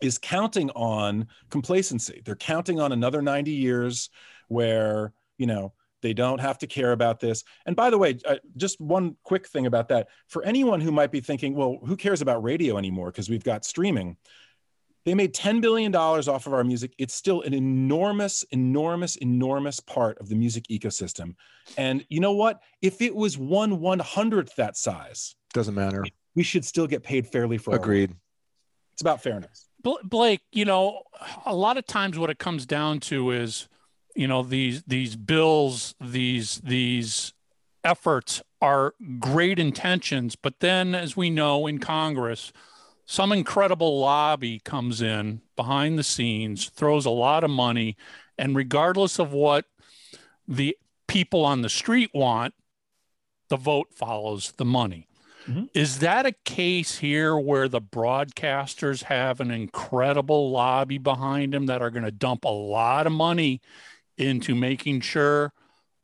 is 0.00 0.18
counting 0.18 0.70
on 0.70 1.28
complacency. 1.50 2.22
They're 2.24 2.34
counting 2.34 2.80
on 2.80 2.92
another 2.92 3.22
90 3.22 3.52
years 3.52 4.10
where, 4.48 5.12
you 5.38 5.46
know, 5.46 5.72
they 6.02 6.12
don't 6.12 6.40
have 6.40 6.58
to 6.58 6.66
care 6.66 6.92
about 6.92 7.20
this. 7.20 7.44
And 7.64 7.74
by 7.74 7.90
the 7.90 7.98
way, 7.98 8.18
uh, 8.26 8.36
just 8.56 8.80
one 8.80 9.16
quick 9.22 9.46
thing 9.48 9.66
about 9.66 9.88
that. 9.88 10.08
For 10.28 10.44
anyone 10.44 10.80
who 10.80 10.92
might 10.92 11.10
be 11.12 11.20
thinking, 11.20 11.54
well, 11.54 11.78
who 11.86 11.96
cares 11.96 12.20
about 12.20 12.42
radio 12.42 12.76
anymore 12.76 13.06
because 13.10 13.30
we've 13.30 13.44
got 13.44 13.64
streaming? 13.64 14.16
They 15.04 15.14
made 15.14 15.34
$10 15.34 15.60
billion 15.60 15.92
off 15.96 16.46
of 16.46 16.54
our 16.54 16.62
music. 16.62 16.94
It's 16.96 17.14
still 17.14 17.42
an 17.42 17.54
enormous, 17.54 18.44
enormous, 18.52 19.16
enormous 19.16 19.80
part 19.80 20.18
of 20.20 20.28
the 20.28 20.36
music 20.36 20.64
ecosystem. 20.70 21.34
And 21.76 22.04
you 22.08 22.20
know 22.20 22.32
what? 22.32 22.60
If 22.82 23.02
it 23.02 23.14
was 23.14 23.36
one 23.36 23.80
one 23.80 23.98
hundredth 23.98 24.54
that 24.56 24.76
size, 24.76 25.34
Doesn't 25.54 25.74
matter. 25.74 26.04
we 26.36 26.44
should 26.44 26.64
still 26.64 26.86
get 26.86 27.02
paid 27.02 27.26
fairly 27.26 27.58
for 27.58 27.70
our 27.72 27.78
work. 27.78 27.82
Agreed. 27.82 28.14
It's 28.92 29.02
about 29.02 29.22
fairness. 29.22 29.66
Bl- 29.82 29.94
Blake, 30.04 30.42
you 30.52 30.64
know, 30.64 31.02
a 31.46 31.54
lot 31.54 31.78
of 31.78 31.86
times 31.86 32.16
what 32.16 32.30
it 32.30 32.38
comes 32.38 32.64
down 32.64 33.00
to 33.00 33.32
is, 33.32 33.68
you 34.14 34.26
know, 34.26 34.42
these 34.42 34.82
these 34.84 35.16
bills, 35.16 35.94
these 36.00 36.60
these 36.64 37.32
efforts 37.84 38.42
are 38.60 38.94
great 39.18 39.58
intentions, 39.58 40.36
but 40.36 40.60
then, 40.60 40.94
as 40.94 41.16
we 41.16 41.30
know 41.30 41.66
in 41.66 41.78
Congress, 41.78 42.52
some 43.06 43.32
incredible 43.32 43.98
lobby 43.98 44.60
comes 44.60 45.02
in 45.02 45.42
behind 45.56 45.98
the 45.98 46.04
scenes, 46.04 46.68
throws 46.68 47.04
a 47.04 47.10
lot 47.10 47.42
of 47.42 47.50
money, 47.50 47.96
and 48.38 48.54
regardless 48.54 49.18
of 49.18 49.32
what 49.32 49.64
the 50.46 50.76
people 51.08 51.44
on 51.44 51.62
the 51.62 51.68
street 51.68 52.10
want, 52.14 52.54
the 53.48 53.56
vote 53.56 53.88
follows 53.92 54.52
the 54.56 54.64
money. 54.64 55.08
Mhm. 55.46 55.68
Is 55.74 55.98
that 55.98 56.24
a 56.24 56.32
case 56.44 56.98
here 56.98 57.36
where 57.36 57.68
the 57.68 57.80
broadcasters 57.80 59.04
have 59.04 59.40
an 59.40 59.50
incredible 59.50 60.50
lobby 60.50 60.98
behind 60.98 61.52
them 61.52 61.66
that 61.66 61.82
are 61.82 61.90
going 61.90 62.04
to 62.04 62.12
dump 62.12 62.44
a 62.44 62.48
lot 62.48 63.06
of 63.06 63.12
money 63.12 63.60
into 64.26 64.54
making 64.54 65.00
sure 65.00 65.52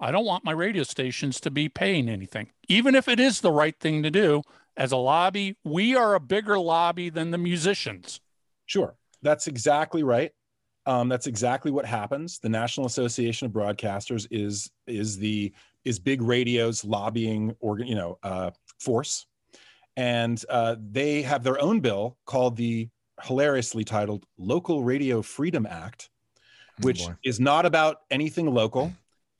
I 0.01 0.11
don't 0.11 0.25
want 0.25 0.45
my 0.45 0.53
radio 0.53 0.83
stations 0.83 1.41
to 1.41 1.51
be 1.51 1.69
paying 1.69 2.09
anything, 2.09 2.51
even 2.69 2.95
if 2.95 3.09
it 3.09 3.19
is 3.19 3.41
the 3.41 3.53
right 3.53 3.79
thing 3.79 4.03
to 4.03 4.11
do? 4.11 4.43
As 4.77 4.93
a 4.93 4.97
lobby, 4.97 5.57
we 5.65 5.97
are 5.97 6.15
a 6.15 6.21
bigger 6.21 6.59
lobby 6.59 7.11
than 7.11 7.33
the 7.33 7.39
musicians. 7.39 8.21
Sure, 8.67 8.97
that's 9.23 9.49
exactly 9.49 10.05
right. 10.05 10.31
Um, 10.87 11.09
that's 11.09 11.27
exactly 11.27 11.71
what 11.71 11.85
happens. 11.85 12.39
The 12.39 12.49
National 12.49 12.87
Association 12.87 13.47
of 13.47 13.53
Broadcasters 13.53 14.27
is 14.31 14.71
is 14.87 15.19
the 15.19 15.53
is 15.85 15.99
big 15.99 16.23
radio's 16.23 16.85
lobbying 16.85 17.55
organ, 17.61 17.87
you 17.87 17.95
know, 17.95 18.19
uh, 18.23 18.53
force, 18.79 19.27
and 19.97 20.43
uh, 20.49 20.77
they 20.79 21.23
have 21.23 21.43
their 21.43 21.61
own 21.61 21.81
bill 21.81 22.17
called 22.25 22.57
the 22.57 22.89
hilariously 23.23 23.85
titled 23.85 24.25
Local 24.39 24.85
Radio 24.85 25.23
Freedom 25.23 25.67
Act, 25.67 26.09
which 26.81 27.03
is 27.25 27.41
not 27.41 27.67
about 27.67 28.03
anything 28.11 28.53
local. 28.53 28.93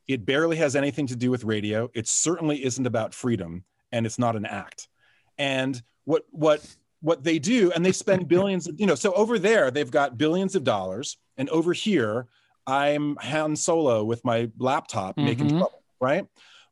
It 0.07 0.25
barely 0.25 0.57
has 0.57 0.75
anything 0.75 1.07
to 1.09 1.17
do 1.17 1.31
with 1.31 1.45
radio. 1.45 1.91
It 1.95 2.09
certainly 2.09 2.65
isn't 2.65 2.87
about 2.87 3.15
freedom, 3.15 3.65
and 3.93 4.07
it's 4.07 4.19
not 4.19 4.37
an 4.37 4.47
act. 4.47 4.89
And 5.37 5.81
what 6.05 6.25
what 6.31 6.67
what 7.01 7.23
they 7.23 7.39
do, 7.39 7.71
and 7.73 7.85
they 7.85 7.93
spend 7.93 8.27
billions, 8.37 8.67
of, 8.67 8.81
you 8.81 8.87
know. 8.87 8.95
So 8.95 9.13
over 9.13 9.39
there, 9.39 9.71
they've 9.71 9.91
got 9.91 10.19
billions 10.19 10.55
of 10.55 10.65
dollars, 10.65 11.17
and 11.37 11.49
over 11.51 11.73
here, 11.73 12.27
I'm 12.67 13.17
Han 13.17 13.55
Solo 13.57 14.05
with 14.05 14.25
my 14.25 14.51
laptop 14.59 15.17
making 15.17 15.49
Mhm. 15.49 15.59
trouble, 15.59 15.83
right? 16.01 16.27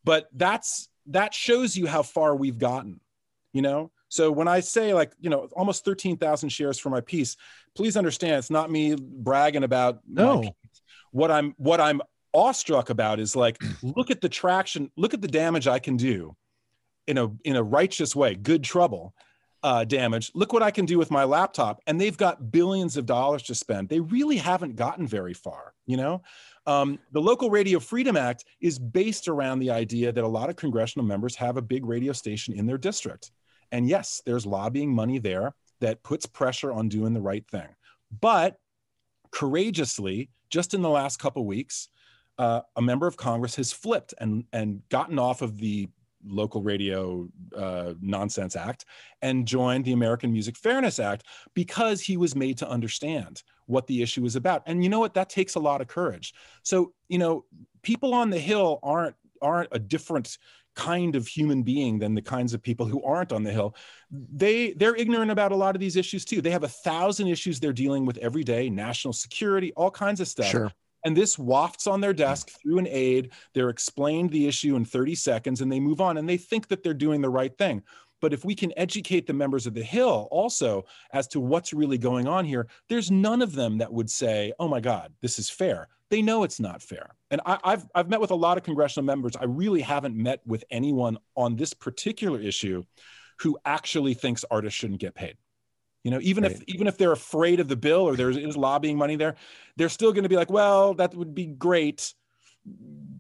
But 0.04 0.28
that's 0.32 0.88
that 1.06 1.32
shows 1.34 1.76
you 1.76 1.86
how 1.86 2.02
far 2.02 2.34
we've 2.34 2.58
gotten, 2.58 3.00
you 3.52 3.62
know. 3.62 3.92
So 4.08 4.30
when 4.30 4.48
I 4.48 4.60
say 4.60 4.94
like, 4.94 5.12
you 5.20 5.30
know, 5.30 5.48
almost 5.54 5.84
thirteen 5.84 6.16
thousand 6.16 6.48
shares 6.48 6.78
for 6.78 6.90
my 6.90 7.00
piece, 7.00 7.36
please 7.76 7.96
understand 7.96 8.34
it's 8.34 8.50
not 8.50 8.70
me 8.70 8.96
bragging 8.98 9.64
about 9.64 10.00
No. 10.08 10.42
What 11.12 11.30
I'm 11.30 11.54
what 11.56 11.80
I'm 11.80 12.02
awestruck 12.34 12.90
about 12.90 13.20
is 13.20 13.36
like, 13.36 13.58
look 13.82 14.10
at 14.10 14.20
the 14.20 14.28
traction, 14.28 14.90
look 14.96 15.14
at 15.14 15.22
the 15.22 15.28
damage 15.28 15.66
I 15.66 15.78
can 15.78 15.96
do 15.96 16.36
in 17.06 17.18
a 17.18 17.28
in 17.44 17.56
a 17.56 17.62
righteous 17.62 18.16
way, 18.16 18.34
good 18.34 18.64
trouble 18.64 19.14
uh, 19.62 19.84
damage. 19.84 20.30
Look 20.34 20.52
what 20.52 20.62
I 20.62 20.70
can 20.70 20.84
do 20.84 20.98
with 20.98 21.10
my 21.10 21.24
laptop, 21.24 21.80
and 21.86 22.00
they've 22.00 22.16
got 22.16 22.50
billions 22.50 22.96
of 22.96 23.06
dollars 23.06 23.42
to 23.44 23.54
spend. 23.54 23.88
They 23.88 24.00
really 24.00 24.36
haven't 24.36 24.76
gotten 24.76 25.06
very 25.06 25.34
far, 25.34 25.74
you 25.86 25.96
know. 25.96 26.22
Um, 26.66 26.98
the 27.12 27.20
Local 27.20 27.48
Radio 27.48 27.78
Freedom 27.78 28.16
Act 28.16 28.44
is 28.60 28.78
based 28.78 29.28
around 29.28 29.60
the 29.60 29.70
idea 29.70 30.12
that 30.12 30.24
a 30.24 30.28
lot 30.28 30.50
of 30.50 30.56
congressional 30.56 31.06
members 31.06 31.36
have 31.36 31.56
a 31.56 31.62
big 31.62 31.86
radio 31.86 32.12
station 32.12 32.54
in 32.54 32.66
their 32.66 32.78
district. 32.78 33.30
And 33.72 33.88
yes, 33.88 34.22
there's 34.26 34.46
lobbying 34.46 34.94
money 34.94 35.18
there 35.18 35.54
that 35.80 36.02
puts 36.02 36.26
pressure 36.26 36.72
on 36.72 36.88
doing 36.88 37.14
the 37.14 37.20
right 37.20 37.46
thing. 37.48 37.68
But 38.20 38.56
courageously, 39.30 40.30
just 40.50 40.74
in 40.74 40.82
the 40.82 40.88
last 40.88 41.18
couple 41.18 41.44
weeks, 41.44 41.88
uh, 42.38 42.60
a 42.76 42.82
member 42.82 43.06
of 43.06 43.16
Congress 43.16 43.54
has 43.56 43.72
flipped 43.72 44.14
and, 44.18 44.44
and 44.52 44.82
gotten 44.88 45.18
off 45.18 45.42
of 45.42 45.58
the 45.58 45.88
local 46.28 46.62
radio 46.62 47.28
uh, 47.56 47.94
nonsense 48.00 48.56
act 48.56 48.84
and 49.22 49.46
joined 49.46 49.84
the 49.84 49.92
American 49.92 50.32
Music 50.32 50.56
Fairness 50.56 50.98
Act 50.98 51.24
because 51.54 52.00
he 52.00 52.16
was 52.16 52.34
made 52.34 52.58
to 52.58 52.68
understand 52.68 53.42
what 53.66 53.86
the 53.86 54.02
issue 54.02 54.24
is 54.24 54.36
about. 54.36 54.62
And 54.66 54.82
you 54.82 54.90
know 54.90 55.00
what? 55.00 55.14
That 55.14 55.28
takes 55.28 55.54
a 55.54 55.60
lot 55.60 55.80
of 55.80 55.88
courage. 55.88 56.34
So, 56.62 56.92
you 57.08 57.18
know, 57.18 57.44
people 57.82 58.14
on 58.14 58.30
the 58.30 58.38
Hill 58.38 58.78
aren't 58.82 59.16
aren't 59.42 59.68
a 59.72 59.78
different 59.78 60.38
kind 60.76 61.16
of 61.16 61.26
human 61.26 61.62
being 61.62 61.98
than 61.98 62.14
the 62.14 62.22
kinds 62.22 62.54
of 62.54 62.62
people 62.62 62.86
who 62.86 63.02
aren't 63.02 63.32
on 63.32 63.42
the 63.42 63.50
hill. 63.50 63.74
They 64.10 64.72
they're 64.74 64.94
ignorant 64.94 65.30
about 65.30 65.50
a 65.50 65.56
lot 65.56 65.74
of 65.74 65.80
these 65.80 65.96
issues 65.96 66.24
too. 66.24 66.40
They 66.40 66.50
have 66.50 66.62
a 66.62 66.68
thousand 66.68 67.28
issues 67.28 67.58
they're 67.58 67.72
dealing 67.72 68.06
with 68.06 68.18
every 68.18 68.44
day 68.44 68.70
national 68.70 69.14
security 69.14 69.72
all 69.76 69.90
kinds 69.90 70.20
of 70.20 70.28
stuff. 70.28 70.46
Sure. 70.46 70.70
and 71.04 71.16
this 71.16 71.38
wafts 71.38 71.86
on 71.86 72.00
their 72.00 72.12
desk 72.12 72.50
through 72.60 72.78
an 72.78 72.86
aide 72.88 73.32
they're 73.54 73.70
explained 73.70 74.30
the 74.30 74.46
issue 74.46 74.76
in 74.76 74.84
30 74.84 75.14
seconds 75.14 75.60
and 75.60 75.72
they 75.72 75.80
move 75.80 76.00
on 76.00 76.18
and 76.18 76.28
they 76.28 76.36
think 76.36 76.68
that 76.68 76.82
they're 76.82 76.94
doing 76.94 77.20
the 77.20 77.30
right 77.30 77.56
thing. 77.58 77.82
But 78.20 78.32
if 78.32 78.44
we 78.44 78.54
can 78.54 78.72
educate 78.78 79.26
the 79.26 79.34
members 79.34 79.66
of 79.66 79.74
the 79.74 79.82
hill 79.82 80.26
also 80.30 80.84
as 81.12 81.28
to 81.28 81.40
what's 81.40 81.72
really 81.72 81.98
going 81.98 82.28
on 82.28 82.44
here 82.44 82.66
there's 82.88 83.10
none 83.10 83.42
of 83.42 83.54
them 83.54 83.78
that 83.78 83.92
would 83.92 84.10
say 84.10 84.52
oh 84.58 84.68
my 84.68 84.80
god 84.80 85.12
this 85.22 85.38
is 85.38 85.48
fair 85.50 85.88
they 86.10 86.22
know 86.22 86.44
it's 86.44 86.60
not 86.60 86.82
fair. 86.82 87.10
And 87.30 87.40
I, 87.44 87.58
have 87.64 87.88
I've 87.94 88.08
met 88.08 88.20
with 88.20 88.30
a 88.30 88.34
lot 88.36 88.56
of 88.58 88.64
congressional 88.64 89.04
members. 89.04 89.34
I 89.36 89.44
really 89.44 89.80
haven't 89.80 90.16
met 90.16 90.40
with 90.46 90.64
anyone 90.70 91.18
on 91.34 91.56
this 91.56 91.74
particular 91.74 92.40
issue 92.40 92.82
who 93.40 93.58
actually 93.64 94.14
thinks 94.14 94.44
artists 94.50 94.78
shouldn't 94.78 95.00
get 95.00 95.14
paid. 95.14 95.36
You 96.04 96.12
know 96.12 96.20
even 96.22 96.44
Right. 96.44 96.52
if 96.52 96.62
even 96.68 96.86
if 96.86 96.96
they're 96.98 97.10
afraid 97.12 97.58
of 97.58 97.66
the 97.66 97.74
bill 97.76 98.02
or 98.02 98.14
there 98.14 98.30
is 98.30 98.56
lobbying 98.56 98.96
money 98.96 99.16
there 99.16 99.34
they're 99.76 99.88
still 99.88 100.12
going 100.12 100.22
to 100.22 100.28
be 100.28 100.36
like 100.36 100.50
well 100.50 100.94
that 100.94 101.14
would 101.16 101.34
be 101.34 101.46
great. 101.46 102.14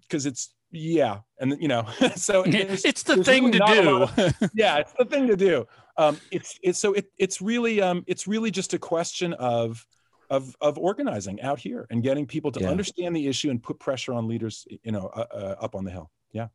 Because 0.02 0.26
it's 0.26 0.54
yeah 0.70 1.18
and 1.40 1.56
you 1.60 1.68
know 1.68 1.86
so 2.16 2.42
there's- 2.46 2.84
it's 2.84 3.02
the 3.02 3.22
thing 3.24 3.46
really 3.46 3.58
to 3.58 3.66
do. 3.82 4.02
of- 4.02 4.50
yeah 4.54 4.76
it's 4.78 4.92
the 4.98 5.04
thing 5.04 5.26
to 5.26 5.36
do. 5.36 5.66
Um 5.96 6.18
it's 6.30 6.58
it's 6.62 6.78
so 6.78 6.92
it, 6.92 7.06
it's 7.18 7.40
really 7.40 7.80
um 7.82 8.04
it's 8.06 8.26
really 8.28 8.50
just 8.52 8.74
a 8.74 8.78
question 8.78 9.32
of 9.34 9.84
of 10.30 10.56
of 10.60 10.78
organizing 10.78 11.40
out 11.42 11.58
here 11.58 11.86
and 11.90 12.02
getting 12.02 12.26
people 12.26 12.50
to 12.52 12.60
Yeah. 12.60 12.70
understand 12.70 13.14
the 13.14 13.26
issue 13.26 13.50
and 13.50 13.62
put 13.62 13.78
pressure 13.78 14.12
on 14.12 14.26
leaders 14.28 14.66
you 14.82 14.92
know 14.92 15.06
uh, 15.14 15.26
uh, 15.32 15.54
up 15.60 15.74
on 15.74 15.84
the 15.84 15.90
hill 15.90 16.10
yeah 16.32 16.48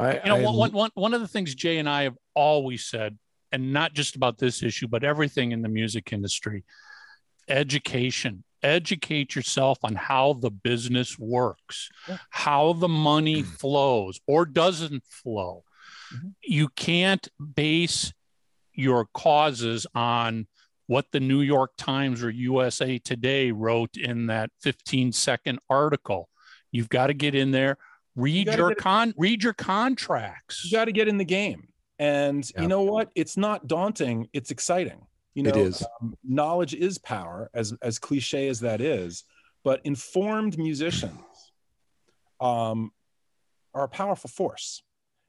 I, 0.00 0.14
you 0.14 0.20
know, 0.26 0.36
I- 0.36 0.42
one, 0.42 0.56
one, 0.56 0.72
one, 0.72 0.90
one 0.94 1.14
of 1.14 1.20
the 1.20 1.28
things 1.28 1.54
Jay 1.54 1.78
and 1.78 1.88
I 1.88 2.02
have 2.04 2.16
always 2.34 2.84
said, 2.84 3.18
and 3.50 3.72
not 3.72 3.94
just 3.94 4.14
about 4.14 4.38
this 4.38 4.62
issue, 4.62 4.86
but 4.86 5.02
everything 5.02 5.50
in 5.52 5.60
the 5.62 5.68
music 5.68 6.12
industry, 6.12 6.64
education. 7.48 8.44
Educate 8.62 9.34
yourself 9.36 9.78
on 9.84 9.94
how 9.94 10.32
the 10.34 10.50
business 10.50 11.18
works, 11.18 11.88
Yeah. 12.08 12.18
how 12.30 12.72
the 12.74 12.88
money 12.88 13.42
flows 13.60 14.20
or 14.26 14.44
doesn't 14.46 15.04
flow. 15.06 15.64
Mhm. 16.14 16.34
You 16.42 16.68
can't 16.68 17.28
base 17.54 18.12
your 18.72 19.06
causes 19.14 19.86
on 19.94 20.46
what 20.88 21.06
the 21.12 21.20
New 21.20 21.42
York 21.42 21.70
Times 21.78 22.22
or 22.24 22.30
USA 22.30 22.98
Today 22.98 23.52
wrote 23.52 23.96
in 23.96 24.26
that 24.26 24.50
15 24.62 25.12
second 25.12 25.60
article. 25.70 26.28
You've 26.72 26.88
got 26.88 27.06
to 27.08 27.14
get 27.14 27.34
in 27.34 27.50
there, 27.52 27.76
read 28.16 28.46
gotta 28.46 28.58
your 28.58 28.74
con 28.74 29.14
read 29.16 29.42
your 29.44 29.52
contracts. 29.52 30.64
you 30.64 30.72
got 30.76 30.86
to 30.86 30.92
get 30.92 31.06
in 31.06 31.18
the 31.18 31.24
game 31.24 31.68
and 32.00 32.50
Yeah. 32.54 32.62
you 32.62 32.68
know 32.68 32.82
what 32.82 33.10
it's 33.14 33.36
not 33.36 33.66
daunting 33.68 34.28
it's 34.32 34.50
exciting 34.50 35.06
you 35.34 35.42
know 35.44 35.50
It 35.50 35.56
is. 35.56 35.84
um, 36.00 36.14
knowledge 36.24 36.74
is 36.74 36.96
power 36.98 37.48
as 37.54 37.74
as 37.82 37.98
cliche 37.98 38.48
as 38.48 38.60
that 38.60 38.80
is 38.80 39.24
but 39.64 39.80
informed 39.84 40.56
musicians 40.58 41.20
um 42.40 42.90
are 43.74 43.84
a 43.84 43.88
powerful 43.88 44.30
force 44.30 44.82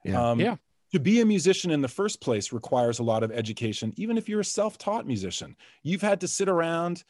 Yeah. 0.06 0.32
um 0.32 0.40
Yeah. 0.40 0.56
To 0.92 1.00
be 1.00 1.22
a 1.22 1.26
musician 1.26 1.72
in 1.72 1.82
the 1.82 1.88
first 1.88 2.22
place 2.22 2.52
requires 2.52 3.00
a 3.00 3.04
lot 3.04 3.24
of 3.24 3.32
education 3.32 3.94
even 3.98 4.18
if 4.18 4.28
you're 4.28 4.40
a 4.40 4.46
self-taught 4.46 5.06
musician. 5.06 5.56
You've 5.84 6.02
had 6.02 6.22
to 6.22 6.28
sit 6.28 6.50
around 6.50 7.04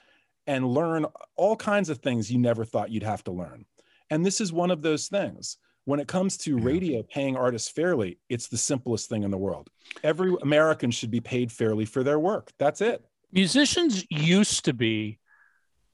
and 0.47 0.67
learn 0.67 1.05
all 1.35 1.55
kinds 1.55 1.89
of 1.89 1.99
things 1.99 2.31
you 2.31 2.39
never 2.39 2.65
thought 2.65 2.89
you'd 2.89 3.03
have 3.03 3.23
to 3.25 3.31
learn. 3.31 3.65
And 4.09 4.25
this 4.25 4.41
is 4.41 4.51
one 4.51 4.71
of 4.71 4.81
those 4.81 5.07
things. 5.07 5.57
When 5.85 5.99
it 5.99 6.07
comes 6.07 6.37
to 6.37 6.57
Yeah. 6.57 6.63
radio 6.63 7.03
paying 7.03 7.35
artists 7.37 7.69
fairly 7.69 8.19
it's 8.29 8.47
the 8.47 8.57
simplest 8.57 9.09
thing 9.09 9.23
in 9.23 9.31
the 9.31 9.37
world. 9.37 9.69
Every 10.03 10.35
american 10.41 10.91
should 10.91 11.11
be 11.11 11.21
paid 11.21 11.51
fairly 11.51 11.85
for 11.85 12.03
their 12.03 12.19
work. 12.19 12.51
That's 12.57 12.81
it. 12.81 13.05
Musicians 13.31 14.05
used 14.09 14.65
to 14.65 14.73
be 14.73 15.19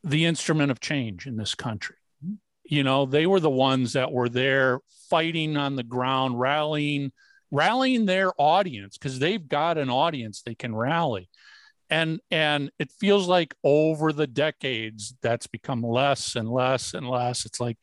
the 0.03 0.25
instrument 0.25 0.71
of 0.71 0.79
change 0.79 1.27
in 1.27 1.35
this 1.35 1.55
country. 1.55 1.97
Mm-hmm. 2.23 2.35
You 2.65 2.83
know, 2.83 3.05
they 3.05 3.27
were 3.27 3.39
the 3.39 3.49
ones 3.49 3.93
that 3.93 4.11
were 4.11 4.29
there 4.29 4.79
fighting 5.09 5.57
on 5.57 5.75
the 5.75 5.83
ground, 5.83 6.39
rallying, 6.39 7.11
rallying 7.51 8.05
their 8.05 8.31
audience 8.37 8.97
because 8.97 9.19
they've 9.19 9.47
got 9.47 9.77
an 9.77 9.89
audience 9.89 10.41
they 10.41 10.55
can 10.55 10.75
rally. 10.75 11.29
And 11.89 12.19
and 12.31 12.71
it 12.79 12.91
feels 12.91 13.27
like 13.27 13.53
over 13.63 14.11
the 14.11 14.27
decades 14.27 15.13
that's 15.21 15.47
become 15.47 15.83
less 15.83 16.35
and 16.35 16.49
less 16.49 16.93
and 16.93 17.07
less. 17.07 17.45
It's 17.45 17.59
like, 17.59 17.77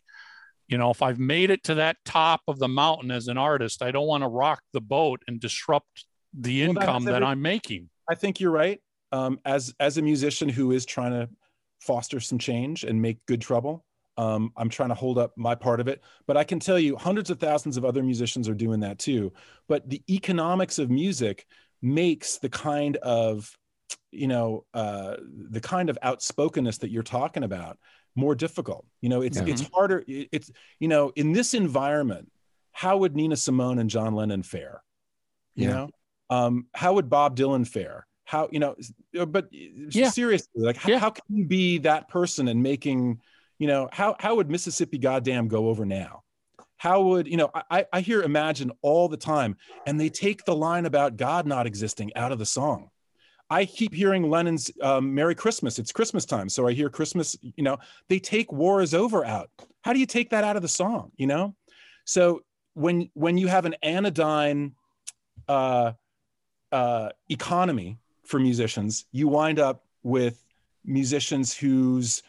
you 0.67 0.77
know, 0.77 0.91
if 0.91 1.03
I've 1.03 1.21
made 1.21 1.51
it 1.51 1.63
to 1.65 1.75
that 1.77 1.97
top 2.05 2.41
of 2.49 2.59
the 2.59 2.69
mountain 2.69 3.11
as 3.13 3.29
an 3.29 3.39
artist, 3.39 3.83
I 3.83 3.93
don't 3.93 4.07
want 4.09 4.25
to 4.25 4.29
rock 4.29 4.61
the 4.73 4.81
boat 4.81 5.23
and 5.29 5.39
disrupt 5.41 6.07
the 6.35 6.63
Well, 6.67 6.71
income 6.79 7.05
that 7.05 7.23
I'm 7.23 7.43
making. 7.43 7.91
i 8.11 8.15
think 8.15 8.41
you're 8.41 8.51
right 8.51 8.81
um, 9.13 9.39
as 9.45 9.75
as 9.79 9.99
a 9.99 10.03
musician 10.03 10.49
who 10.49 10.73
is 10.73 10.87
trying 10.87 11.13
to 11.13 11.29
foster 11.81 12.21
some 12.21 12.39
change 12.39 12.85
and 12.85 13.01
make 13.03 13.19
good 13.27 13.41
trouble 13.41 13.85
um, 14.17 14.53
i'm 14.57 14.69
trying 14.69 14.91
to 14.91 14.95
hold 14.95 15.19
up 15.19 15.33
my 15.37 15.55
part 15.55 15.81
of 15.81 15.89
it. 15.89 16.03
But 16.27 16.37
i 16.37 16.45
can 16.45 16.61
tell 16.61 16.79
you 16.79 16.97
hundreds 16.97 17.31
of 17.31 17.39
thousands 17.39 17.77
of 17.77 17.85
other 17.85 18.03
musicians 18.03 18.49
are 18.49 18.55
doing 18.55 18.81
that 18.81 18.99
too. 18.99 19.33
But 19.69 19.89
the 19.89 20.03
economics 20.11 20.79
of 20.79 20.91
music 20.91 21.47
makes 21.81 22.39
the 22.39 22.49
kind 22.49 22.97
of 22.99 23.51
you 24.11 24.29
know 24.29 24.65
uh, 24.75 25.17
the 25.51 25.61
kind 25.61 25.91
of 25.91 25.99
outspokenness 26.03 26.79
that 26.79 26.91
you're 26.91 27.03
talking 27.03 27.43
about 27.45 27.79
more 28.15 28.35
difficult. 28.35 28.87
You 29.01 29.09
know 29.09 29.23
it's 29.23 29.39
Yeah. 29.39 29.45
it's 29.47 29.69
harder 29.75 30.05
it's 30.07 30.51
you 30.79 30.89
know 30.89 31.13
in 31.17 31.33
this 31.33 31.55
environment 31.55 32.31
how 32.73 32.99
would 32.99 33.15
nina 33.15 33.37
simone 33.37 33.79
and 33.79 33.91
john 33.91 34.15
lennon 34.15 34.43
fare? 34.43 34.83
You 35.55 35.67
Yeah. 35.67 35.73
know? 35.73 35.91
Um, 36.31 36.67
how 36.75 36.95
would 36.95 37.11
bob 37.11 37.37
dylan 37.37 37.67
fare? 37.67 38.07
How 38.25 38.49
you 38.53 38.61
know 38.61 38.77
uh, 39.19 39.27
but 39.27 39.49
Yeah. 39.51 40.11
seriously 40.11 40.49
like 40.63 40.77
how, 40.77 40.97
how 40.99 41.11
can 41.11 41.25
you 41.29 41.45
be 41.47 41.79
that 41.79 42.09
person 42.09 42.49
and 42.49 42.63
making 42.63 43.21
you 43.63 43.69
know 43.69 43.89
how 43.93 44.17
how 44.19 44.35
would 44.35 44.51
mississippi 44.51 44.99
goddamn 44.99 45.47
go 45.47 45.69
over 45.69 45.87
now? 45.87 46.25
How 46.79 47.01
would 47.03 47.29
you 47.29 47.37
know 47.37 47.49
I, 47.71 47.87
I 47.93 48.01
hear 48.01 48.23
imagine 48.23 48.73
all 48.83 49.09
the 49.09 49.17
time 49.17 49.57
and 49.87 50.01
they 50.01 50.09
take 50.09 50.45
the 50.45 50.57
line 50.57 50.85
about 50.85 51.17
god 51.17 51.47
not 51.47 51.65
existing 51.65 52.11
out 52.17 52.33
of 52.33 52.41
the 52.41 52.47
song. 52.47 52.91
I 53.49 53.67
keep 53.67 53.95
hearing 53.95 54.29
lennon's 54.29 54.69
um, 54.83 55.15
merry 55.15 55.37
christmas. 55.37 55.79
It's 55.79 55.93
christmas 55.93 56.25
time 56.25 56.49
so 56.49 56.67
i 56.67 56.73
hear 56.73 56.91
christmas 56.91 57.37
you 57.41 57.63
know. 57.63 57.79
They 58.09 58.19
take 58.19 58.51
war 58.51 58.83
is 58.83 58.95
over 58.95 59.25
out. 59.25 59.49
How 59.83 59.93
do 59.93 60.01
you 60.01 60.07
take 60.07 60.31
that 60.31 60.43
out 60.43 60.57
of 60.57 60.63
the 60.63 60.69
song 60.69 61.13
you 61.17 61.29
know? 61.29 61.55
So 62.05 62.43
when 62.75 63.11
when 63.15 63.39
you 63.39 63.47
have 63.47 63.65
an 63.65 63.77
anodyne 63.85 64.73
uh, 65.47 65.93
uh, 66.73 67.11
economy 67.29 67.99
for 68.25 68.41
musicians 68.41 69.07
you 69.13 69.29
wind 69.29 69.61
up 69.61 69.85
with 70.03 70.43
musicians 70.85 71.55
whose 71.55 72.25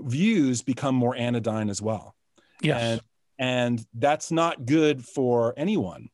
views 0.00 0.62
become 0.62 0.94
more 0.94 1.14
anodyne 1.16 1.70
as 1.70 1.80
well 1.82 2.14
Yes. 2.62 2.80
and 2.82 3.00
and 3.38 3.86
that's 3.94 4.30
not 4.30 4.64
good 4.66 5.04
for 5.04 5.54
anyone 5.56 6.08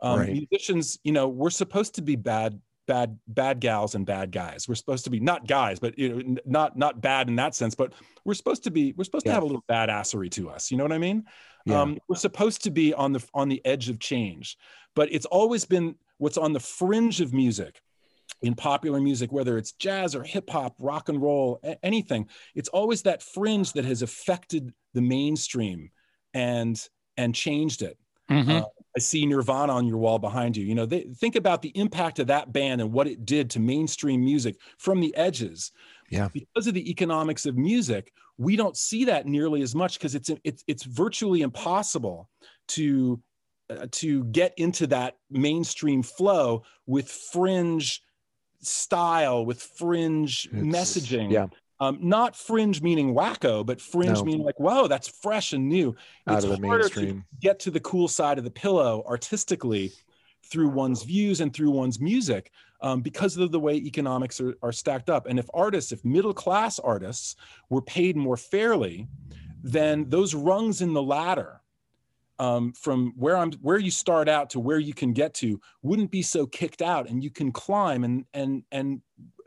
um, 0.00 0.20
Right. 0.20 0.32
musicians 0.32 0.98
you 1.04 1.12
know 1.12 1.28
we're 1.28 1.50
supposed 1.50 1.94
to 1.96 2.02
be 2.02 2.16
bad 2.16 2.60
bad 2.86 3.18
bad 3.28 3.60
gals 3.60 3.94
and 3.94 4.04
bad 4.04 4.30
guys 4.30 4.68
we're 4.68 4.74
supposed 4.74 5.04
to 5.04 5.10
be 5.10 5.18
not 5.20 5.46
guys 5.46 5.78
but 5.78 5.98
you 5.98 6.08
know 6.22 6.36
not 6.44 6.76
not 6.76 7.00
bad 7.00 7.28
in 7.28 7.36
that 7.36 7.54
sense 7.54 7.74
but 7.74 7.92
we're 8.26 8.34
supposed 8.34 8.62
to 8.64 8.70
be 8.70 8.92
we're 8.96 9.04
supposed 9.04 9.24
to 9.24 9.32
have 9.32 9.42
a 9.42 9.46
little 9.46 9.64
badassery 9.70 10.30
to 10.30 10.50
us 10.50 10.70
you 10.70 10.76
know 10.76 10.84
what 10.84 10.92
i 10.92 10.98
mean 10.98 11.24
Yeah. 11.64 11.80
um, 11.80 11.98
we're 12.08 12.16
supposed 12.16 12.62
to 12.64 12.70
be 12.70 12.92
on 12.92 13.12
the 13.12 13.24
on 13.32 13.48
the 13.48 13.64
edge 13.64 13.88
of 13.88 13.98
change 14.00 14.58
but 14.94 15.10
it's 15.10 15.24
always 15.26 15.64
been 15.64 15.94
what's 16.18 16.36
on 16.36 16.52
the 16.52 16.60
fringe 16.60 17.20
of 17.22 17.32
music 17.32 17.80
in 18.44 18.54
popular 18.54 19.00
music 19.00 19.32
whether 19.32 19.58
it's 19.58 19.72
jazz 19.72 20.14
or 20.14 20.22
hip 20.22 20.48
hop 20.50 20.74
rock 20.78 21.08
and 21.08 21.20
roll 21.20 21.60
anything 21.82 22.28
it's 22.54 22.68
always 22.68 23.02
that 23.02 23.22
fringe 23.22 23.72
that 23.72 23.84
has 23.84 24.02
affected 24.02 24.72
the 24.92 25.02
mainstream 25.02 25.90
and 26.34 26.88
and 27.16 27.34
changed 27.34 27.82
it 27.82 27.98
Mhm. 28.30 28.62
uh, 28.62 28.64
I 28.96 29.00
see 29.00 29.26
Nirvana 29.26 29.72
on 29.72 29.86
your 29.86 29.98
wall 29.98 30.18
behind 30.18 30.56
you. 30.56 30.64
You 30.64 30.74
know, 30.74 30.86
they, 30.86 31.02
think 31.02 31.36
about 31.36 31.62
the 31.62 31.70
impact 31.70 32.20
of 32.20 32.28
that 32.28 32.52
band 32.52 32.80
and 32.80 32.92
what 32.92 33.06
it 33.06 33.26
did 33.26 33.50
to 33.50 33.60
mainstream 33.60 34.24
music 34.24 34.56
from 34.78 35.00
the 35.00 35.14
edges. 35.16 35.72
Yeah. 36.10 36.28
Because 36.32 36.66
of 36.66 36.74
the 36.74 36.90
economics 36.90 37.44
of 37.44 37.56
music, 37.56 38.12
we 38.38 38.56
don't 38.56 38.76
see 38.76 39.04
that 39.06 39.26
nearly 39.26 39.62
as 39.62 39.74
much 39.74 39.98
because 39.98 40.14
it's 40.14 40.30
it's 40.42 40.64
it's 40.66 40.84
virtually 40.84 41.42
impossible 41.42 42.30
to 42.68 43.20
uh, 43.68 43.86
to 43.92 44.24
get 44.24 44.54
into 44.56 44.86
that 44.88 45.16
mainstream 45.30 46.02
flow 46.02 46.62
with 46.86 47.10
fringe 47.10 48.00
style 48.66 49.44
with 49.44 49.62
fringe 49.62 50.46
It's- 50.46 50.64
messaging 50.64 51.30
yeah. 51.30 51.46
um, 51.80 51.98
not 52.00 52.36
fringe 52.36 52.82
meaning 52.82 53.14
wacko 53.14 53.64
but 53.64 53.80
fringe 53.80 54.18
No. 54.18 54.24
meaning 54.24 54.44
like 54.44 54.58
whoa 54.60 54.86
that's 54.88 55.08
fresh 55.08 55.52
and 55.52 55.68
new 55.68 55.94
out 56.26 56.36
it's 56.36 56.44
of 56.44 56.60
the 56.60 56.66
harder 56.66 56.88
to 56.90 57.22
get 57.40 57.58
to 57.60 57.70
the 57.70 57.80
cool 57.80 58.08
side 58.08 58.38
of 58.38 58.44
the 58.44 58.50
pillow 58.50 59.04
artistically 59.06 59.92
through 60.46 60.68
one's 60.68 61.02
views 61.02 61.40
and 61.40 61.52
through 61.54 61.70
one's 61.70 61.98
music 62.00 62.50
um, 62.82 63.00
because 63.00 63.36
of 63.38 63.50
the 63.50 63.58
way 63.58 63.76
economics 63.76 64.38
are, 64.42 64.54
are 64.62 64.72
stacked 64.72 65.08
up. 65.08 65.26
And 65.26 65.38
if 65.38 65.46
artists, 65.54 65.90
if 65.90 66.04
middle 66.04 66.34
class 66.34 66.78
artists 66.78 67.36
were 67.70 67.80
paid 67.80 68.14
more 68.14 68.36
fairly, 68.36 69.08
then 69.62 70.10
those 70.10 70.34
rungs 70.34 70.82
in 70.82 70.92
the 70.92 71.02
ladder 71.02 71.62
um, 72.38 72.72
from 72.72 73.12
where 73.16 73.36
I'm 73.36 73.52
where 73.54 73.78
you 73.78 73.90
start 73.90 74.28
out 74.28 74.50
to 74.50 74.60
where 74.60 74.78
you 74.78 74.94
can 74.94 75.12
get 75.12 75.34
to 75.34 75.60
wouldn't 75.82 76.10
be 76.10 76.22
so 76.22 76.46
kicked 76.46 76.82
out, 76.82 77.08
and 77.08 77.22
you 77.22 77.30
can 77.30 77.52
climb 77.52 78.04
and 78.04 78.24
and 78.34 78.62
and 78.72 79.00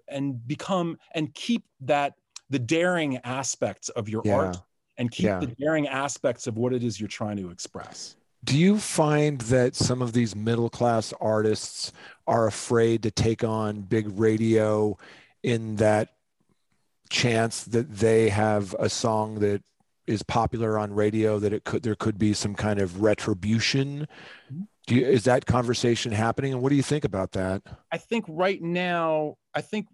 and 0.08 0.48
become 0.48 0.98
and 1.14 1.34
keep 1.34 1.64
that 1.82 2.14
the 2.50 2.60
daring 2.60 3.18
aspects 3.24 3.90
of 3.90 4.08
your 4.08 4.22
Yeah. 4.26 4.36
art 4.36 4.58
and 4.98 5.12
keep 5.12 5.26
Yeah. 5.26 5.40
the 5.40 5.48
daring 5.48 5.88
aspects 5.88 6.48
of 6.48 6.58
what 6.58 6.74
it 6.74 6.84
is 6.84 7.00
you're 7.00 7.10
trying 7.10 7.38
to 7.38 7.50
express. 7.52 8.16
Do 8.44 8.58
you 8.58 8.80
find 8.80 9.42
that 9.42 9.76
some 9.76 10.02
of 10.02 10.14
these 10.14 10.36
middle 10.36 10.70
class 10.70 11.14
artists 11.20 11.92
are 12.26 12.48
afraid 12.48 13.04
to 13.04 13.12
take 13.12 13.44
on 13.44 13.82
big 13.82 14.08
radio 14.18 14.98
in 15.44 15.76
that 15.78 16.14
chance 17.10 17.64
that 17.66 17.92
they 17.98 18.30
have 18.30 18.74
a 18.80 18.90
song 18.90 19.40
that 19.40 19.62
is 20.08 20.24
popular 20.24 20.80
on 20.80 20.94
radio 20.94 21.38
that 21.40 21.54
it 21.54 21.66
could 21.66 21.84
there 21.84 21.96
could 21.96 22.18
be 22.18 22.34
some 22.34 22.56
kind 22.56 22.80
of 22.80 23.02
retribution? 23.02 24.08
Do 24.88 24.96
you, 24.96 25.06
is 25.06 25.26
that 25.26 25.46
conversation 25.46 26.14
happening 26.14 26.54
and 26.54 26.62
what 26.62 26.70
do 26.70 26.76
you 26.76 26.84
think 26.84 27.04
about 27.04 27.34
that? 27.34 27.62
I 27.92 27.98
think 27.98 28.26
right 28.28 28.62
now, 28.62 29.36
I 29.54 29.62
think 29.62 29.88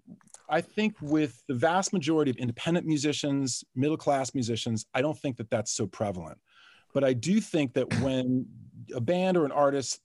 I 0.48 0.62
think 0.62 0.96
with 1.02 1.44
the 1.48 1.56
vast 1.56 1.94
majority 1.94 2.30
of 2.30 2.38
independent 2.38 2.86
musicians, 2.86 3.64
middle 3.76 3.98
class 3.98 4.36
musicians, 4.36 4.86
I 4.94 5.02
don't 5.02 5.18
think 5.18 5.38
that 5.38 5.50
that's 5.50 5.72
so 5.72 5.88
prevalent. 5.88 6.40
But 6.94 7.04
I 7.04 7.14
do 7.14 7.42
think 7.42 7.74
that 7.74 7.92
when 8.02 8.46
a 8.96 9.02
band 9.02 9.36
or 9.36 9.46
an 9.46 9.52
artist 9.52 10.00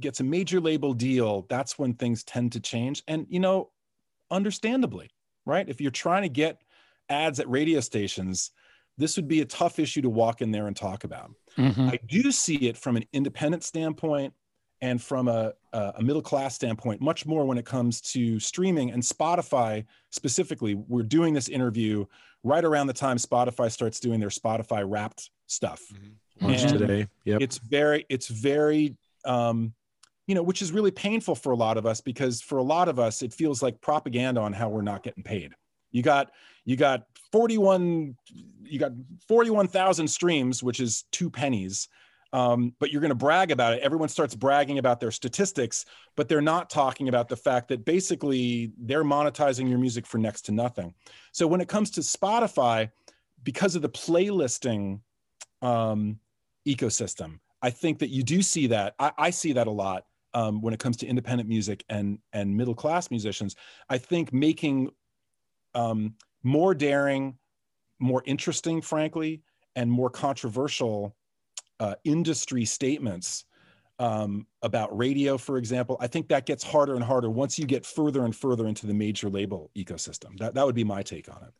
gets 0.00 0.18
a 0.18 0.24
major 0.24 0.60
label 0.60 0.92
deal, 0.92 1.46
that's 1.48 1.78
when 1.78 1.94
things 1.94 2.24
tend 2.24 2.52
to 2.52 2.60
change. 2.60 3.04
And 3.06 3.26
you 3.28 3.38
know, 3.38 3.70
understandably, 4.30 5.10
right? 5.46 5.68
If 5.68 5.80
you're 5.80 5.90
trying 5.90 6.22
to 6.22 6.28
get 6.28 6.60
ads 7.08 7.40
at 7.40 7.48
radio 7.48 7.80
stations, 7.80 8.50
this 8.98 9.16
would 9.16 9.28
be 9.28 9.40
a 9.40 9.44
tough 9.44 9.78
issue 9.78 10.02
to 10.02 10.10
walk 10.10 10.42
in 10.42 10.50
there 10.50 10.66
and 10.66 10.76
talk 10.76 11.04
about. 11.04 11.30
Mhm. 11.56 11.92
I 11.92 11.98
do 12.06 12.30
see 12.30 12.68
it 12.68 12.76
from 12.76 12.96
an 12.96 13.04
independent 13.12 13.62
standpoint 13.64 14.34
and 14.80 15.02
from 15.02 15.28
a, 15.28 15.54
a 15.72 15.94
a 15.96 16.02
middle 16.02 16.22
class 16.22 16.54
standpoint, 16.54 17.00
much 17.00 17.24
more 17.24 17.44
when 17.46 17.58
it 17.58 17.64
comes 17.64 18.00
to 18.00 18.38
streaming 18.38 18.90
and 18.90 19.02
Spotify 19.02 19.84
specifically. 20.10 20.74
We're 20.74 21.02
doing 21.02 21.32
this 21.34 21.48
interview 21.48 22.04
right 22.44 22.64
around 22.64 22.86
the 22.88 22.92
time 22.92 23.16
Spotify 23.16 23.70
starts 23.70 23.98
doing 23.98 24.20
their 24.20 24.28
Spotify 24.28 24.84
wrapped 24.86 25.30
stuff. 25.46 25.82
Launch 26.40 26.62
And 26.62 26.78
today. 26.78 27.08
Yep. 27.24 27.40
It's 27.40 27.58
very, 27.58 28.06
it's 28.08 28.28
very, 28.28 28.96
um, 29.24 29.74
you 30.28 30.34
know, 30.34 30.42
which 30.42 30.62
is 30.62 30.70
really 30.70 30.92
painful 30.92 31.34
for 31.34 31.52
a 31.52 31.56
lot 31.56 31.76
of 31.76 31.86
us 31.86 32.00
because 32.00 32.40
for 32.40 32.58
a 32.58 32.62
lot 32.62 32.88
of 32.88 32.98
us, 33.00 33.22
it 33.22 33.32
feels 33.32 33.62
like 33.62 33.80
propaganda 33.80 34.40
on 34.40 34.52
how 34.52 34.68
we're 34.68 34.82
not 34.82 35.02
getting 35.02 35.24
paid. 35.24 35.52
You 35.90 36.02
got, 36.02 36.30
you 36.64 36.76
got 36.76 37.06
41, 37.32 38.16
you 38.62 38.78
got 38.78 38.92
41,000 39.26 40.08
streams, 40.08 40.62
which 40.62 40.80
is 40.80 41.04
two 41.12 41.30
pennies. 41.30 41.88
Um, 42.32 42.74
but 42.78 42.90
you're 42.90 43.00
going 43.00 43.08
to 43.08 43.14
brag 43.14 43.50
about 43.50 43.72
it. 43.72 43.80
Everyone 43.80 44.10
starts 44.10 44.34
bragging 44.34 44.78
about 44.78 45.00
their 45.00 45.10
statistics, 45.10 45.86
but 46.14 46.28
they're 46.28 46.42
not 46.42 46.68
talking 46.68 47.08
about 47.08 47.28
the 47.28 47.36
fact 47.36 47.68
that 47.68 47.86
basically 47.86 48.72
they're 48.78 49.04
monetizing 49.04 49.68
your 49.68 49.78
music 49.78 50.06
for 50.06 50.18
next 50.18 50.42
to 50.42 50.52
nothing. 50.52 50.92
So 51.32 51.46
when 51.46 51.62
it 51.62 51.68
comes 51.68 51.90
to 51.92 52.02
Spotify, 52.02 52.90
because 53.44 53.76
of 53.76 53.82
the 53.82 53.88
playlisting 53.88 55.00
um, 55.62 56.18
ecosystem, 56.66 57.38
I 57.62 57.70
think 57.70 57.98
that 58.00 58.10
you 58.10 58.22
do 58.22 58.42
see 58.42 58.66
that. 58.68 58.94
I, 58.98 59.12
I 59.16 59.30
see 59.30 59.52
that 59.54 59.66
a 59.66 59.70
lot 59.70 60.04
um, 60.34 60.60
when 60.60 60.74
it 60.74 60.80
comes 60.80 60.96
to 60.98 61.06
independent 61.06 61.48
music 61.48 61.84
and 61.88 62.18
and 62.32 62.56
middle 62.56 62.74
class 62.74 63.10
musicians. 63.10 63.56
I 63.88 63.98
think 63.98 64.32
making 64.32 64.90
um, 65.74 66.14
more 66.42 66.74
daring, 66.74 67.36
more 67.98 68.22
interesting, 68.26 68.80
frankly, 68.80 69.42
and 69.76 69.90
more 69.90 70.10
controversial 70.10 71.14
uh, 71.80 71.94
industry 72.04 72.64
statements 72.64 73.44
um, 73.98 74.46
about 74.62 74.96
radio, 74.96 75.36
for 75.36 75.58
example, 75.58 75.96
I 76.00 76.06
think 76.06 76.28
that 76.28 76.46
gets 76.46 76.62
harder 76.62 76.94
and 76.94 77.02
harder 77.02 77.30
once 77.30 77.58
you 77.58 77.66
get 77.66 77.84
further 77.84 78.24
and 78.24 78.34
further 78.34 78.66
into 78.66 78.86
the 78.86 78.94
major 78.94 79.28
label 79.28 79.70
ecosystem. 79.76 80.38
That 80.38 80.54
that 80.54 80.64
would 80.64 80.74
be 80.74 80.84
my 80.84 81.02
take 81.02 81.28
on 81.28 81.42
it. 81.42 81.52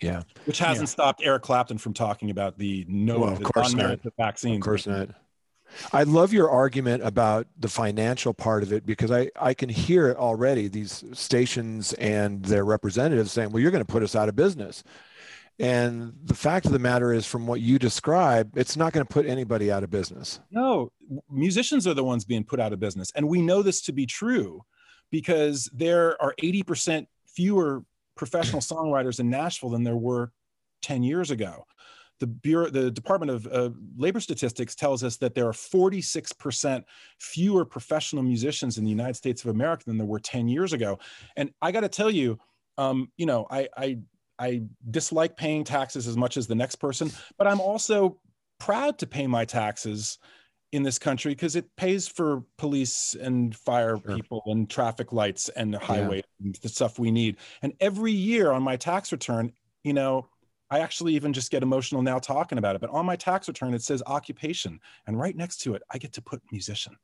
Yeah. 0.00 0.22
Which 0.44 0.58
hasn't 0.58 0.88
stopped 0.88 1.22
Eric 1.24 1.42
Clapton 1.42 1.78
from 1.78 1.92
talking 1.92 2.30
about 2.30 2.58
the 2.58 2.84
no 2.88 3.20
Well, 3.20 3.32
of 3.32 3.38
the 3.38 3.44
course 3.44 3.72
not. 3.72 3.78
non-merited 3.78 4.12
vaccines. 4.16 4.56
Of 4.56 4.62
course 4.62 4.86
not. 4.86 5.10
I 5.92 6.02
love 6.02 6.32
your 6.32 6.50
argument 6.50 7.02
about 7.02 7.46
the 7.58 7.68
financial 7.68 8.34
part 8.34 8.62
of 8.62 8.72
it 8.72 8.86
because 8.86 9.10
I, 9.10 9.30
I 9.36 9.54
can 9.54 9.68
hear 9.68 10.08
it 10.08 10.16
already. 10.16 10.68
These 10.68 11.04
stations 11.12 11.92
and 11.94 12.44
their 12.44 12.64
representatives 12.64 13.32
saying, 13.32 13.50
well, 13.50 13.62
you're 13.62 13.70
going 13.70 13.84
to 13.84 13.92
put 13.92 14.02
us 14.02 14.16
out 14.16 14.28
of 14.28 14.36
business. 14.36 14.82
And 15.60 16.12
the 16.24 16.34
fact 16.34 16.66
of 16.66 16.72
the 16.72 16.78
matter 16.78 17.12
is, 17.12 17.26
from 17.26 17.46
what 17.46 17.60
you 17.60 17.78
describe, 17.78 18.56
it's 18.56 18.76
not 18.76 18.92
going 18.92 19.04
to 19.04 19.12
put 19.12 19.26
anybody 19.26 19.72
out 19.72 19.82
of 19.82 19.90
business. 19.90 20.38
No, 20.52 20.92
musicians 21.30 21.86
are 21.86 21.94
the 21.94 22.04
ones 22.04 22.24
being 22.24 22.44
put 22.44 22.60
out 22.60 22.72
of 22.72 22.78
business. 22.78 23.10
And 23.16 23.28
we 23.28 23.42
know 23.42 23.62
this 23.62 23.80
to 23.82 23.92
be 23.92 24.06
true 24.06 24.62
because 25.10 25.68
there 25.72 26.20
are 26.22 26.34
80% 26.40 27.06
fewer 27.26 27.82
professional 28.14 28.60
songwriters 28.60 29.18
in 29.18 29.30
Nashville 29.30 29.70
than 29.70 29.82
there 29.82 29.96
were 29.96 30.32
10 30.82 31.02
years 31.02 31.30
ago. 31.30 31.64
The 32.20 32.26
Bureau, 32.26 32.70
the 32.70 32.90
Department 32.90 33.30
of 33.30 33.46
uh, 33.46 33.70
Labor 33.96 34.20
Statistics 34.20 34.74
tells 34.74 35.04
us 35.04 35.16
that 35.18 35.34
there 35.34 35.46
are 35.46 35.52
46% 35.52 36.84
fewer 37.20 37.64
professional 37.64 38.22
musicians 38.22 38.78
in 38.78 38.84
the 38.84 38.90
United 38.90 39.14
States 39.14 39.44
of 39.44 39.50
America 39.50 39.84
than 39.86 39.98
there 39.98 40.06
were 40.06 40.18
10 40.20 40.48
years 40.48 40.72
ago. 40.72 40.98
And 41.36 41.50
I 41.62 41.70
got 41.72 41.80
to 41.80 41.88
tell 41.88 42.10
you, 42.10 42.38
um, 42.76 43.10
you 43.16 43.26
know, 43.26 43.46
I, 43.50 43.68
I 43.76 43.98
I 44.40 44.62
dislike 44.90 45.36
paying 45.36 45.64
taxes 45.64 46.06
as 46.06 46.16
much 46.16 46.36
as 46.36 46.46
the 46.46 46.54
next 46.54 46.76
person, 46.76 47.10
but 47.38 47.48
I'm 47.48 47.60
also 47.60 48.20
proud 48.60 48.98
to 48.98 49.06
pay 49.06 49.26
my 49.26 49.44
taxes 49.44 50.18
in 50.70 50.82
this 50.82 50.98
country 50.98 51.32
because 51.32 51.56
it 51.56 51.64
pays 51.76 52.06
for 52.06 52.44
police 52.56 53.16
and 53.20 53.56
fire 53.56 53.96
Sure. 53.96 54.14
people 54.16 54.42
and 54.46 54.68
traffic 54.70 55.12
lights 55.12 55.48
and 55.50 55.72
the 55.74 55.78
highway 55.78 56.22
and 56.40 56.54
the 56.62 56.68
stuff 56.68 56.98
we 56.98 57.10
need. 57.10 57.38
And 57.62 57.72
every 57.80 58.12
year 58.12 58.52
on 58.52 58.62
my 58.62 58.76
tax 58.76 59.10
return, 59.10 59.52
you 59.82 59.92
know, 59.92 60.28
I 60.70 60.80
actually 60.80 61.14
even 61.14 61.32
just 61.32 61.50
get 61.50 61.62
emotional 61.62 62.02
now 62.02 62.18
talking 62.18 62.58
about 62.58 62.74
it. 62.74 62.80
But 62.80 62.90
on 62.90 63.06
my 63.06 63.16
tax 63.16 63.48
return, 63.48 63.74
it 63.74 63.82
says 63.82 64.02
occupation, 64.06 64.80
and 65.06 65.18
right 65.18 65.36
next 65.36 65.58
to 65.62 65.74
it, 65.74 65.82
I 65.90 65.98
get 65.98 66.12
to 66.14 66.22
put 66.22 66.42
musician. 66.52 66.96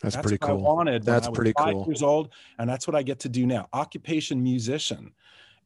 That's, 0.00 0.14
pretty 0.16 0.38
what 0.40 0.50
I 0.50 0.52
cool. 0.52 0.62
wanted. 0.62 1.04
when 1.04 1.14
That's 1.14 1.28
pretty 1.28 1.52
five 1.58 1.74
cool. 1.74 1.86
Years 1.88 2.02
old, 2.02 2.32
and 2.58 2.70
that's 2.70 2.86
what 2.86 2.94
I 2.94 3.02
get 3.02 3.18
to 3.20 3.28
do 3.28 3.46
now. 3.46 3.68
Occupation 3.72 4.42
musician, 4.42 5.12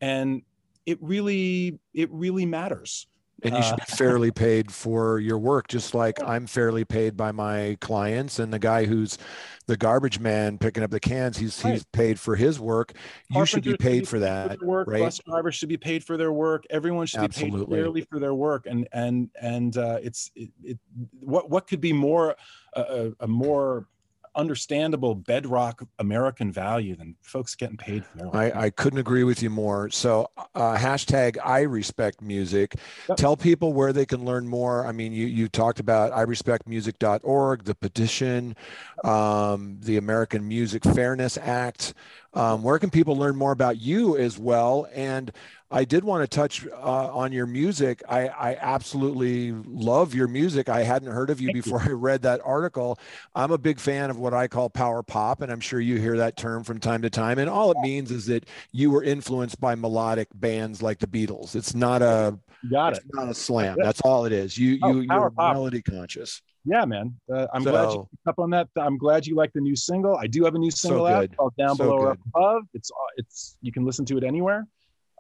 and 0.01 0.43
it 0.87 0.99
really, 1.03 1.79
it 1.93 2.11
really 2.11 2.47
matters. 2.47 3.07
And 3.45 3.57
you 3.57 3.63
should 3.63 3.73
Uh, 3.75 3.77
be 3.77 3.83
fairly 3.97 4.31
paid 4.31 4.71
for 4.73 5.19
your 5.19 5.39
work, 5.39 5.69
just 5.69 5.95
like 5.95 6.23
I'm 6.23 6.47
fairly 6.47 6.85
paid 6.85 7.17
by 7.17 7.33
my 7.33 7.77
clients. 7.81 8.39
And 8.39 8.53
the 8.53 8.59
guy 8.59 8.85
who's 8.87 9.19
the 9.67 9.77
garbage 9.77 10.19
man 10.21 10.59
picking 10.59 10.83
up 10.83 10.91
the 10.91 11.01
cans, 11.01 11.39
he's 11.39 11.63
Right. 11.65 11.75
he's 11.75 11.85
paid 11.93 12.19
for 12.21 12.37
his 12.37 12.59
work. 12.61 12.93
You 13.31 13.45
should 13.47 13.65
be 13.65 13.77
paid 13.77 14.09
for 14.09 14.19
that, 14.21 14.59
their 14.59 14.69
work. 14.69 14.89
right? 14.89 15.01
Bus 15.01 15.19
drivers 15.27 15.55
should 15.55 15.69
be 15.69 15.77
paid 15.77 16.05
for 16.05 16.17
their 16.17 16.33
work. 16.33 16.65
Everyone 16.71 17.07
should 17.07 17.21
be 17.21 17.29
paid 17.29 17.69
fairly 17.69 18.03
for 18.03 18.19
their 18.19 18.35
work. 18.35 18.67
And 18.67 18.89
and 18.93 19.31
and 19.41 19.77
uh, 19.77 19.99
it's 20.03 20.31
it, 20.35 20.51
it, 20.63 20.79
what 21.21 21.51
what 21.51 21.67
could 21.67 21.81
be 21.81 21.93
more 21.93 22.37
uh, 22.75 22.85
a, 23.21 23.25
a 23.25 23.27
more 23.29 23.87
understandable 24.35 25.15
bedrock 25.15 25.83
American 25.99 26.53
value 26.53 26.95
than 26.95 27.17
folks 27.21 27.55
getting 27.55 27.77
paid 27.77 28.05
for. 28.05 28.35
I, 28.35 28.53
I 28.67 28.71
couldn't 28.71 28.99
agree 28.99 29.25
with 29.25 29.43
you 29.43 29.51
more. 29.51 29.91
So 29.91 30.31
uh, 30.55 30.77
hashtag 30.77 31.39
I 31.45 31.63
respect 31.63 32.23
music. 32.23 32.77
Yep. 33.09 33.19
Tell 33.19 33.37
people 33.37 33.73
where 33.73 33.93
they 33.93 34.07
can 34.07 34.25
learn 34.25 34.47
more. 34.47 34.87
I 34.87 34.93
mean, 34.93 35.13
you 35.13 35.27
you 35.27 35.49
talked 35.49 35.81
about 35.81 36.13
I 36.13 36.23
respect 36.23 36.53
irespectmusic.org, 36.53 37.65
the 37.65 37.75
petition, 37.75 38.57
um, 39.05 39.79
the 39.81 39.97
American 39.97 40.47
Music 40.47 40.85
Fairness 40.85 41.39
Act. 41.39 41.95
Um, 42.35 42.63
where 42.63 42.79
can 42.79 42.91
people 42.91 43.17
learn 43.17 43.37
more 43.37 43.53
about 43.53 43.81
you 43.81 44.17
as 44.17 44.39
well? 44.39 44.89
And 44.95 45.31
I 45.71 45.85
did 45.85 46.05
want 46.05 46.23
to 46.23 46.29
touch 46.29 46.67
uh, 46.67 47.15
on 47.15 47.33
your 47.33 47.47
music. 47.47 48.03
I, 48.09 48.29
I, 48.29 48.57
absolutely 48.61 49.53
love 49.53 50.15
your 50.15 50.29
music. 50.29 50.69
I 50.69 50.83
hadn't 50.83 51.11
heard 51.11 51.31
of 51.31 51.41
you 51.41 51.49
Thank 51.49 51.65
before 51.65 51.83
you. 51.83 51.89
I 51.91 51.93
read 51.93 52.23
that 52.23 52.41
article. 52.45 52.99
I'm 53.35 53.51
a 53.51 53.59
big 53.59 53.81
fan 53.81 54.11
of 54.11 54.19
what 54.19 54.35
I 54.35 54.49
call 54.49 54.69
power 54.69 55.03
pop, 55.03 55.41
and 55.41 55.51
I'm 55.51 55.61
sure 55.61 55.81
you 55.81 55.99
hear 55.99 56.19
that 56.19 56.37
term 56.37 56.63
from 56.63 56.79
time 56.79 57.03
to 57.03 57.11
time. 57.11 57.39
And 57.39 57.49
all 57.49 57.71
it 57.71 57.79
means 57.81 58.11
is 58.11 58.27
that 58.27 58.47
you 58.73 58.91
were 58.91 59.03
influenced 59.03 59.61
by 59.61 59.75
melodic 59.75 60.29
bands 60.35 60.83
like 60.83 60.99
the 60.99 61.07
Beatles. 61.07 61.57
It's 61.57 61.75
not 61.75 62.03
a 62.03 62.39
got 62.71 62.95
it. 62.95 63.03
Not 63.13 63.31
a 63.31 63.35
slam. 63.35 63.77
That's 63.79 64.01
all 64.03 64.27
it 64.27 64.33
is. 64.33 64.57
You 64.59 64.79
oh, 64.83 64.93
you 64.93 65.07
you're 65.11 65.31
pop. 65.31 65.55
melody 65.55 65.81
conscious. 65.83 66.43
Yeah, 66.65 66.85
man. 66.85 67.15
Uh, 67.33 67.47
I'm 67.53 67.65
so, 67.65 67.71
glad 67.71 67.93
you 67.93 68.09
picked 68.11 68.29
up 68.29 68.39
on 68.39 68.51
that. 68.51 68.69
I'm 68.77 68.97
glad 68.97 69.27
you 69.27 69.35
like 69.35 69.53
the 69.53 69.61
new 69.61 69.75
single. 69.75 70.17
I 70.17 70.27
do 70.27 70.45
have 70.45 70.55
a 70.55 70.59
new 70.59 70.71
single 70.71 71.07
so 71.07 71.13
out 71.13 71.37
called 71.37 71.55
"Down 71.59 71.77
so 71.77 71.85
Below 71.85 71.99
or 71.99 72.17
Above." 72.35 72.63
It's 72.75 72.91
uh, 72.91 73.13
it's 73.17 73.57
you 73.63 73.73
can 73.73 73.85
listen 73.85 74.05
to 74.07 74.19
it 74.19 74.25
anywhere. 74.25 74.67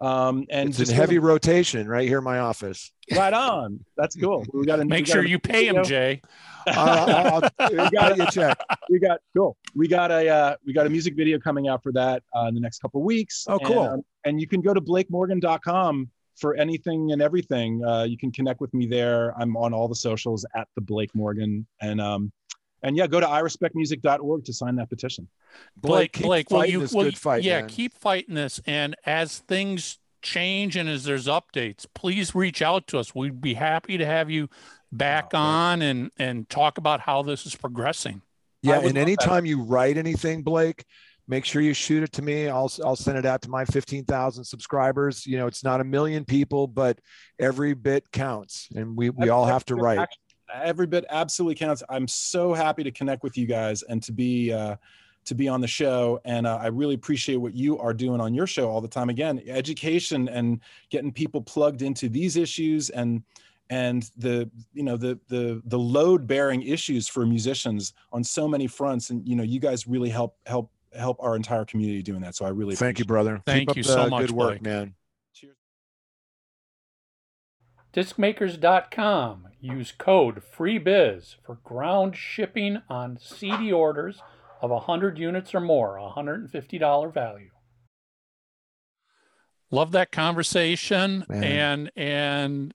Um, 0.03 0.47
and 0.51 0.69
it's 0.69 0.91
in 0.91 0.97
heavy 0.97 1.21
rotation 1.21 1.89
right 1.89 2.09
here 2.09 2.19
in 2.19 2.25
my 2.25 2.41
office. 2.41 2.93
Right 3.15 3.33
on. 3.33 3.85
That's 3.97 4.17
cool. 4.17 4.45
We 4.53 4.67
got 4.67 4.77
to 4.77 4.85
make 4.85 5.07
sure 5.07 5.25
you 5.25 5.39
pay 5.39 5.69
him, 5.69 5.85
Jay. 5.85 6.21
uh, 6.67 7.49
we 7.71 7.91
got 7.91 8.17
you 8.17 8.27
check. 8.27 8.59
We 8.91 8.99
got 8.99 9.21
cool. 9.37 9.57
We 9.77 9.87
got 9.87 10.11
a 10.11 10.29
uh, 10.29 10.57
we 10.67 10.73
got 10.73 10.87
a 10.87 10.91
music 10.91 11.15
video 11.17 11.39
coming 11.39 11.69
out 11.69 11.85
for 11.85 11.93
that 11.93 12.25
uh, 12.37 12.47
in 12.47 12.55
the 12.55 12.61
next 12.61 12.81
couple 12.81 13.03
weeks. 13.03 13.45
Oh, 13.49 13.61
cool. 13.61 13.85
And, 13.85 13.95
um, 13.95 14.05
and 14.25 14.41
you 14.41 14.49
can 14.49 14.61
go 14.61 14.75
to 14.75 14.81
blakemorgan.com 14.81 16.11
for 16.43 16.55
anything 16.57 17.13
and 17.13 17.23
everything. 17.23 17.83
Uh, 17.83 18.03
you 18.03 18.19
can 18.19 18.31
connect 18.31 18.61
with 18.61 18.75
me 18.75 18.87
there. 18.87 19.33
I'm 19.41 19.57
on 19.57 19.73
all 19.73 19.89
the 19.89 19.95
socials 19.95 20.45
at 20.55 20.69
the 20.75 20.83
Blake 20.83 21.15
Morgan, 21.15 21.67
and 21.81 22.01
um, 22.01 22.33
and 22.83 22.97
yeah, 22.97 23.07
go 23.07 23.21
to 23.21 23.27
irespectmusic.org 23.27 24.45
to 24.45 24.53
sign 24.53 24.77
that 24.77 24.91
petition. 24.91 25.29
Blake, 25.77 26.21
Blake, 26.21 26.49
Blake 26.49 26.51
well, 26.51 26.67
you, 26.67 26.89
well, 26.93 27.11
fight, 27.13 27.45
yeah, 27.45 27.61
man. 27.61 27.69
keep 27.69 27.95
fighting 27.95 28.35
this. 28.35 28.61
And 28.67 28.97
as 29.07 29.39
things 29.39 29.99
change 30.21 30.77
and 30.77 30.89
as 30.89 31.05
there's 31.05 31.27
updates, 31.27 31.87
please 31.95 32.35
reach 32.35 32.61
out 32.61 32.87
to 32.89 32.99
us. 32.99 33.15
We'd 33.15 33.41
be 33.41 33.55
happy 33.55 33.97
to 33.99 34.05
have 34.05 34.29
you 34.29 34.49
back 34.91 35.31
oh, 35.33 35.39
on 35.39 35.81
and 35.81 36.11
and 36.19 36.49
talk 36.49 36.77
about 36.77 37.01
how 37.01 37.23
this 37.23 37.47
is 37.47 37.55
progressing. 37.55 38.23
Yeah, 38.63 38.81
and 38.81 38.99
anytime 38.99 39.45
that. 39.45 39.49
you 39.49 39.63
write 39.63 39.97
anything, 39.97 40.43
Blake, 40.43 40.85
make 41.29 41.45
sure 41.45 41.63
you 41.63 41.75
shoot 41.75 42.03
it 42.03 42.13
to 42.13 42.23
me. 42.23 42.49
I'll 42.49 42.71
I'll 42.85 42.97
send 42.97 43.19
it 43.19 43.27
out 43.27 43.43
to 43.43 43.51
my 43.51 43.65
15,000 43.65 44.45
subscribers. 44.45 45.27
You 45.27 45.39
know, 45.39 45.47
it's 45.47 45.65
not 45.65 45.81
a 45.81 45.85
million 45.85 46.25
people, 46.25 46.67
but 46.67 47.01
every 47.39 47.75
bit 47.75 48.11
counts 48.13 48.69
and 48.75 48.97
we 48.97 49.11
we 49.11 49.29
all 49.29 49.47
have 49.47 49.65
to 49.67 49.75
write 49.75 50.09
every 50.55 50.87
bit 50.87 51.05
absolutely 51.11 51.55
counts. 51.55 51.83
I'm 51.89 52.09
so 52.09 52.53
happy 52.53 52.83
to 52.85 52.91
connect 52.91 53.23
with 53.23 53.37
you 53.37 53.47
guys 53.47 53.83
and 53.83 54.03
to 54.03 54.13
be 54.13 54.53
uh, 54.53 54.77
to 55.25 55.35
be 55.35 55.49
on 55.49 55.61
the 55.61 55.69
show. 55.69 56.21
And 56.25 56.47
uh, 56.47 56.59
I 56.61 56.67
really 56.69 56.95
appreciate 56.95 57.37
what 57.37 57.55
you 57.55 57.79
are 57.79 57.95
doing 57.95 58.21
on 58.21 58.35
your 58.35 58.47
show 58.47 58.69
all 58.69 58.81
the 58.81 58.89
time. 58.89 59.09
Again, 59.09 59.43
education 59.47 60.29
and 60.29 60.61
getting 60.91 61.13
people 61.13 61.41
plugged 61.41 61.83
into 61.83 62.09
these 62.09 62.37
issues 62.37 62.91
and 62.91 63.23
and 63.71 64.11
the 64.17 64.51
you 64.75 64.83
know 64.83 64.97
the 64.97 65.19
the 65.29 65.63
the 65.67 65.79
load 65.79 66.27
bearing 66.27 66.63
issues 66.63 67.09
for 67.09 67.25
musicians 67.25 67.95
on 68.13 68.25
so 68.25 68.49
many 68.49 68.67
fronts. 68.67 69.11
And 69.11 69.27
you 69.27 69.37
know, 69.37 69.45
you 69.45 69.61
guys 69.61 69.87
really 69.87 70.11
help 70.11 70.37
help 70.47 70.72
help 70.97 71.19
our 71.21 71.37
entire 71.37 71.65
community 71.65 72.03
doing 72.03 72.21
that. 72.21 72.35
So 72.35 72.45
I 72.45 72.51
really 72.51 72.77
thank 72.77 72.99
you, 72.99 73.05
brother. 73.05 73.43
Thank 73.47 73.69
Keep 73.69 73.77
you 73.79 73.83
so 73.83 74.09
much. 74.09 74.27
Good 74.27 74.31
work, 74.37 74.49
Blake. 74.49 74.63
man. 74.63 74.95
Discmakers.com. 77.93 79.49
Use 79.61 79.93
code 79.93 80.43
FREEBIZ 80.43 81.37
for 81.45 81.57
ground 81.57 82.17
shipping 82.17 82.81
on 82.89 83.19
CD 83.21 83.71
orders 83.71 84.23
of 84.63 84.71
100 84.71 85.19
units 85.19 85.55
or 85.55 85.61
more, 85.61 85.99
$150 85.99 87.13
value. 87.13 87.51
Love 89.71 89.93
that 89.93 90.13
conversation 90.13 91.25
Man. 91.29 91.45
and 91.45 91.91
and 91.97 92.75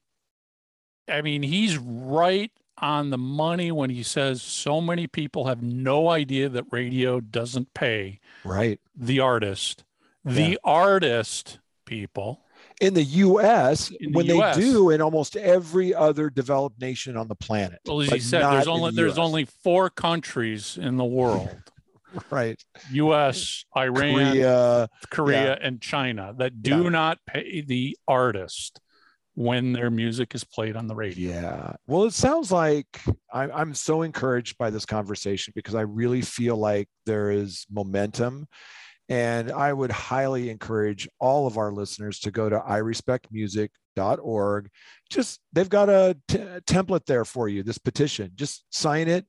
I 1.08 1.22
mean 1.22 1.44
he's 1.44 1.78
right 1.78 2.52
on 2.80 3.10
the 3.10 3.18
money 3.18 3.72
when 3.72 3.90
he 3.90 4.04
says 4.04 4.42
so 4.42 4.80
many 4.80 5.08
people 5.08 5.46
have 5.48 5.62
no 5.62 6.10
idea 6.10 6.50
that 6.50 6.66
radio 6.72 7.20
doesn't 7.20 7.74
pay 7.74 8.20
right 8.44 8.80
the 8.96 9.20
artist 9.20 9.84
the 10.26 10.60
artist 10.64 11.60
people 11.86 12.42
in 12.82 12.94
the 12.94 13.04
U.S. 13.04 13.90
In 13.92 14.12
the 14.12 14.18
when 14.18 14.26
US. 14.40 14.56
they 14.56 14.62
do 14.62 14.90
in 14.90 15.02
almost 15.02 15.36
every 15.36 15.94
other 15.94 16.30
developed 16.30 16.80
nation 16.80 17.18
on 17.18 17.28
the 17.28 17.36
planet. 17.36 17.80
Well, 17.86 18.02
as 18.02 18.12
you 18.12 18.20
said, 18.20 18.44
there's 18.44 18.68
only 18.68 18.92
the 18.92 18.96
there's 18.98 19.18
only 19.18 19.46
four 19.46 19.90
countries 19.90 20.78
in 20.80 20.98
the 20.98 21.06
world. 21.06 21.56
right. 22.30 22.64
U.S., 22.92 23.66
Iran, 23.76 24.14
Korea, 24.14 24.90
Korea 25.10 25.56
yeah. 25.56 25.58
and 25.62 25.82
China 25.82 26.34
that 26.38 26.62
do 26.62 26.84
yeah. 26.84 26.90
not 26.90 27.20
pay 27.26 27.62
the 27.62 27.98
artist 28.08 28.80
when 29.38 29.72
their 29.72 29.90
music 29.92 30.34
is 30.34 30.44
played 30.44 30.76
on 30.76 30.88
the 30.88 30.96
radio. 30.96 31.32
Yeah. 31.32 31.74
Well, 31.86 32.06
it 32.06 32.14
sounds 32.14 32.52
like 32.52 32.88
I, 33.32 33.44
I'm 33.44 33.76
so 33.76 34.02
encouraged 34.02 34.58
by 34.58 34.72
this 34.72 34.84
conversation 34.84 35.54
because 35.56 35.76
I 35.76 35.82
really 35.82 36.24
feel 36.24 36.58
like 36.58 36.90
there 37.06 37.30
is 37.30 37.68
momentum 37.70 38.48
and 39.10 39.52
I 39.52 39.74
would 39.74 39.92
highly 39.92 40.50
encourage 40.50 41.08
all 41.20 41.46
of 41.46 41.60
our 41.60 41.72
listeners 41.72 42.18
to 42.22 42.32
go 42.32 42.50
to 42.50 42.58
irespectmusic.org. 42.58 44.70
Just 45.12 45.40
they've 45.54 45.70
got 45.70 45.90
a 45.90 46.18
t- 46.28 46.40
template 46.40 47.06
there 47.06 47.24
for 47.24 47.48
you, 47.48 47.62
this 47.62 47.78
petition. 47.78 48.32
Just 48.34 48.64
sign 48.72 49.08
it, 49.08 49.28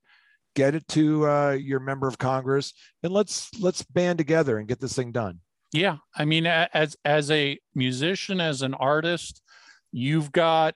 get 0.57 0.75
it 0.75 0.89
to 0.89 1.29
uh, 1.29 1.51
your 1.51 1.81
member 1.81 2.09
of 2.09 2.17
Congress, 2.17 2.73
and 3.03 3.13
let's 3.13 3.51
let's 3.61 3.83
band 3.83 4.17
together 4.17 4.57
and 4.57 4.69
get 4.69 4.81
this 4.81 4.95
thing 4.95 5.13
done. 5.13 5.41
Yeah, 5.75 5.99
I 6.17 6.25
mean, 6.25 6.47
as 6.47 6.97
as 7.05 7.31
a 7.31 7.59
musician, 7.75 8.41
as 8.41 8.63
an 8.63 8.73
artist, 8.73 9.43
you've 9.93 10.33
got 10.33 10.75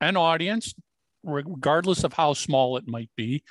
an 0.00 0.16
audience, 0.16 0.74
regardless 1.22 2.04
of 2.04 2.12
how 2.12 2.34
small 2.34 2.76
it 2.76 2.86
might 2.86 3.10
be, 3.16 3.42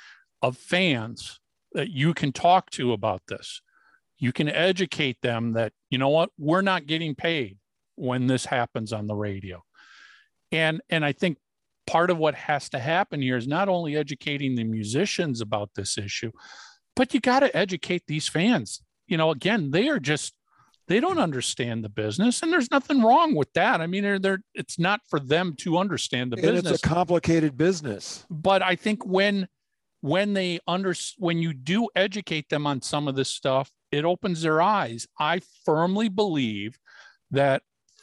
of 0.42 0.56
fans 0.56 1.40
that 1.72 1.90
you 1.90 2.14
can 2.14 2.32
talk 2.32 2.70
to 2.70 2.92
about 2.92 3.22
this. 3.28 3.60
You 4.18 4.32
can 4.32 4.48
educate 4.48 5.18
them 5.22 5.52
that 5.52 5.72
you 5.90 5.98
know 5.98 6.08
what 6.08 6.30
we're 6.38 6.62
not 6.62 6.86
getting 6.86 7.14
paid 7.14 7.58
when 7.96 8.26
this 8.26 8.46
happens 8.46 8.92
on 8.92 9.06
the 9.06 9.14
radio. 9.14 9.62
And 10.52 10.80
and 10.88 11.04
i 11.04 11.12
think 11.12 11.38
part 11.86 12.10
of 12.10 12.18
what 12.18 12.34
has 12.34 12.68
to 12.68 12.78
happen 12.78 13.22
here 13.22 13.36
is 13.36 13.46
not 13.46 13.68
only 13.68 13.96
educating 13.96 14.54
the 14.54 14.64
musicians 14.64 15.40
about 15.40 15.70
this 15.74 15.98
issue 15.98 16.32
but 16.94 17.12
you 17.14 17.20
got 17.20 17.40
to 17.40 17.54
educate 17.56 18.02
these 18.06 18.28
fans. 18.28 18.82
You 19.06 19.16
know 19.16 19.30
again 19.30 19.70
they 19.70 19.88
are 19.88 19.98
just 19.98 20.35
they 20.88 21.00
don't 21.00 21.18
understand 21.18 21.84
the 21.84 21.88
business 21.88 22.42
and 22.42 22.52
there's 22.52 22.70
nothing 22.70 23.02
wrong 23.02 23.34
with 23.34 23.52
that 23.52 23.80
i 23.80 23.86
mean 23.86 24.02
they're, 24.02 24.18
they're 24.18 24.42
it's 24.54 24.78
not 24.78 25.00
for 25.08 25.18
them 25.20 25.54
to 25.56 25.78
understand 25.78 26.32
the 26.32 26.36
and 26.36 26.42
business 26.42 26.72
it's 26.74 26.84
a 26.84 26.88
complicated 26.88 27.56
business 27.56 28.24
but 28.30 28.62
i 28.62 28.74
think 28.76 29.04
when 29.04 29.48
when 30.00 30.34
they 30.34 30.60
under 30.68 30.94
when 31.18 31.38
you 31.38 31.52
do 31.52 31.88
educate 31.96 32.48
them 32.48 32.66
on 32.66 32.80
some 32.80 33.08
of 33.08 33.16
this 33.16 33.28
stuff 33.28 33.70
it 33.92 34.04
opens 34.04 34.42
their 34.42 34.60
eyes. 34.60 35.06
I 35.18 35.40
firmly 35.64 36.08
believe 36.08 36.78
that 37.30 37.62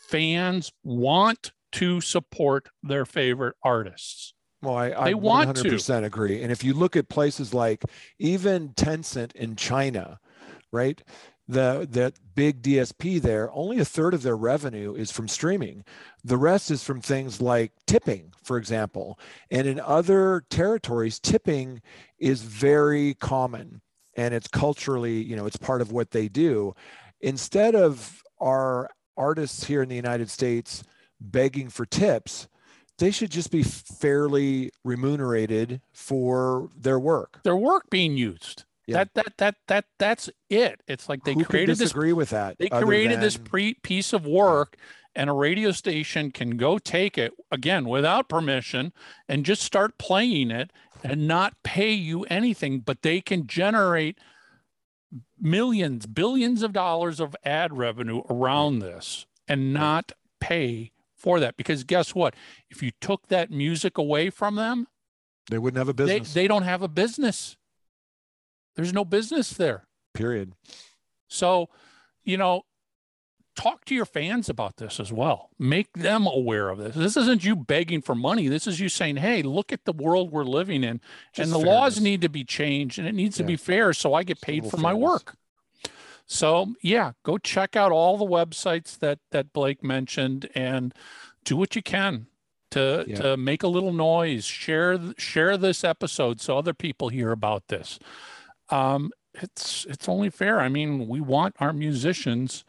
fans 0.10 0.72
want 0.84 1.52
to 1.74 2.02
support 2.02 2.70
their 2.82 3.06
favorite 3.06 3.56
artists. 3.64 4.34
Well, 4.62 4.76
I, 4.76 4.92
I 4.92 5.04
they 5.06 5.14
100% 5.14 5.86
to. 5.86 6.06
agree. 6.06 6.42
And 6.42 6.52
if 6.52 6.64
you 6.64 6.74
look 6.74 6.96
at 6.96 7.10
places 7.10 7.54
like 7.54 7.84
even 8.20 8.70
Tencent 8.70 9.34
in 9.34 9.56
China, 9.56 10.20
right? 10.72 11.02
The 11.48 11.88
that 11.92 12.14
big 12.36 12.62
DSP 12.62 13.22
there, 13.22 13.52
only 13.52 13.80
a 13.80 13.86
third 13.86 14.14
of 14.14 14.24
their 14.24 14.38
revenue 14.38 14.96
is 14.96 15.12
from 15.12 15.28
streaming. 15.28 15.84
The 16.24 16.38
rest 16.38 16.72
is 16.72 16.84
from 16.84 17.02
things 17.02 17.42
like 17.42 17.74
tipping, 17.86 18.34
for 18.42 18.58
example. 18.58 19.20
And 19.52 19.68
in 19.68 19.80
other 19.80 20.46
territories, 20.50 21.20
tipping 21.20 21.82
is 22.18 22.42
very 22.44 23.16
common 23.16 23.82
and 24.16 24.34
it's 24.34 24.48
culturally, 24.48 25.22
you 25.22 25.36
know, 25.36 25.46
it's 25.46 25.58
part 25.58 25.82
of 25.82 25.92
what 25.92 26.12
they 26.12 26.28
do. 26.28 26.76
Instead 27.20 27.76
of 27.76 28.24
our 28.40 28.90
artists 29.18 29.66
here 29.66 29.82
in 29.82 29.90
the 29.90 29.96
United 29.96 30.30
States 30.30 30.84
begging 31.20 31.70
for 31.70 31.86
tips, 31.86 32.48
they 33.00 33.12
should 33.12 33.32
just 33.32 33.52
be 33.52 33.64
fairly 33.64 34.72
remunerated 34.84 35.82
for 35.94 36.70
their 36.78 37.00
work. 37.00 37.40
Their 37.44 37.56
work 37.56 37.90
being 37.90 38.18
used. 38.18 38.66
Yeah. 38.86 38.98
That 38.98 39.14
that 39.14 39.38
that 39.38 39.56
that 39.68 39.86
that's 39.98 40.30
it. 40.50 40.82
It's 40.88 41.08
like 41.08 41.24
they 41.24 41.34
Who 41.34 41.46
created 41.46 41.78
this. 41.78 41.92
Agree 41.92 42.14
with 42.14 42.32
that. 42.32 42.58
They 42.58 42.70
created 42.70 43.18
than... 43.18 43.22
this 43.22 43.38
pre- 43.38 43.76
piece 43.76 44.12
of 44.12 44.26
work, 44.26 44.76
and 45.16 45.30
a 45.30 45.34
radio 45.34 45.72
station 45.72 46.32
can 46.32 46.58
go 46.58 46.78
take 46.78 47.18
it 47.18 47.34
again 47.52 47.88
without 47.88 48.28
permission 48.28 48.92
and 49.28 49.46
just 49.46 49.62
start 49.62 49.98
playing 49.98 50.52
it 50.52 50.72
and 51.04 51.28
not 51.28 51.56
pay 51.64 51.92
you 51.92 52.24
anything, 52.24 52.80
but 52.80 53.02
they 53.02 53.22
can 53.22 53.48
generate 53.48 54.18
millions, 55.40 56.06
billions 56.06 56.64
of 56.64 56.74
dollars 56.74 57.20
of 57.20 57.36
ad 57.44 57.78
revenue 57.78 58.22
around 58.30 58.80
this 58.80 59.26
and 59.48 59.74
not 59.74 60.12
pay 60.40 60.92
for 61.16 61.40
that. 61.40 61.58
Because 61.58 61.84
guess 61.84 62.16
what? 62.16 62.36
If 62.70 62.82
you 62.82 62.92
took 63.02 63.28
that 63.28 63.52
music 63.52 63.98
away 63.98 64.30
from 64.30 64.56
them, 64.56 64.88
they 65.50 65.58
wouldn't 65.58 65.78
have 65.78 65.90
a 65.90 65.94
business. 65.94 66.34
They, 66.34 66.44
they 66.44 66.48
don't 66.48 66.64
have 66.64 66.82
a 66.82 66.88
business. 66.88 67.58
There's 68.76 68.94
no 68.94 69.06
business 69.06 69.52
there. 69.52 69.86
Period. 70.14 70.54
So, 71.28 71.70
you 72.24 72.38
know, 72.38 72.64
talk 73.56 73.86
to 73.86 73.96
your 73.96 74.06
fans 74.06 74.50
about 74.50 74.78
this 74.78 75.00
as 75.00 75.12
well. 75.12 75.50
Make 75.60 75.94
them 75.94 76.26
aware 76.26 76.70
of 76.70 76.80
this. 76.80 76.96
This 76.96 77.18
isn't 77.18 77.44
you 77.44 77.56
begging 77.56 78.02
for 78.02 78.16
money. 78.16 78.48
This 78.48 78.68
is 78.68 78.80
you 78.80 78.90
saying, 78.90 79.18
"Hey, 79.18 79.42
look 79.42 79.72
at 79.72 79.86
the 79.86 79.94
world 79.94 80.32
we're 80.32 80.44
living 80.44 80.84
in, 80.84 81.02
Just 81.34 81.46
and 81.46 81.52
the 81.52 81.66
laws 81.66 82.00
need 82.00 82.22
to 82.22 82.30
be 82.30 82.44
changed, 82.44 82.98
and 82.98 83.08
it 83.08 83.14
needs 83.14 83.38
to 83.38 83.44
be 83.44 83.56
fair, 83.56 83.94
so 83.94 84.14
I 84.14 84.24
get 84.24 84.42
paid 84.42 84.66
for 84.70 84.78
my 84.78 84.94
work." 84.94 85.36
So 86.26 86.74
yeah, 86.82 87.12
go 87.24 87.38
check 87.38 87.76
out 87.76 87.92
all 87.92 88.18
the 88.18 88.26
websites 88.26 88.98
that 89.00 89.20
that 89.32 89.54
Blake 89.54 89.84
mentioned, 89.84 90.50
and 90.56 90.94
do 91.44 91.58
what 91.58 91.76
you 91.76 91.84
can 91.84 92.28
to 92.72 93.06
Yeah. 93.08 93.16
to 93.18 93.38
make 93.38 93.62
a 93.62 93.68
little 93.68 93.94
noise. 93.94 94.46
Share 94.46 95.00
share 95.18 95.58
this 95.58 95.84
episode 95.84 96.42
so 96.42 96.58
other 96.58 96.74
people 96.74 97.10
hear 97.10 97.32
about 97.32 97.68
this. 97.68 98.00
Um, 98.70 99.12
it's 99.42 99.86
it's 99.90 100.08
only 100.08 100.30
fair. 100.30 100.60
I 100.60 100.70
mean, 100.70 101.08
we 101.08 101.20
want 101.22 101.56
our 101.60 101.74
musicians 101.74 102.64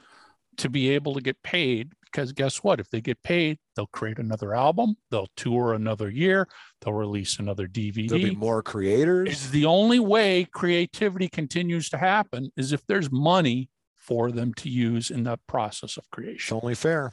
to 0.57 0.68
be 0.68 0.90
able 0.90 1.14
to 1.14 1.20
get 1.20 1.42
paid 1.42 1.92
because 2.05 2.32
guess 2.32 2.62
what? 2.62 2.78
If 2.78 2.90
they 2.90 3.01
get 3.01 3.22
paid, 3.24 3.59
they'll 3.74 3.88
create 3.88 4.18
another 4.18 4.55
album, 4.55 4.97
they'll 5.11 5.28
tour 5.36 5.74
another 5.74 6.09
year, 6.09 6.47
they'll 6.80 6.95
release 6.95 7.38
another 7.40 7.66
DVD. 7.66 8.09
There'll 8.09 8.24
be 8.24 8.34
more 8.36 8.62
creators. 8.62 9.30
Is 9.30 9.51
the 9.51 9.66
only 9.66 9.99
way 9.99 10.47
creativity 10.53 11.28
continues 11.28 11.88
to 11.90 11.99
happen 11.99 12.51
is 12.57 12.72
if 12.72 12.86
there's 12.86 13.11
money 13.11 13.68
for 13.97 14.30
them 14.30 14.55
to 14.55 14.68
use 14.68 15.11
in 15.11 15.24
the 15.24 15.38
process 15.49 15.97
of 15.97 16.03
It's 16.05 16.09
creation. 16.12 16.57
only 16.62 16.74
fair. 16.74 17.12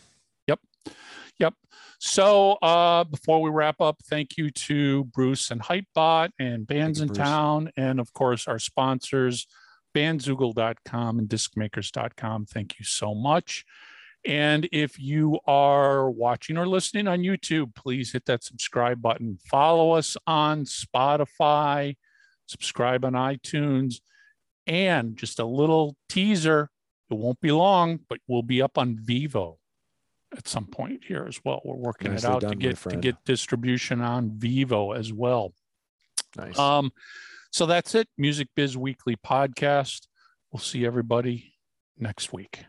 Yep. 1.39 1.53
So 1.99 2.53
uh, 2.61 3.03
before 3.03 3.41
we 3.41 3.49
wrap 3.49 3.81
up, 3.81 4.01
thank 4.05 4.37
you 4.37 4.49
to 4.51 5.05
Bruce 5.05 5.51
and 5.51 5.61
Hypebot 5.61 6.29
and 6.39 6.65
Bands 6.65 6.99
you, 6.99 7.03
in 7.03 7.07
Bruce. 7.09 7.17
Town, 7.17 7.71
and 7.77 7.99
of 7.99 8.13
course 8.13 8.47
our 8.47 8.59
sponsors, 8.59 9.47
bandzoogle.com 9.95 11.19
and 11.19 11.29
discmakers.com. 11.29 12.45
Thank 12.45 12.79
you 12.79 12.85
so 12.85 13.13
much. 13.13 13.65
And 14.25 14.69
if 14.71 14.99
you 14.99 15.39
are 15.47 16.09
watching 16.09 16.57
or 16.57 16.67
listening 16.67 17.07
on 17.07 17.19
YouTube, 17.19 17.73
please 17.75 18.11
hit 18.11 18.25
that 18.25 18.43
subscribe 18.43 19.01
button. 19.01 19.39
Follow 19.49 19.91
us 19.91 20.15
on 20.27 20.65
Spotify, 20.65 21.97
subscribe 22.45 23.03
on 23.03 23.13
iTunes, 23.13 23.95
and 24.67 25.17
just 25.17 25.39
a 25.39 25.45
little 25.45 25.95
teaser. 26.07 26.69
It 27.09 27.15
won't 27.15 27.41
be 27.41 27.51
long, 27.51 27.99
but 28.07 28.19
we'll 28.27 28.43
be 28.43 28.61
up 28.61 28.77
on 28.77 28.95
Vevo 28.95 29.57
at 30.35 30.47
some 30.47 30.65
point 30.65 31.03
here 31.07 31.25
as 31.27 31.39
well. 31.43 31.61
We're 31.65 31.75
working 31.75 32.11
Nicely 32.11 32.29
it 32.29 32.31
out 32.31 32.41
done, 32.41 32.51
to 32.51 32.55
get 32.55 32.77
to 32.77 32.97
get 32.97 33.23
distribution 33.25 34.01
on 34.01 34.31
Vevo 34.31 34.97
as 34.97 35.11
well. 35.11 35.53
Nice. 36.35 36.57
Um, 36.57 36.91
so 37.51 37.65
that's 37.65 37.95
it. 37.95 38.07
Music 38.17 38.47
Biz 38.55 38.77
Weekly 38.77 39.17
podcast. 39.17 40.07
We'll 40.51 40.61
see 40.61 40.85
everybody 40.85 41.53
next 41.97 42.31
week. 42.33 42.65